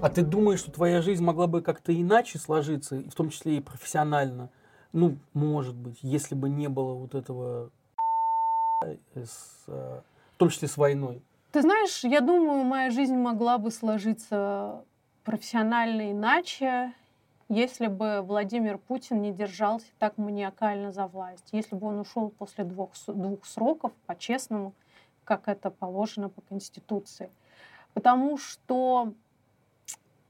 А 0.02 0.10
ты 0.10 0.24
думаешь, 0.24 0.60
что 0.60 0.72
твоя 0.72 1.02
жизнь 1.04 1.24
могла 1.24 1.46
бы 1.46 1.62
как-то 1.62 1.94
иначе 1.94 2.40
сложиться, 2.40 2.96
в 2.98 3.14
том 3.14 3.30
числе 3.30 3.58
и 3.58 3.62
профессионально? 3.62 4.50
Ну, 4.94 5.18
может 5.34 5.76
быть, 5.76 6.00
если 6.02 6.34
бы 6.34 6.50
не 6.50 6.70
было 6.70 6.96
вот 6.96 7.14
этого, 7.14 7.70
с, 9.14 9.64
э, 9.68 10.02
в 10.34 10.38
том 10.38 10.50
числе 10.50 10.68
с 10.68 10.76
войной. 10.76 11.22
Ты 11.52 11.62
знаешь, 11.64 12.04
я 12.06 12.22
думаю, 12.22 12.64
моя 12.64 12.89
жизнь 12.91 13.16
могла 13.16 13.58
бы 13.58 13.72
сложиться 13.72 14.86
профессионально 15.26 16.12
иначе, 16.12 16.93
если 17.49 17.88
бы 17.88 18.22
Владимир 18.22 18.78
Путин 18.78 19.22
не 19.22 19.34
держался 19.34 19.88
так 19.99 20.18
маниакально 20.18 20.93
за 20.93 21.08
власть, 21.08 21.49
если 21.52 21.76
бы 21.76 21.88
он 21.88 21.99
ушел 21.99 22.30
после 22.30 22.64
двух, 22.64 22.91
двух 23.06 23.45
сроков 23.45 23.91
по-честному, 24.06 24.74
как 25.26 25.49
это 25.49 25.70
положено 25.70 26.30
по 26.30 26.39
Конституции. 26.39 27.30
Потому 27.93 28.38
что 28.38 29.14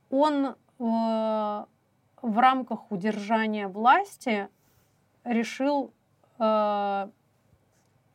он 0.10 0.46
э, 0.46 0.56
в 0.80 2.40
рамках 2.40 2.92
удержания 2.92 3.68
власти 3.68 4.50
решил 5.24 5.92
э, 6.40 7.10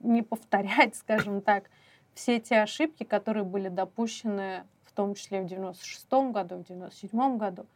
не 0.00 0.22
повторять, 0.22 0.96
скажем 0.96 1.40
так, 1.40 1.70
все 2.16 2.40
те 2.40 2.62
ошибки, 2.62 3.04
которые 3.04 3.44
были 3.44 3.68
допущены 3.68 4.64
в 4.84 4.92
том 4.92 5.14
числе 5.14 5.42
в 5.42 5.46
96 5.46 6.10
году, 6.32 6.56
в 6.56 6.64
97 6.64 7.36
году. 7.36 7.66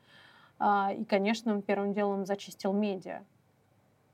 А, 0.59 0.93
и, 0.97 1.05
конечно, 1.05 1.53
он 1.53 1.62
первым 1.62 1.93
делом 1.93 2.24
зачистил 2.24 2.72
медиа. 2.72 3.20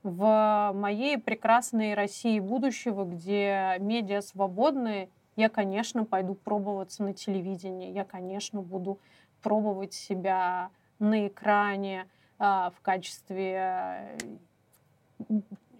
В 0.02 0.72
моей 0.74 1.16
прекрасной 1.16 1.94
России 1.94 2.40
будущего, 2.40 3.04
где 3.04 3.76
медиа 3.78 4.20
свободны, 4.20 5.08
я, 5.36 5.48
конечно, 5.48 6.04
пойду 6.04 6.34
пробоваться 6.34 7.04
на 7.04 7.14
телевидении, 7.14 7.92
я, 7.92 8.04
конечно, 8.04 8.62
буду 8.62 8.98
пробовать 9.42 9.94
себя 9.94 10.70
на 10.98 11.28
экране 11.28 12.08
а, 12.38 12.70
в 12.70 12.80
качестве 12.80 14.16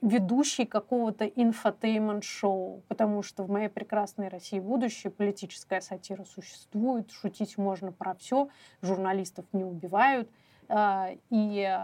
ведущий 0.03 0.65
какого-то 0.65 1.27
инфотеймент-шоу, 1.27 2.83
потому 2.89 3.23
что 3.23 3.43
в 3.43 3.51
моей 3.51 3.69
прекрасной 3.69 4.29
России 4.29 4.61
будущее 4.61 5.11
политическая 5.11 5.81
сатира 5.81 6.25
существует, 6.25 7.11
шутить 7.11 7.59
можно 7.59 7.93
про 7.93 8.15
все, 8.15 8.49
журналистов 8.83 9.45
не 9.53 9.65
убивают, 9.65 10.31
а, 10.69 11.11
и 11.31 11.79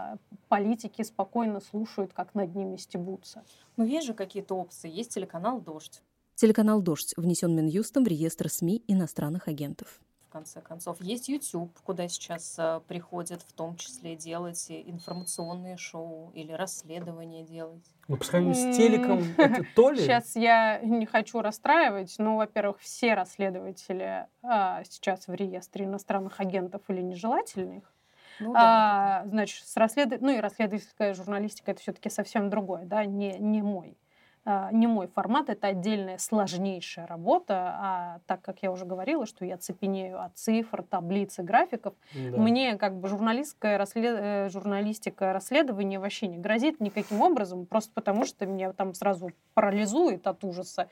политики 0.49 1.01
спокойно 1.03 1.61
слушают, 1.61 2.13
как 2.13 2.35
над 2.35 2.55
ними 2.55 2.77
стебутся. 2.77 3.43
Ну, 3.77 3.85
есть 3.85 4.07
же 4.07 4.13
какие-то 4.13 4.55
опции. 4.55 4.89
Есть 4.89 5.13
телеканал 5.13 5.61
«Дождь». 5.61 6.01
Телеканал 6.35 6.81
«Дождь» 6.81 7.13
внесен 7.15 7.55
Минюстом 7.55 8.03
в 8.03 8.07
реестр 8.07 8.49
СМИ 8.49 8.83
иностранных 8.87 9.47
агентов 9.47 9.99
конце 10.33 10.61
концов. 10.61 10.97
Есть 10.99 11.29
YouTube, 11.29 11.71
куда 11.83 12.07
сейчас 12.07 12.55
э, 12.57 12.81
приходят 12.87 13.43
в 13.43 13.53
том 13.53 13.77
числе 13.77 14.15
делать 14.15 14.65
информационные 14.69 15.77
шоу 15.77 16.31
или 16.33 16.51
расследования 16.51 17.43
делать. 17.43 17.85
Ну, 18.07 18.17
по 18.17 18.23
сравнению 18.23 18.73
с 18.73 18.75
телеком, 18.75 19.23
это 19.37 19.63
то 19.75 19.91
ли? 19.91 20.01
Сейчас 20.01 20.35
я 20.35 20.79
не 20.79 21.05
хочу 21.05 21.41
расстраивать, 21.41 22.15
но, 22.17 22.37
во-первых, 22.37 22.79
все 22.81 23.13
расследователи 23.13 24.27
а, 24.41 24.83
сейчас 24.85 25.27
в 25.27 25.33
реестре 25.33 25.85
иностранных 25.85 26.39
агентов 26.39 26.81
или 26.87 27.01
нежелательных. 27.01 27.83
Ну, 28.39 28.53
да, 28.53 29.21
а, 29.21 29.27
значит, 29.27 29.67
с 29.67 29.77
расслед... 29.77 30.19
ну 30.19 30.31
и 30.31 30.39
расследовательская 30.39 31.13
журналистика 31.13 31.71
это 31.71 31.81
все-таки 31.81 32.09
совсем 32.09 32.49
другое, 32.49 32.85
да, 32.85 33.05
не, 33.05 33.37
не 33.37 33.61
мой. 33.61 33.95
А, 34.45 34.71
не 34.73 34.87
мой 34.87 35.07
формат, 35.07 35.49
это 35.49 35.67
отдельная 35.67 36.17
сложнейшая 36.17 37.07
работа, 37.07 37.75
а 37.77 38.19
так 38.25 38.41
как 38.41 38.61
я 38.61 38.73
уже 38.73 38.83
говорила, 38.83 39.25
что 39.25 39.45
я 39.45 39.57
цепенею 39.57 40.21
от 40.21 40.37
цифр, 40.37 40.83
таблиц 40.83 41.39
и 41.39 41.43
графиков, 41.43 41.93
да. 42.13 42.37
мне 42.37 42.77
как 42.77 42.99
бы 42.99 43.07
журналистская 43.07 43.77
расслед... 43.77 44.15
Э, 44.19 44.49
журналистика 44.49 45.31
расследования 45.31 45.97
вообще 45.97 46.27
не 46.27 46.37
грозит 46.37 46.81
никаким 46.81 47.21
образом, 47.21 47.65
просто 47.65 47.91
потому 47.93 48.25
что 48.25 48.45
меня 48.45 48.73
там 48.73 48.93
сразу 48.93 49.31
парализует 49.53 50.27
от 50.27 50.43
ужаса, 50.43 50.89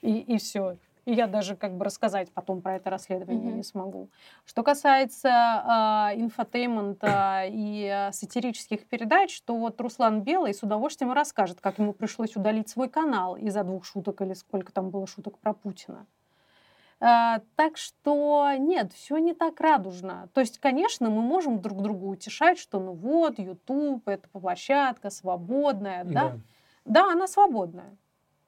и, 0.00 0.20
и 0.20 0.38
все. 0.38 0.78
И 1.08 1.14
я 1.14 1.26
даже 1.26 1.56
как 1.56 1.74
бы 1.74 1.86
рассказать 1.86 2.30
потом 2.32 2.60
про 2.60 2.76
это 2.76 2.90
расследование 2.90 3.50
mm-hmm. 3.50 3.56
не 3.56 3.62
смогу. 3.62 4.10
Что 4.44 4.62
касается 4.62 5.28
э, 5.30 6.20
инфотеймента 6.20 7.46
и 7.48 7.88
э, 7.90 8.12
сатирических 8.12 8.86
передач, 8.86 9.40
то 9.40 9.56
вот 9.56 9.80
Руслан 9.80 10.20
Белый 10.20 10.52
с 10.52 10.62
удовольствием 10.62 11.12
расскажет, 11.12 11.62
как 11.62 11.78
ему 11.78 11.94
пришлось 11.94 12.36
удалить 12.36 12.68
свой 12.68 12.90
канал 12.90 13.36
из-за 13.36 13.64
двух 13.64 13.86
шуток 13.86 14.20
или 14.20 14.34
сколько 14.34 14.70
там 14.70 14.90
было 14.90 15.06
шуток 15.06 15.38
про 15.38 15.54
Путина. 15.54 16.04
А, 17.00 17.40
так 17.56 17.78
что 17.78 18.52
нет, 18.58 18.92
все 18.92 19.16
не 19.16 19.32
так 19.32 19.58
радужно. 19.62 20.28
То 20.34 20.42
есть, 20.42 20.58
конечно, 20.58 21.08
мы 21.08 21.22
можем 21.22 21.62
друг 21.62 21.80
друга 21.80 22.04
утешать, 22.04 22.58
что 22.58 22.80
ну 22.80 22.92
вот, 22.92 23.38
YouTube 23.38 24.06
это 24.06 24.28
площадка 24.28 25.08
свободная, 25.08 26.04
да? 26.04 26.12
Да, 26.12 26.38
да 26.84 27.12
она 27.12 27.26
свободная. 27.26 27.96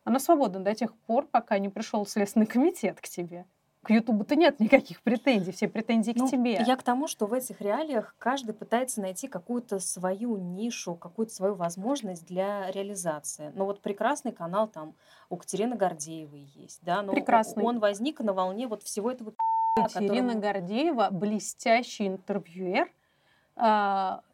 Она 0.04 0.18
свободна 0.18 0.60
до 0.60 0.74
тех 0.74 0.94
пор, 1.06 1.26
пока 1.26 1.58
не 1.58 1.68
пришел 1.68 2.06
Следственный 2.06 2.46
комитет 2.46 3.00
к 3.00 3.08
тебе. 3.08 3.46
К 3.82 3.90
Ютубу-то 3.90 4.36
нет 4.36 4.60
никаких 4.60 5.00
претензий, 5.00 5.52
все 5.52 5.66
претензии 5.66 6.12
Ну, 6.14 6.26
к 6.26 6.30
тебе. 6.30 6.62
Я 6.66 6.76
к 6.76 6.82
тому, 6.82 7.06
что 7.08 7.26
в 7.26 7.32
этих 7.32 7.62
реалиях 7.62 8.14
каждый 8.18 8.52
пытается 8.54 9.00
найти 9.00 9.26
какую-то 9.26 9.78
свою 9.78 10.36
нишу, 10.36 10.96
какую-то 10.96 11.32
свою 11.32 11.54
возможность 11.54 12.26
для 12.26 12.70
реализации. 12.72 13.50
Ну 13.54 13.64
вот 13.64 13.80
прекрасный 13.80 14.32
канал 14.32 14.68
там 14.68 14.94
у 15.30 15.36
Катерины 15.38 15.76
Гордеевой 15.76 16.42
есть, 16.56 16.80
да, 16.82 17.00
но 17.00 17.12
Прекрасный. 17.12 17.64
он 17.64 17.78
возник 17.78 18.20
на 18.20 18.34
волне 18.34 18.66
вот 18.68 18.82
всего 18.82 19.10
этого 19.10 19.32
Екатерина 19.78 20.34
которым- 20.34 20.40
Гордеева 20.40 21.08
блестящий 21.10 22.06
интервьюер 22.06 22.92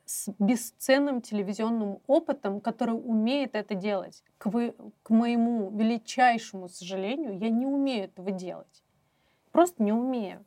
с 0.06 0.28
бесценным 0.38 1.20
телевизионным 1.20 1.98
опытом, 2.06 2.60
который 2.60 2.92
умеет 2.92 3.56
это 3.56 3.74
делать. 3.74 4.22
К, 4.38 4.46
вы- 4.46 4.74
к 5.02 5.10
моему 5.10 5.70
величайшему 5.70 6.68
сожалению, 6.68 7.38
я 7.38 7.50
не 7.50 7.66
умею 7.66 8.04
этого 8.04 8.30
делать. 8.30 8.82
Просто 9.50 9.82
не 9.82 9.92
умею. 9.92 10.44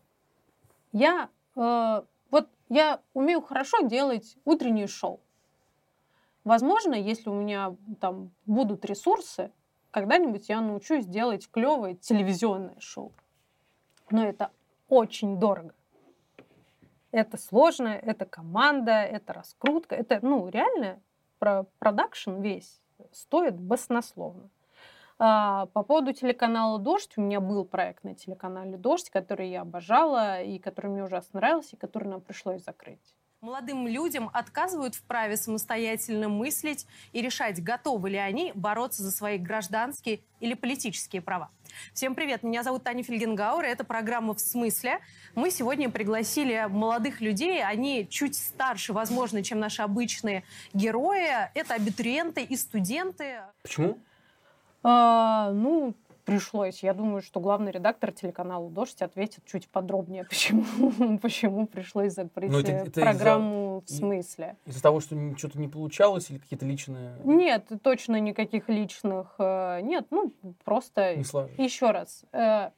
Я 0.93 1.29
э, 1.55 2.01
вот 2.31 2.49
я 2.69 3.01
умею 3.13 3.41
хорошо 3.41 3.81
делать 3.81 4.37
утреннее 4.45 4.87
шоу. 4.87 5.19
Возможно, 6.43 6.93
если 6.93 7.29
у 7.29 7.33
меня 7.33 7.75
там 7.99 8.31
будут 8.45 8.85
ресурсы, 8.85 9.51
когда-нибудь 9.91 10.47
я 10.49 10.61
научусь 10.61 11.05
делать 11.05 11.49
клевое 11.51 11.95
телевизионное 11.95 12.79
шоу. 12.79 13.11
Но 14.09 14.23
это 14.23 14.51
очень 14.87 15.39
дорого. 15.39 15.73
Это 17.11 17.37
сложно, 17.37 17.87
это 17.87 18.25
команда, 18.25 18.91
это 18.91 19.33
раскрутка, 19.33 19.95
это, 19.95 20.19
ну, 20.21 20.47
реально 20.49 20.99
про 21.39 21.63
продакшн 21.79 22.41
весь 22.41 22.81
стоит 23.11 23.59
баснословно. 23.59 24.49
А, 25.17 25.65
по 25.67 25.83
поводу 25.83 26.13
телеканала 26.13 26.79
«Дождь», 26.79 27.13
у 27.17 27.21
меня 27.21 27.41
был 27.41 27.65
проект 27.65 28.03
на 28.03 28.15
телеканале 28.15 28.77
«Дождь», 28.77 29.09
который 29.09 29.49
я 29.49 29.61
обожала, 29.61 30.41
и 30.41 30.59
который 30.59 30.91
мне 30.91 31.03
ужасно 31.03 31.39
нравился, 31.39 31.75
и 31.75 31.79
который 31.79 32.07
нам 32.07 32.21
пришлось 32.21 32.63
закрыть. 32.63 33.15
Молодым 33.41 33.87
людям 33.87 34.29
отказывают 34.33 34.95
в 34.95 35.03
праве 35.03 35.37
самостоятельно 35.37 36.27
мыслить 36.27 36.85
и 37.13 37.21
решать, 37.21 37.63
готовы 37.63 38.09
ли 38.09 38.17
они 38.17 38.51
бороться 38.53 39.01
за 39.01 39.11
свои 39.11 39.37
гражданские 39.37 40.19
или 40.41 40.55
политические 40.55 41.21
права. 41.21 41.49
Всем 41.93 42.15
привет, 42.15 42.43
меня 42.43 42.63
зовут 42.63 42.83
Таня 42.83 43.01
Фельгенгауэр, 43.01 43.63
и 43.63 43.69
это 43.69 43.85
программа 43.85 44.33
«В 44.33 44.41
смысле?». 44.41 44.99
Мы 45.35 45.51
сегодня 45.51 45.89
пригласили 45.89 46.67
молодых 46.69 47.21
людей, 47.21 47.63
они 47.63 48.09
чуть 48.09 48.35
старше, 48.35 48.91
возможно, 48.91 49.41
чем 49.41 49.61
наши 49.61 49.83
обычные 49.83 50.43
герои. 50.73 51.49
Это 51.53 51.75
абитуриенты 51.75 52.43
и 52.43 52.57
студенты. 52.57 53.43
Почему? 53.61 53.99
А, 54.83 55.53
ну, 55.53 55.95
пришлось. 56.29 56.83
Я 56.83 56.93
думаю, 56.93 57.21
что 57.21 57.39
главный 57.39 57.71
редактор 57.71 58.11
телеканала 58.11 58.69
«Дождь» 58.69 59.01
ответит 59.01 59.43
чуть 59.45 59.67
подробнее, 59.69 60.23
почему, 60.29 61.17
почему 61.19 61.67
пришлось 61.67 62.13
закрыть 62.13 62.51
Ну, 62.51 62.59
это- 62.59 62.71
э, 62.71 62.85
это 62.87 63.01
программу 63.01 63.81
в 63.85 63.89
смысле. 63.89 64.55
Из-за 64.65 64.81
того, 64.81 64.99
что 64.99 65.15
что-то 65.37 65.59
не 65.59 65.67
получалось 65.67 66.29
или 66.29 66.37
какие-то 66.37 66.65
личные 66.65 67.15
Нет, 67.23 67.67
точно 67.83 68.19
никаких 68.19 68.69
личных 68.69 69.35
э, 69.39 69.81
нет. 69.81 70.07
Ну, 70.11 70.33
просто 70.63 71.15
не 71.15 71.23
еще 71.65 71.91
раз. 71.91 72.23
э, 72.31 72.69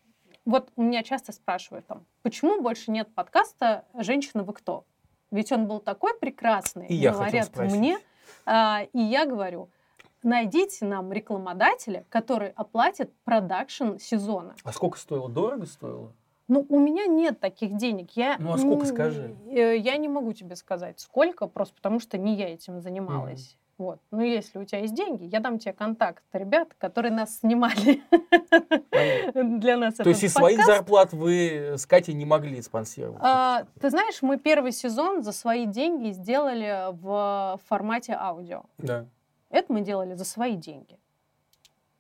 Вот 0.46 0.72
меня 0.76 1.04
часто 1.04 1.32
спрашивают 1.32 1.86
там, 1.88 2.06
почему 2.24 2.62
больше 2.62 2.92
нет 2.92 3.14
подкаста 3.14 3.86
«Женщина, 3.98 4.44
вы 4.44 4.54
кто?» 4.54 4.86
Ведь 5.30 5.52
он 5.52 5.66
был 5.68 5.80
такой 5.80 6.14
прекрасный, 6.20 6.88
И 6.88 7.08
говорят 7.08 7.56
мне. 7.58 8.00
А, 8.46 8.82
И 8.92 9.00
я 9.00 9.26
говорю, 9.26 9.70
найдите 10.24 10.86
нам 10.86 11.12
рекламодателя, 11.12 12.06
который 12.10 12.50
оплатит 12.50 13.12
продакшн 13.24 13.98
сезона. 13.98 14.56
А 14.64 14.72
сколько 14.72 14.98
стоило? 14.98 15.30
Дорого 15.30 15.66
стоило? 15.66 16.14
Ну, 16.48 16.66
у 16.68 16.80
меня 16.80 17.06
нет 17.06 17.40
таких 17.40 17.78
денег. 17.78 18.12
Я, 18.18 18.36
Ну, 18.40 18.52
а 18.54 18.58
сколько, 18.58 18.86
скажи? 18.86 19.36
э, 19.50 19.78
Я 19.78 19.96
не 19.98 20.10
могу 20.10 20.34
тебе 20.34 20.56
сказать, 20.58 21.00
сколько, 21.00 21.48
просто 21.48 21.76
потому 21.76 22.00
что 22.00 22.18
не 22.18 22.36
я 22.36 22.54
этим 22.54 22.82
занималась. 22.82 23.58
Вот. 23.78 24.00
Ну, 24.12 24.22
если 24.22 24.60
у 24.60 24.66
тебя 24.66 24.80
есть 24.82 24.94
деньги, 24.94 25.24
я 25.24 25.40
дам 25.40 25.58
тебе 25.58 25.74
контакт 25.74 26.24
ребят, 26.34 26.76
которые 26.78 27.12
нас 27.12 27.40
снимали. 27.40 28.04
Для 29.34 29.78
нас 29.78 29.96
То 29.96 30.10
есть 30.10 30.24
из 30.24 30.34
своих 30.34 30.64
зарплат 30.66 31.14
вы 31.14 31.74
с 31.78 31.86
Катей 31.86 32.14
не 32.14 32.26
могли 32.26 32.62
спонсировать? 32.62 33.20
А, 33.22 33.64
Ты 33.80 33.90
знаешь, 33.90 34.22
мы 34.22 34.38
первый 34.38 34.72
сезон 34.72 35.24
за 35.24 35.32
свои 35.32 35.66
деньги 35.66 36.12
сделали 36.12 36.92
в 36.92 37.60
формате 37.68 38.14
аудио. 38.20 38.64
Да. 38.78 39.06
Это 39.52 39.72
мы 39.72 39.82
делали 39.82 40.14
за 40.16 40.26
свои 40.26 40.56
деньги. 40.56 40.98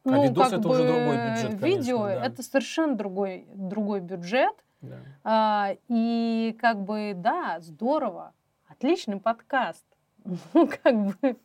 А 0.03 0.23
видос 0.23 0.51
это 0.51 0.67
уже 0.67 0.87
другой 0.87 1.17
бюджет, 1.17 1.59
конечно, 1.59 1.65
Видео 1.65 2.03
да. 2.05 2.25
это 2.25 2.41
совершенно 2.41 2.95
другой, 2.95 3.45
другой 3.53 3.99
бюджет. 3.99 4.55
да. 4.81 4.97
А, 5.23 5.75
и 5.89 6.57
как 6.59 6.81
бы, 6.83 7.13
да, 7.15 7.59
здорово, 7.59 8.33
отличный 8.67 9.19
подкаст. 9.19 9.85
Ну, 10.53 10.69
как 10.83 10.95
бы, 10.95 11.37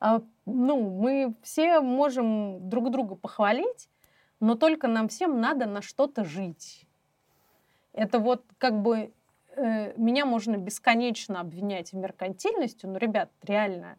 а, 0.00 0.22
ну, 0.46 0.90
мы 0.90 1.34
все 1.42 1.80
можем 1.80 2.68
друг 2.68 2.90
друга 2.90 3.14
похвалить, 3.14 3.88
но 4.40 4.54
только 4.54 4.88
нам 4.88 5.08
всем 5.08 5.40
надо 5.40 5.66
на 5.66 5.80
что-то 5.80 6.24
жить. 6.24 6.86
Это 7.92 8.18
вот 8.18 8.44
как 8.58 8.82
бы 8.82 9.12
э, 9.56 9.94
меня 9.96 10.26
можно 10.26 10.56
бесконечно 10.56 11.40
обвинять 11.40 11.92
в 11.92 11.96
меркантильности, 11.96 12.86
но, 12.86 12.98
ребят, 12.98 13.30
реально, 13.42 13.96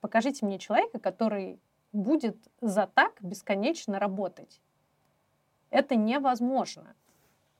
покажите 0.00 0.46
мне 0.46 0.58
человека, 0.58 0.98
который 0.98 1.60
будет 1.92 2.36
за 2.60 2.86
так 2.86 3.12
бесконечно 3.22 3.98
работать. 3.98 4.60
Это 5.70 5.96
невозможно. 5.96 6.94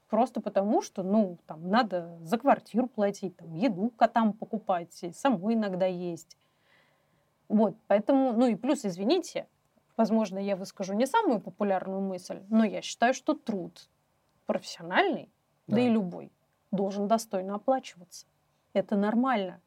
Просто 0.09 0.41
потому, 0.41 0.81
что, 0.81 1.03
ну, 1.03 1.39
там, 1.47 1.69
надо 1.69 2.19
за 2.23 2.39
квартиру 2.39 2.87
платить, 2.87 3.37
там, 3.37 3.53
еду 3.55 3.91
котам 3.91 4.33
покупать, 4.33 5.03
и 5.03 5.13
самой 5.13 5.55
иногда 5.55 5.85
есть. 5.85 6.39
Вот, 7.49 7.77
поэтому, 7.87 8.33
ну 8.33 8.47
и 8.47 8.55
плюс, 8.55 8.85
извините, 8.87 9.47
возможно, 9.97 10.39
я 10.39 10.57
выскажу 10.57 10.95
не 10.95 11.07
самую 11.07 11.41
популярную 11.41 12.01
мысль, 12.01 12.43
но 12.49 12.65
я 12.65 12.81
считаю, 12.81 13.13
что 13.13 13.35
труд 13.35 13.89
профессиональный, 14.47 15.31
да, 15.67 15.77
Да. 15.77 15.83
и 15.83 15.89
любой, 15.91 16.33
должен 16.71 17.07
достойно 17.07 17.55
оплачиваться. 17.57 18.27
Это 18.73 18.97
нормально. 18.97 19.61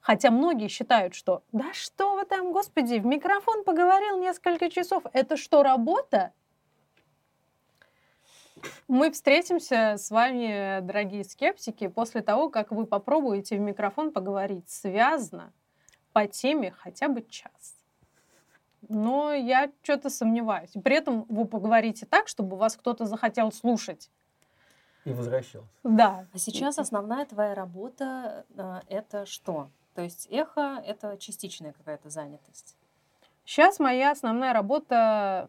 Хотя 0.00 0.30
многие 0.30 0.68
считают, 0.68 1.14
что 1.14 1.42
да 1.52 1.72
что 1.74 2.14
вы 2.14 2.24
там, 2.24 2.52
господи, 2.52 2.98
в 2.98 3.06
микрофон 3.06 3.64
поговорил 3.64 4.18
несколько 4.18 4.70
часов, 4.70 5.04
это 5.12 5.36
что, 5.36 5.62
работа? 5.62 6.32
Мы 8.88 9.10
встретимся 9.10 9.96
с 9.96 10.10
вами, 10.10 10.80
дорогие 10.80 11.24
скептики, 11.24 11.88
после 11.88 12.22
того, 12.22 12.50
как 12.50 12.70
вы 12.72 12.86
попробуете 12.86 13.56
в 13.56 13.60
микрофон 13.60 14.12
поговорить 14.12 14.68
связно 14.68 15.52
по 16.12 16.26
теме 16.26 16.72
хотя 16.72 17.08
бы 17.08 17.22
час. 17.22 17.76
Но 18.88 19.32
я 19.32 19.70
что-то 19.82 20.10
сомневаюсь. 20.10 20.74
И 20.74 20.80
при 20.80 20.96
этом 20.96 21.24
вы 21.28 21.44
поговорите 21.46 22.06
так, 22.06 22.28
чтобы 22.28 22.56
вас 22.56 22.76
кто-то 22.76 23.04
захотел 23.06 23.52
слушать. 23.52 24.10
И 25.04 25.12
возвращался. 25.12 25.68
Да. 25.82 26.26
А 26.32 26.38
сейчас 26.38 26.78
основная 26.78 27.24
твоя 27.24 27.54
работа 27.54 28.44
э, 28.54 28.80
это 28.88 29.26
что? 29.26 29.70
То 29.94 30.02
есть 30.02 30.28
эхо 30.30 30.82
это 30.86 31.16
частичная 31.18 31.72
какая-то 31.72 32.10
занятость. 32.10 32.76
Сейчас 33.44 33.80
моя 33.80 34.12
основная 34.12 34.52
работа, 34.52 35.48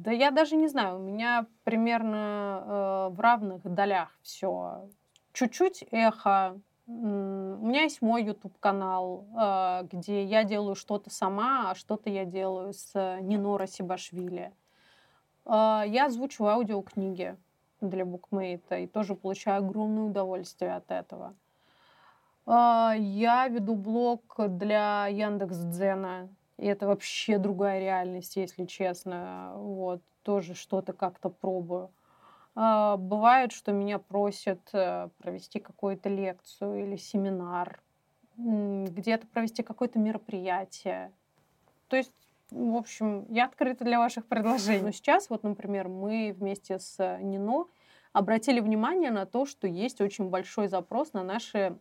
да 0.00 0.10
я 0.12 0.30
даже 0.30 0.56
не 0.56 0.66
знаю, 0.66 0.96
у 0.96 1.02
меня 1.02 1.46
примерно 1.64 2.62
э, 2.64 3.14
в 3.14 3.20
равных 3.20 3.62
долях 3.62 4.08
все. 4.22 4.88
Чуть-чуть 5.34 5.84
эхо. 5.90 6.58
У 6.86 6.92
меня 6.92 7.82
есть 7.82 8.00
мой 8.00 8.24
YouTube-канал, 8.24 9.26
э, 9.38 9.88
где 9.92 10.24
я 10.24 10.44
делаю 10.44 10.74
что-то 10.74 11.10
сама, 11.10 11.70
а 11.70 11.74
что-то 11.74 12.08
я 12.08 12.24
делаю 12.24 12.72
с 12.72 12.92
э, 12.94 13.18
Нино 13.20 13.66
Сибашвили. 13.66 14.52
Я 15.46 16.06
озвучиваю 16.06 16.52
аудиокниги 16.52 17.36
для 17.80 18.04
букмейта 18.04 18.78
и 18.78 18.86
тоже 18.86 19.14
получаю 19.14 19.64
огромное 19.64 20.04
удовольствие 20.04 20.74
от 20.74 20.90
этого. 20.90 21.34
А, 22.52 22.94
Я 22.98 23.46
веду 23.46 23.76
блог 23.76 24.34
для 24.36 25.06
Яндекс.Дзена. 25.06 26.28
И 26.58 26.66
это 26.66 26.88
вообще 26.88 27.38
другая 27.38 27.78
реальность, 27.78 28.34
если 28.34 28.64
честно. 28.64 29.52
Вот, 29.54 30.02
тоже 30.24 30.54
что-то 30.54 30.92
как-то 30.92 31.28
пробую. 31.28 31.90
А, 32.56 32.96
Бывает, 32.96 33.52
что 33.52 33.70
меня 33.70 34.00
просят 34.00 34.58
э, 34.72 35.10
провести 35.18 35.60
какую-то 35.60 36.08
лекцию 36.08 36.86
или 36.86 36.96
семинар, 36.96 37.80
где-то 38.36 39.28
провести 39.28 39.62
какое-то 39.62 40.00
мероприятие. 40.00 41.12
То 41.86 41.96
есть, 41.96 42.12
в 42.50 42.74
общем, 42.74 43.26
я 43.28 43.44
открыта 43.44 43.84
для 43.84 44.00
ваших 44.00 44.26
предложений. 44.26 44.82
Но 44.82 44.90
сейчас, 44.90 45.30
вот, 45.30 45.44
например, 45.44 45.86
мы 45.88 46.34
вместе 46.36 46.80
с 46.80 47.18
Нино 47.20 47.68
обратили 48.12 48.58
внимание 48.58 49.12
на 49.12 49.24
то, 49.24 49.46
что 49.46 49.68
есть 49.68 50.00
очень 50.00 50.30
большой 50.30 50.66
запрос 50.66 51.12
на 51.12 51.22
наши 51.22 51.78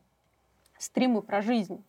стримы 0.79 1.21
про 1.21 1.41
жизнь. 1.41 1.83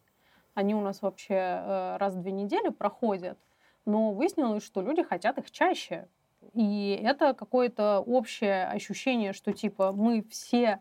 Они 0.54 0.74
у 0.74 0.80
нас 0.80 1.00
вообще 1.00 1.34
э, 1.34 1.96
раз 1.98 2.14
в 2.14 2.20
две 2.20 2.32
недели 2.32 2.68
проходят. 2.68 3.38
но 3.86 4.12
выяснилось, 4.12 4.64
что 4.64 4.82
люди 4.82 5.02
хотят 5.02 5.38
их 5.38 5.50
чаще. 5.50 6.06
И 6.52 7.00
это 7.02 7.32
какое-то 7.34 8.00
общее 8.00 8.66
ощущение, 8.66 9.32
что 9.32 9.52
типа 9.52 9.92
мы 9.92 10.22
все 10.30 10.80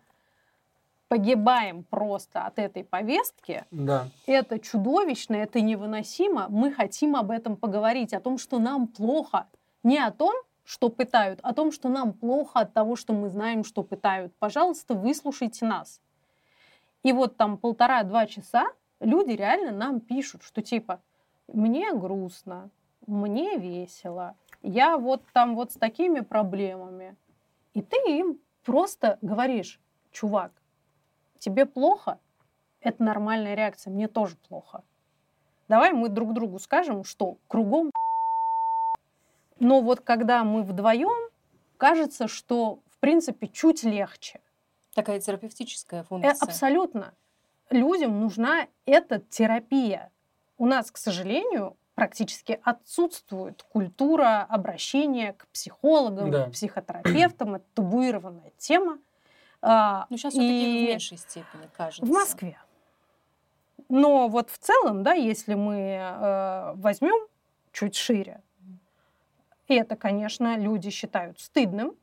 погибаем 1.07 1.83
просто 1.83 2.43
от 2.45 2.59
этой 2.59 2.83
повестки. 2.83 3.65
Да. 3.71 4.07
Это 4.27 4.59
чудовищно, 4.59 5.35
это 5.35 5.59
невыносимо. 5.61 6.47
Мы 6.49 6.71
хотим 6.71 7.15
об 7.15 7.31
этом 7.31 7.57
поговорить, 7.57 8.13
о 8.13 8.19
том, 8.19 8.37
что 8.37 8.59
нам 8.59 8.87
плохо. 8.87 9.47
Не 9.83 9.97
о 9.97 10.11
том, 10.11 10.35
что 10.63 10.89
пытают, 10.89 11.39
а 11.41 11.49
о 11.49 11.53
том, 11.53 11.71
что 11.71 11.89
нам 11.89 12.13
плохо 12.13 12.59
от 12.59 12.73
того, 12.73 12.95
что 12.95 13.13
мы 13.13 13.29
знаем, 13.29 13.63
что 13.63 13.81
пытают. 13.81 14.35
Пожалуйста, 14.37 14.93
выслушайте 14.93 15.65
нас. 15.65 15.99
И 17.03 17.13
вот 17.13 17.37
там 17.37 17.57
полтора-два 17.57 18.27
часа 18.27 18.67
люди 18.99 19.31
реально 19.31 19.71
нам 19.71 19.99
пишут, 19.99 20.43
что 20.43 20.61
типа 20.61 21.01
мне 21.47 21.93
грустно, 21.93 22.69
мне 23.07 23.57
весело, 23.57 24.35
я 24.61 24.97
вот 24.97 25.23
там 25.33 25.55
вот 25.55 25.71
с 25.71 25.75
такими 25.75 26.19
проблемами. 26.19 27.15
И 27.73 27.81
ты 27.81 27.97
им 28.07 28.39
просто 28.63 29.17
говоришь, 29.21 29.79
чувак, 30.11 30.51
тебе 31.37 31.65
плохо, 31.65 32.19
это 32.81 33.03
нормальная 33.03 33.55
реакция, 33.55 33.91
мне 33.91 34.07
тоже 34.07 34.35
плохо. 34.47 34.83
Давай 35.67 35.93
мы 35.93 36.09
друг 36.09 36.33
другу 36.33 36.59
скажем, 36.59 37.03
что 37.03 37.37
кругом 37.47 37.91
но 39.59 39.81
вот 39.81 39.99
когда 39.99 40.43
мы 40.43 40.63
вдвоем, 40.63 41.29
кажется, 41.77 42.27
что 42.27 42.79
в 42.89 42.97
принципе 42.99 43.47
чуть 43.47 43.83
легче. 43.83 44.39
Такая 45.01 45.19
терапевтическая 45.19 46.03
функция. 46.03 46.33
Э, 46.33 46.37
абсолютно. 46.39 47.13
Людям 47.69 48.19
нужна 48.19 48.67
эта 48.85 49.19
терапия. 49.19 50.11
У 50.57 50.65
нас, 50.65 50.91
к 50.91 50.97
сожалению, 50.97 51.77
практически 51.95 52.59
отсутствует 52.63 53.63
культура 53.63 54.45
обращения 54.49 55.33
к 55.33 55.47
психологам, 55.47 56.31
да. 56.31 56.45
к 56.45 56.51
психотерапевтам. 56.51 57.55
Это 57.55 57.65
табуированная 57.75 58.51
тема. 58.57 58.99
А, 59.61 60.07
ну, 60.09 60.17
сейчас 60.17 60.33
и... 60.33 60.37
все-таки 60.37 60.85
в 60.85 60.89
меньшей 60.89 61.17
степени, 61.17 61.69
кажется. 61.75 62.05
В 62.05 62.09
Москве. 62.09 62.57
Но 63.89 64.27
вот 64.27 64.49
в 64.49 64.57
целом, 64.57 65.03
да, 65.03 65.13
если 65.13 65.55
мы 65.55 65.75
э, 65.75 66.73
возьмем 66.75 67.27
чуть 67.71 67.95
шире, 67.95 68.41
это, 69.67 69.95
конечно, 69.95 70.57
люди 70.57 70.89
считают 70.89 71.39
стыдным 71.39 71.95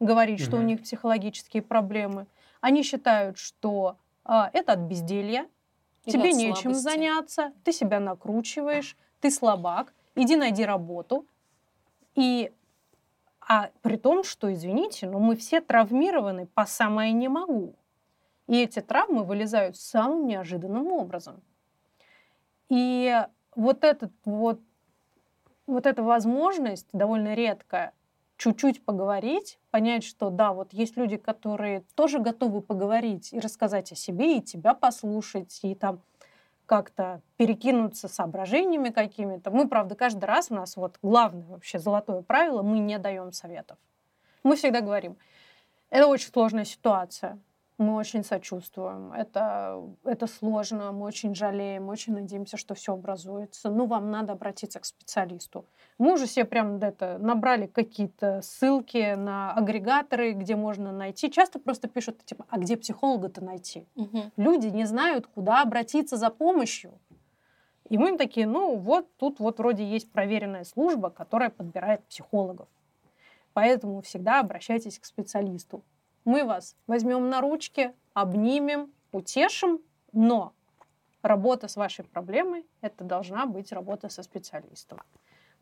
говорить, 0.00 0.40
угу. 0.40 0.46
что 0.46 0.56
у 0.56 0.62
них 0.62 0.82
психологические 0.82 1.62
проблемы. 1.62 2.26
Они 2.60 2.82
считают, 2.82 3.38
что 3.38 3.96
э, 4.24 4.32
это 4.52 4.72
от 4.72 4.80
безделья, 4.80 5.48
Или 6.04 6.12
тебе 6.12 6.30
от 6.30 6.36
нечем 6.36 6.74
слабости. 6.74 6.82
заняться, 6.82 7.52
ты 7.64 7.72
себя 7.72 8.00
накручиваешь, 8.00 8.96
ты 9.20 9.30
слабак, 9.30 9.92
иди 10.14 10.36
найди 10.36 10.64
работу. 10.64 11.26
И 12.14 12.52
а 13.40 13.70
при 13.80 13.96
том, 13.96 14.24
что, 14.24 14.52
извините, 14.52 15.08
но 15.08 15.18
мы 15.18 15.34
все 15.34 15.62
травмированы 15.62 16.46
по 16.46 16.66
самое 16.66 17.12
не 17.12 17.28
могу. 17.28 17.74
И 18.46 18.62
эти 18.62 18.80
травмы 18.80 19.24
вылезают 19.24 19.76
самым 19.76 20.26
неожиданным 20.26 20.88
образом. 20.88 21.40
И 22.68 23.24
вот 23.54 23.84
этот 23.84 24.12
вот 24.24 24.60
вот 25.66 25.86
эта 25.86 26.02
возможность 26.02 26.88
довольно 26.92 27.34
редкая 27.34 27.92
чуть-чуть 28.38 28.84
поговорить, 28.84 29.58
понять, 29.70 30.04
что 30.04 30.30
да, 30.30 30.52
вот 30.52 30.72
есть 30.72 30.96
люди, 30.96 31.16
которые 31.16 31.84
тоже 31.94 32.20
готовы 32.20 32.62
поговорить 32.62 33.32
и 33.32 33.40
рассказать 33.40 33.92
о 33.92 33.96
себе, 33.96 34.38
и 34.38 34.42
тебя 34.42 34.74
послушать, 34.74 35.58
и 35.62 35.74
там 35.74 36.00
как-то 36.64 37.20
перекинуться 37.36 38.08
соображениями 38.08 38.90
какими-то. 38.90 39.50
Мы, 39.50 39.68
правда, 39.68 39.96
каждый 39.96 40.26
раз 40.26 40.50
у 40.50 40.54
нас 40.54 40.76
вот 40.76 40.98
главное 41.02 41.46
вообще 41.46 41.78
золотое 41.78 42.22
правило, 42.22 42.62
мы 42.62 42.78
не 42.78 42.98
даем 42.98 43.32
советов. 43.32 43.78
Мы 44.44 44.54
всегда 44.54 44.80
говорим, 44.80 45.16
это 45.90 46.06
очень 46.06 46.30
сложная 46.30 46.64
ситуация, 46.64 47.38
мы 47.78 47.94
очень 47.94 48.24
сочувствуем. 48.24 49.12
Это, 49.12 49.80
это 50.04 50.26
сложно, 50.26 50.90
мы 50.90 51.06
очень 51.06 51.34
жалеем, 51.34 51.88
очень 51.88 52.12
надеемся, 52.12 52.56
что 52.56 52.74
все 52.74 52.94
образуется. 52.94 53.70
Ну, 53.70 53.86
вам 53.86 54.10
надо 54.10 54.32
обратиться 54.32 54.80
к 54.80 54.84
специалисту. 54.84 55.64
Мы 55.96 56.12
уже 56.12 56.26
себе 56.26 56.44
прям 56.44 56.76
это 56.76 57.18
набрали 57.18 57.66
какие-то 57.66 58.42
ссылки 58.42 59.14
на 59.14 59.52
агрегаторы, 59.52 60.32
где 60.32 60.56
можно 60.56 60.90
найти. 60.90 61.30
Часто 61.30 61.60
просто 61.60 61.88
пишут, 61.88 62.24
типа, 62.24 62.46
а 62.48 62.58
где 62.58 62.76
психолога-то 62.76 63.44
найти? 63.44 63.86
Угу. 63.94 64.32
Люди 64.36 64.66
не 64.66 64.84
знают, 64.84 65.28
куда 65.28 65.62
обратиться 65.62 66.16
за 66.16 66.30
помощью. 66.30 66.92
И 67.88 67.96
мы 67.96 68.10
им 68.10 68.18
такие, 68.18 68.46
ну 68.46 68.76
вот 68.76 69.06
тут 69.16 69.38
вот 69.38 69.58
вроде 69.58 69.84
есть 69.84 70.10
проверенная 70.10 70.64
служба, 70.64 71.10
которая 71.10 71.48
подбирает 71.48 72.04
психологов. 72.04 72.68
Поэтому 73.54 74.02
всегда 74.02 74.40
обращайтесь 74.40 74.98
к 74.98 75.04
специалисту 75.04 75.82
мы 76.28 76.44
вас 76.44 76.76
возьмем 76.86 77.30
на 77.30 77.40
ручки, 77.40 77.94
обнимем, 78.12 78.92
утешим, 79.12 79.80
но 80.12 80.52
работа 81.22 81.68
с 81.68 81.76
вашей 81.76 82.04
проблемой– 82.04 82.66
это 82.82 83.02
должна 83.02 83.46
быть 83.46 83.72
работа 83.72 84.10
со 84.10 84.22
специалистом. 84.22 85.00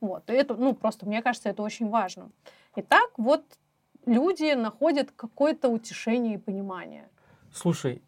Вот. 0.00 0.28
И 0.28 0.32
это, 0.32 0.56
ну, 0.56 0.74
просто, 0.74 1.06
мне 1.06 1.22
кажется, 1.22 1.50
это 1.50 1.62
очень 1.62 1.88
важно. 1.88 2.30
Итак, 2.74 3.12
вот 3.16 3.44
люди 4.06 4.54
находят 4.54 5.12
какое-то 5.12 5.68
утешение 5.68 6.34
и 6.34 6.38
понимание. 6.38 7.08
Слушай, 7.54 8.02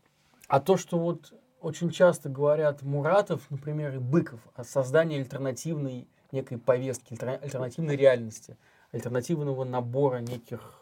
а 0.48 0.58
то, 0.58 0.76
что 0.76 0.98
вот 0.98 1.32
очень 1.60 1.90
часто 1.90 2.28
говорят 2.28 2.82
Муратов, 2.82 3.48
например, 3.50 3.94
и 3.94 3.98
Быков 3.98 4.40
о 4.56 4.64
создании 4.64 5.20
альтернативной 5.20 6.08
некой 6.32 6.58
повестки, 6.58 7.16
альтернативной 7.24 7.94
реальности, 7.94 8.56
альтернативного 8.90 9.62
набора 9.62 10.18
неких 10.18 10.77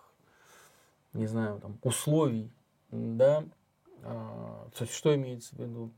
не 1.16 1.26
знаю, 1.26 1.60
там, 1.60 1.78
условий, 1.82 2.50
да, 2.90 3.44
а, 4.02 4.68
что 4.90 5.14
имеется 5.14 5.56
в 5.56 5.58
виду? 5.58 5.90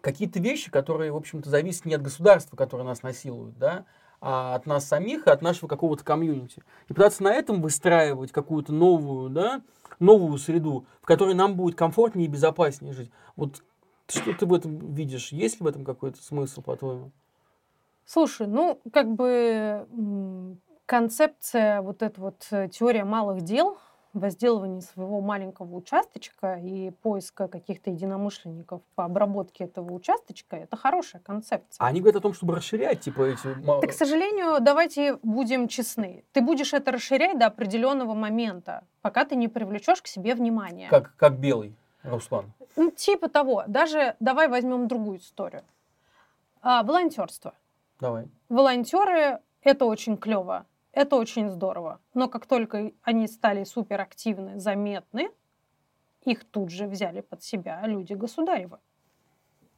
Какие-то 0.00 0.38
вещи, 0.38 0.70
которые, 0.70 1.12
в 1.12 1.16
общем-то, 1.16 1.48
зависят 1.50 1.86
не 1.86 1.94
от 1.94 2.02
государства, 2.02 2.56
которое 2.56 2.84
нас 2.84 3.02
насилует, 3.02 3.58
да, 3.58 3.84
а 4.20 4.54
от 4.54 4.66
нас 4.66 4.86
самих 4.86 5.26
и 5.26 5.30
от 5.30 5.42
нашего 5.42 5.68
какого-то 5.68 6.04
комьюнити. 6.04 6.62
И 6.88 6.92
пытаться 6.92 7.22
на 7.22 7.32
этом 7.32 7.62
выстраивать 7.62 8.32
какую-то 8.32 8.72
новую, 8.72 9.30
да, 9.30 9.62
новую 9.98 10.38
среду, 10.38 10.86
в 11.00 11.06
которой 11.06 11.34
нам 11.34 11.56
будет 11.56 11.76
комфортнее 11.76 12.26
и 12.26 12.30
безопаснее 12.30 12.92
жить. 12.92 13.10
Вот 13.36 13.62
что 14.08 14.32
ты 14.32 14.46
в 14.46 14.54
этом 14.54 14.94
видишь? 14.94 15.32
Есть 15.32 15.60
ли 15.60 15.64
в 15.64 15.68
этом 15.68 15.84
какой-то 15.84 16.22
смысл, 16.22 16.62
по-твоему? 16.62 17.12
Слушай, 18.04 18.46
ну, 18.46 18.80
как 18.92 19.12
бы 19.14 19.86
концепция, 20.88 21.82
вот 21.82 22.02
эта 22.02 22.20
вот 22.20 22.46
э, 22.50 22.68
теория 22.68 23.04
малых 23.04 23.42
дел, 23.42 23.78
возделывания 24.14 24.80
своего 24.80 25.20
маленького 25.20 25.76
участочка 25.76 26.54
и 26.54 26.90
поиска 26.90 27.46
каких-то 27.46 27.90
единомышленников 27.90 28.80
по 28.94 29.04
обработке 29.04 29.64
этого 29.64 29.92
участочка, 29.92 30.56
это 30.56 30.76
хорошая 30.78 31.20
концепция. 31.20 31.78
А 31.78 31.88
они 31.88 32.00
говорят 32.00 32.16
о 32.16 32.22
том, 32.22 32.32
чтобы 32.32 32.56
расширять, 32.56 33.00
типа, 33.00 33.22
эти... 33.22 33.54
Так, 33.80 33.90
к 33.90 33.92
сожалению, 33.92 34.60
давайте 34.60 35.18
будем 35.22 35.68
честны. 35.68 36.24
Ты 36.32 36.40
будешь 36.40 36.72
это 36.72 36.90
расширять 36.90 37.38
до 37.38 37.46
определенного 37.46 38.14
момента, 38.14 38.84
пока 39.02 39.26
ты 39.26 39.36
не 39.36 39.48
привлечешь 39.48 40.00
к 40.00 40.06
себе 40.06 40.34
внимание. 40.34 40.88
Как, 40.88 41.14
как 41.16 41.38
белый, 41.38 41.76
Руслан. 42.02 42.50
Ну, 42.76 42.90
типа 42.90 43.28
того. 43.28 43.64
Даже 43.66 44.16
давай 44.20 44.48
возьмем 44.48 44.88
другую 44.88 45.18
историю. 45.18 45.64
А, 46.62 46.82
волонтерство. 46.82 47.52
Давай. 48.00 48.26
Волонтеры 48.48 49.40
это 49.62 49.84
очень 49.84 50.16
клево. 50.16 50.64
Это 50.98 51.14
очень 51.14 51.48
здорово. 51.48 52.00
Но 52.12 52.26
как 52.26 52.46
только 52.46 52.90
они 53.02 53.28
стали 53.28 53.62
суперактивны, 53.62 54.58
заметны, 54.58 55.30
их 56.24 56.42
тут 56.42 56.70
же 56.70 56.88
взяли 56.88 57.20
под 57.20 57.44
себя 57.44 57.80
люди 57.86 58.14
государева. 58.14 58.80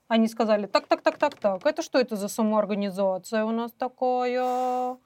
Они 0.08 0.28
сказали, 0.28 0.66
так, 0.66 0.86
так, 0.86 1.02
так, 1.02 1.18
так, 1.18 1.34
так, 1.34 1.66
это 1.66 1.82
что 1.82 1.98
это 1.98 2.16
за 2.16 2.28
самоорганизация 2.28 3.44
у 3.44 3.50
нас 3.50 3.70
такая? 3.72 4.96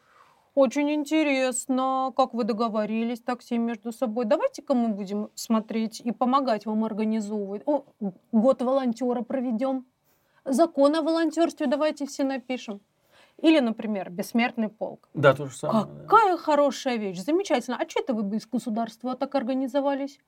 Очень 0.55 0.93
интересно, 0.93 2.13
как 2.17 2.33
вы 2.33 2.45
договорились 2.45 3.21
так 3.21 3.41
все 3.41 3.59
между 3.59 3.91
собой. 3.91 4.25
Давайте-ка 4.25 4.73
мы 4.73 4.91
будем 4.91 5.31
смотреть 5.35 6.01
и 6.01 6.13
помогать 6.13 6.65
вам 6.65 6.85
организовывать. 6.85 7.63
О, 7.67 7.87
год 8.31 8.63
волонтера 8.63 9.23
проведем. 9.23 9.85
Закон 10.45 10.95
о 10.95 11.03
волонтерстве 11.03 11.67
давайте 11.67 12.07
все 12.07 12.23
напишем. 12.23 12.83
Или, 13.41 13.61
например, 13.61 14.11
бессмертный 14.11 14.69
полк. 14.69 15.09
Да, 15.13 15.35
то 15.35 15.47
же 15.47 15.57
самое. 15.57 15.87
Какая 16.03 16.33
да. 16.33 16.39
хорошая 16.39 16.97
вещь, 16.97 17.19
замечательно. 17.19 17.77
А 17.79 17.89
что 17.89 18.01
это 18.01 18.15
вы 18.15 18.23
без 18.23 18.47
государства 18.47 19.17
так 19.17 19.35
организовались? 19.35 20.19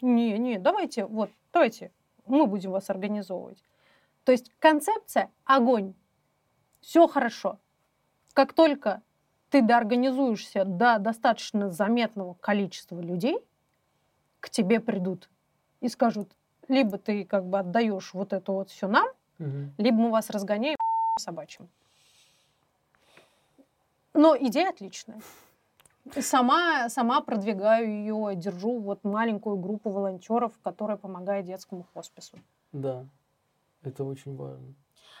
Не, 0.00 0.38
не, 0.38 0.58
давайте, 0.58 1.06
вот, 1.06 1.30
давайте, 1.52 1.92
мы 2.26 2.46
будем 2.46 2.70
вас 2.70 2.90
организовывать. 2.90 3.62
То 4.24 4.32
есть 4.32 4.50
концепция– 4.58 5.30
огонь. 5.44 5.94
Все 6.80 7.06
хорошо. 7.06 7.58
Как 8.32 8.52
только 8.52 9.02
ты 9.50 9.62
доорганизуешься 9.62 10.64
до 10.64 10.98
достаточно 10.98 11.70
заметного 11.70 12.34
количества 12.34 13.00
людей, 13.00 13.38
к 14.40 14.50
тебе 14.50 14.80
придут 14.80 15.30
и 15.80 15.88
скажут, 15.88 16.32
либо 16.68 16.98
ты 16.98 17.24
как 17.24 17.46
бы 17.46 17.58
отдаешь 17.58 18.12
вот 18.12 18.32
это 18.32 18.52
вот 18.52 18.70
все 18.70 18.88
нам, 18.88 19.08
угу. 19.38 19.72
либо 19.78 19.96
мы 19.96 20.10
вас 20.10 20.30
разгоняем 20.30 20.76
собачьим. 21.18 21.68
Но 24.16 24.36
идея 24.36 24.70
отличная. 24.70 25.20
Сама, 26.20 26.88
сама 26.88 27.20
продвигаю 27.20 27.88
ее, 27.88 28.36
держу 28.36 28.78
вот 28.78 29.02
маленькую 29.04 29.56
группу 29.56 29.90
волонтеров, 29.90 30.52
которая 30.62 30.96
помогает 30.96 31.46
детскому 31.46 31.84
хоспису. 31.94 32.38
Да, 32.72 33.06
это 33.82 34.04
очень 34.04 34.36
важно. 34.36 34.74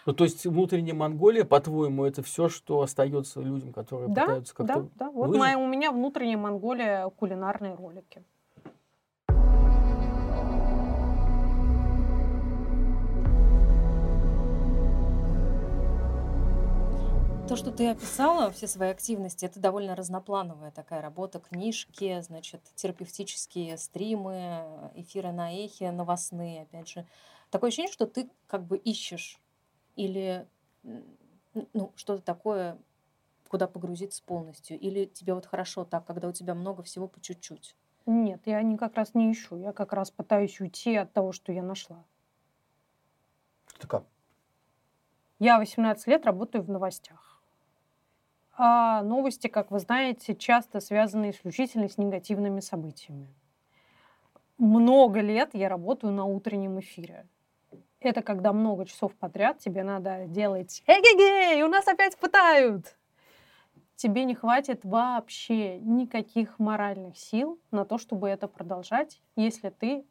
Ну, 0.06 0.12
то 0.12 0.22
есть 0.22 0.46
внутренняя 0.46 0.94
Монголия, 0.94 1.44
по-твоему, 1.44 2.04
это 2.04 2.22
все, 2.22 2.48
что 2.48 2.80
остается 2.80 3.40
людям, 3.40 3.72
которые 3.72 4.08
да, 4.08 4.22
пытаются 4.22 4.54
как-то. 4.54 4.82
Да, 4.82 4.88
да. 5.06 5.10
Вот 5.10 5.36
моя, 5.36 5.58
у 5.58 5.66
меня 5.66 5.90
внутренняя 5.90 6.38
Монголия 6.38 7.08
кулинарные 7.08 7.74
ролики. 7.74 8.22
То, 17.48 17.54
что 17.54 17.70
ты 17.70 17.90
описала, 17.90 18.50
все 18.50 18.66
свои 18.66 18.90
активности, 18.90 19.44
это 19.44 19.60
довольно 19.60 19.94
разноплановая 19.94 20.72
такая 20.72 21.00
работа, 21.00 21.38
книжки, 21.38 22.20
значит, 22.22 22.60
терапевтические 22.74 23.78
стримы, 23.78 24.90
эфиры 24.96 25.30
на 25.30 25.52
эхе, 25.52 25.92
новостные, 25.92 26.62
опять 26.62 26.88
же. 26.88 27.06
Такое 27.50 27.68
ощущение, 27.68 27.92
что 27.92 28.06
ты 28.08 28.28
как 28.48 28.64
бы 28.64 28.76
ищешь 28.76 29.40
или 29.94 30.48
ну, 31.72 31.92
что-то 31.94 32.20
такое, 32.20 32.78
куда 33.48 33.68
погрузиться 33.68 34.24
полностью, 34.24 34.76
или 34.78 35.04
тебе 35.04 35.32
вот 35.32 35.46
хорошо 35.46 35.84
так, 35.84 36.04
когда 36.04 36.26
у 36.26 36.32
тебя 36.32 36.56
много 36.56 36.82
всего 36.82 37.06
по 37.06 37.20
чуть-чуть? 37.20 37.76
Нет, 38.06 38.42
я 38.46 38.60
не 38.62 38.76
как 38.76 38.96
раз 38.96 39.14
не 39.14 39.30
ищу, 39.30 39.56
я 39.56 39.72
как 39.72 39.92
раз 39.92 40.10
пытаюсь 40.10 40.60
уйти 40.60 40.96
от 40.96 41.12
того, 41.12 41.30
что 41.30 41.52
я 41.52 41.62
нашла. 41.62 42.04
Это 43.78 43.86
как? 43.86 44.04
Я 45.38 45.58
18 45.58 46.06
лет 46.08 46.26
работаю 46.26 46.64
в 46.64 46.70
новостях. 46.70 47.35
А 48.58 49.02
новости, 49.02 49.48
как 49.48 49.70
вы 49.70 49.80
знаете, 49.80 50.34
часто 50.34 50.80
связаны 50.80 51.30
исключительно 51.30 51.88
с 51.88 51.98
негативными 51.98 52.60
событиями. 52.60 53.28
Много 54.56 55.20
лет 55.20 55.50
я 55.52 55.68
работаю 55.68 56.14
на 56.14 56.24
утреннем 56.24 56.80
эфире. 56.80 57.26
Это 58.00 58.22
когда 58.22 58.54
много 58.54 58.86
часов 58.86 59.14
подряд 59.14 59.58
тебе 59.58 59.82
надо 59.82 60.24
делать 60.26 60.82
«Эгегей, 60.86 61.62
у 61.64 61.68
нас 61.68 61.86
опять 61.86 62.16
пытают!» 62.16 62.96
Тебе 63.96 64.24
не 64.24 64.34
хватит 64.34 64.84
вообще 64.84 65.78
никаких 65.78 66.58
моральных 66.58 67.18
сил 67.18 67.58
на 67.70 67.84
то, 67.84 67.98
чтобы 67.98 68.28
это 68.28 68.48
продолжать, 68.48 69.20
если 69.36 69.70
ты 69.70 70.06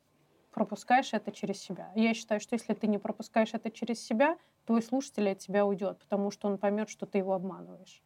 пропускаешь 0.52 1.14
это 1.14 1.32
через 1.32 1.62
себя. 1.62 1.92
Я 1.96 2.14
считаю, 2.14 2.40
что 2.40 2.54
если 2.56 2.74
ты 2.74 2.88
не 2.88 2.98
пропускаешь 2.98 3.54
это 3.54 3.72
через 3.72 4.04
себя, 4.04 4.38
твой 4.66 4.82
слушатель 4.82 5.30
от 5.30 5.40
тебя 5.40 5.66
уйдет, 5.66 6.00
потому 6.00 6.32
что 6.32 6.48
он 6.48 6.58
поймет, 6.58 6.90
что 6.90 7.06
ты 7.06 7.20
его 7.20 7.34
обманываешь. 7.34 8.02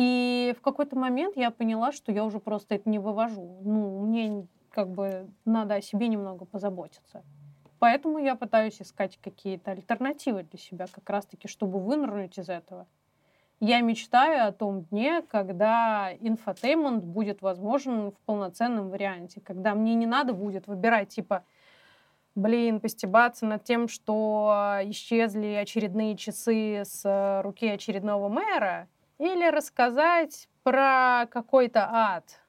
И 0.00 0.54
в 0.56 0.60
какой-то 0.62 0.96
момент 0.96 1.36
я 1.36 1.50
поняла, 1.50 1.90
что 1.90 2.12
я 2.12 2.24
уже 2.24 2.38
просто 2.38 2.76
это 2.76 2.88
не 2.88 3.00
вывожу. 3.00 3.58
Ну, 3.62 4.06
мне 4.06 4.46
как 4.70 4.88
бы 4.88 5.28
надо 5.44 5.74
о 5.74 5.80
себе 5.80 6.06
немного 6.06 6.44
позаботиться. 6.44 7.24
Поэтому 7.80 8.18
я 8.18 8.36
пытаюсь 8.36 8.80
искать 8.80 9.18
какие-то 9.20 9.72
альтернативы 9.72 10.44
для 10.44 10.56
себя, 10.56 10.86
как 10.86 11.10
раз-таки, 11.10 11.48
чтобы 11.48 11.80
вынырнуть 11.80 12.38
из 12.38 12.48
этого. 12.48 12.86
Я 13.58 13.80
мечтаю 13.80 14.46
о 14.46 14.52
том 14.52 14.82
дне, 14.84 15.20
когда 15.22 16.12
инфотеймент 16.20 17.02
будет 17.02 17.42
возможен 17.42 18.12
в 18.12 18.20
полноценном 18.24 18.90
варианте, 18.90 19.40
когда 19.40 19.74
мне 19.74 19.96
не 19.96 20.06
надо 20.06 20.32
будет 20.32 20.68
выбирать, 20.68 21.08
типа, 21.08 21.42
блин, 22.36 22.78
постебаться 22.78 23.46
над 23.46 23.64
тем, 23.64 23.88
что 23.88 24.78
исчезли 24.84 25.54
очередные 25.54 26.16
часы 26.16 26.82
с 26.84 27.42
руки 27.42 27.66
очередного 27.66 28.28
мэра, 28.28 28.86
или 29.18 29.50
рассказать 29.50 30.48
про 30.62 31.26
какой-то 31.30 31.88
ад. 31.90 32.40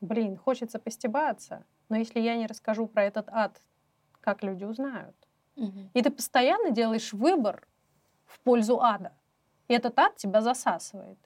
Блин, 0.00 0.36
хочется 0.36 0.78
постебаться. 0.78 1.64
Но 1.88 1.96
если 1.96 2.20
я 2.20 2.36
не 2.36 2.46
расскажу 2.46 2.86
про 2.86 3.04
этот 3.04 3.28
ад, 3.30 3.60
как 4.20 4.42
люди 4.42 4.64
узнают? 4.64 5.16
Угу. 5.56 5.90
И 5.94 6.02
ты 6.02 6.10
постоянно 6.10 6.70
делаешь 6.70 7.12
выбор 7.12 7.66
в 8.26 8.40
пользу 8.40 8.80
ада. 8.80 9.12
И 9.68 9.74
этот 9.74 9.98
ад 9.98 10.16
тебя 10.16 10.40
засасывает. 10.40 11.18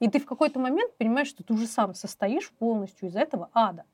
И 0.00 0.08
ты 0.08 0.18
в 0.18 0.26
какой-то 0.26 0.58
момент 0.58 0.96
понимаешь, 0.96 1.28
что 1.28 1.44
ты 1.44 1.52
уже 1.52 1.66
сам 1.66 1.94
состоишь 1.94 2.50
полностью 2.52 3.08
из 3.08 3.16
этого 3.16 3.50
ада. 3.52 3.84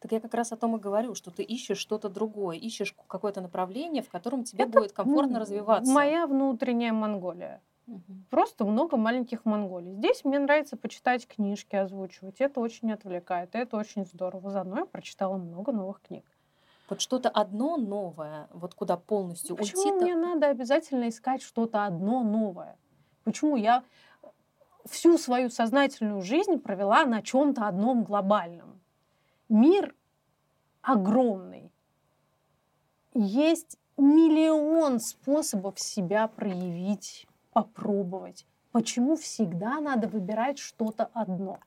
Так 0.00 0.12
я 0.12 0.20
как 0.20 0.34
раз 0.34 0.52
о 0.52 0.56
том 0.56 0.76
и 0.76 0.80
говорю, 0.80 1.14
что 1.14 1.30
ты 1.30 1.42
ищешь 1.42 1.78
что-то 1.78 2.08
другое, 2.08 2.56
ищешь 2.56 2.94
какое-то 3.08 3.40
направление, 3.40 4.02
в 4.02 4.08
котором 4.08 4.44
тебе 4.44 4.64
Это 4.64 4.72
будет 4.72 4.92
комфортно 4.92 5.40
развиваться. 5.40 5.92
Моя 5.92 6.26
внутренняя 6.26 6.92
Монголия. 6.92 7.60
Угу. 7.86 8.02
Просто 8.30 8.64
много 8.64 8.96
маленьких 8.96 9.44
монголий. 9.44 9.94
Здесь 9.94 10.24
мне 10.24 10.38
нравится 10.38 10.76
почитать 10.76 11.26
книжки, 11.26 11.76
озвучивать. 11.76 12.40
Это 12.40 12.60
очень 12.60 12.92
отвлекает, 12.92 13.54
это 13.54 13.76
очень 13.76 14.06
здорово. 14.06 14.50
Заодно 14.50 14.80
я 14.80 14.84
прочитала 14.86 15.36
много 15.36 15.72
новых 15.72 16.00
книг. 16.00 16.24
Вот 16.88 17.00
что-то 17.00 17.28
одно 17.30 17.76
новое, 17.76 18.48
вот 18.52 18.74
куда 18.74 18.96
полностью 18.96 19.56
Почему 19.56 19.80
уйти. 19.80 19.90
Почему 19.90 20.02
мне 20.02 20.16
надо 20.16 20.48
обязательно 20.48 21.08
искать 21.08 21.42
что-то 21.42 21.86
одно 21.86 22.22
новое? 22.22 22.76
Почему 23.24 23.56
я 23.56 23.82
всю 24.84 25.16
свою 25.16 25.48
сознательную 25.48 26.20
жизнь 26.20 26.58
провела 26.58 27.06
на 27.06 27.22
чем-то 27.22 27.66
одном 27.66 28.04
глобальном? 28.04 28.80
Мир 29.48 29.94
огромный. 30.82 31.70
Есть 33.14 33.78
миллион 33.96 35.00
способов 35.00 35.78
себя 35.80 36.28
проявить 36.28 37.26
попробовать. 37.54 38.46
Почему 38.70 39.16
всегда 39.16 39.80
надо 39.80 40.08
выбирать 40.08 40.58
что-то 40.58 41.08
одно? 41.14 41.60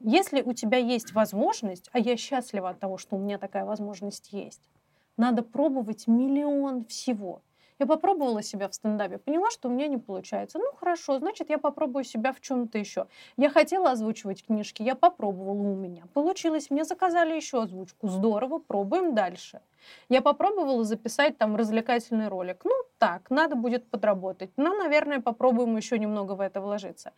Если 0.00 0.42
у 0.42 0.52
тебя 0.52 0.78
есть 0.78 1.12
возможность, 1.12 1.88
а 1.92 2.00
я 2.00 2.16
счастлива 2.16 2.70
от 2.70 2.80
того, 2.80 2.98
что 2.98 3.14
у 3.14 3.20
меня 3.20 3.38
такая 3.38 3.64
возможность 3.64 4.32
есть, 4.32 4.68
надо 5.16 5.44
пробовать 5.44 6.08
миллион 6.08 6.84
всего– 6.86 7.42
я 7.78 7.86
попробовала 7.86 8.42
себя 8.42 8.68
в 8.68 8.74
стендапе, 8.74 9.18
поняла, 9.18 9.50
что 9.50 9.68
у 9.68 9.72
меня 9.72 9.86
не 9.88 9.98
получается. 9.98 10.58
Ну 10.58 10.72
хорошо, 10.72 11.18
значит, 11.18 11.50
я 11.50 11.58
попробую 11.58 12.04
себя 12.04 12.32
в 12.32 12.40
чем-то 12.40 12.78
еще. 12.78 13.06
Я 13.36 13.50
хотела 13.50 13.90
озвучивать 13.90 14.44
книжки, 14.44 14.82
я 14.82 14.94
попробовала 14.94 15.62
у 15.62 15.74
меня. 15.74 16.04
Получилось, 16.14 16.70
мне 16.70 16.84
заказали 16.84 17.34
еще 17.34 17.62
озвучку. 17.62 18.08
Здорово, 18.08 18.58
пробуем 18.58 19.14
дальше. 19.14 19.60
Я 20.08 20.22
попробовала 20.22 20.84
записать 20.84 21.38
там 21.38 21.56
развлекательный 21.56 22.28
ролик. 22.28 22.60
Ну 22.64 22.74
так, 22.98 23.30
надо 23.30 23.56
будет 23.56 23.86
подработать. 23.88 24.50
Ну, 24.56 24.76
наверное, 24.76 25.20
попробуем 25.20 25.76
еще 25.76 25.98
немного 25.98 26.32
в 26.32 26.40
это 26.40 26.60
вложиться. 26.60 27.12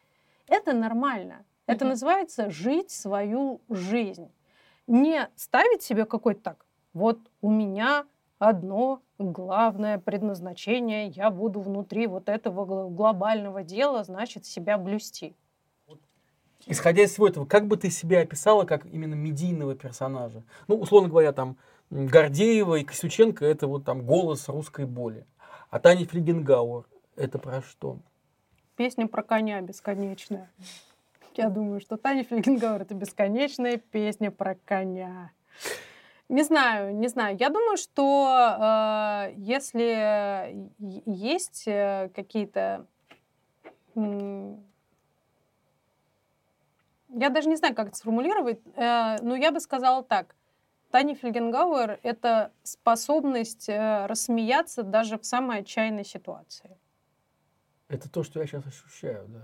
Это 0.49 0.73
нормально. 0.73 1.45
Это 1.67 1.85
mm-hmm. 1.85 1.89
называется 1.89 2.51
жить 2.51 2.91
свою 2.91 3.61
жизнь. 3.69 4.31
Не 4.87 5.29
ставить 5.35 5.83
себе 5.83 6.05
какой-то 6.05 6.41
так, 6.43 6.67
вот 6.93 7.19
у 7.41 7.51
меня 7.51 8.05
одно 8.49 9.03
главное 9.19 9.99
предназначение, 9.99 11.09
я 11.09 11.31
буду 11.31 11.61
внутри 11.61 12.07
вот 12.07 12.29
этого 12.29 12.89
глобального 12.89 13.63
дела, 13.63 14.05
значит, 14.05 14.47
себя 14.47 14.79
блюсти. 14.79 15.35
Исходя 16.67 17.03
из 17.03 17.13
всего 17.13 17.29
этого, 17.29 17.45
как 17.45 17.67
бы 17.67 17.77
ты 17.77 17.91
себя 17.91 18.21
описала 18.21 18.65
как 18.65 18.87
именно 18.87 19.15
медийного 19.15 19.75
персонажа? 19.75 20.43
Ну, 20.67 20.77
условно 20.77 21.11
говоря, 21.11 21.33
там, 21.33 21.57
Гордеева 21.91 22.77
и 22.77 22.85
Косюченко– 22.85 23.45
это 23.47 23.67
вот 23.67 23.85
там 23.85 24.07
голос 24.07 24.49
русской 24.49 24.87
боли. 24.87 25.27
А 25.69 25.79
Таня 25.79 26.07
Флигенгауэр– 26.07 26.85
это 27.17 27.39
про 27.39 27.61
что? 27.63 27.99
Песня 28.77 29.07
про 29.07 29.23
коня 29.23 29.61
бесконечная. 29.61 30.51
Я 31.37 31.51
думаю, 31.51 31.81
что 31.81 31.97
Таня 31.97 32.25
Флигенгауэр– 32.25 32.83
это 32.83 32.95
бесконечная 32.95 33.77
песня 33.77 34.31
про 34.31 34.57
коня. 34.65 35.33
Не 36.29 36.43
знаю, 36.43 36.95
не 36.95 37.09
знаю. 37.09 37.37
Я 37.39 37.51
думаю, 37.51 37.77
что 37.77 39.29
э, 39.29 39.35
если 39.37 40.71
есть 41.07 41.65
э, 41.67 42.11
какие-то... 42.15 42.87
Я 47.17 47.31
даже 47.31 47.49
не 47.49 47.57
знаю, 47.57 47.75
как 47.75 47.89
это 47.89 47.97
сформулировать, 47.97 48.61
э, 48.75 49.17
но 49.23 49.37
я 49.37 49.53
бы 49.53 49.61
сказала 49.61 50.03
так. 50.03 50.35
Таня 50.91 51.15
Фельгенгауэр— 51.15 52.01
это 52.03 52.53
способность 52.63 53.69
э, 53.69 54.07
рассмеяться 54.07 54.83
даже 54.83 55.19
в 55.19 55.27
самой 55.27 55.59
отчаянной 55.59 56.05
ситуации. 56.05 56.79
Это 57.89 58.09
то, 58.09 58.23
что 58.23 58.41
я 58.41 58.47
сейчас 58.47 58.67
ощущаю, 58.67 59.27
да. 59.29 59.43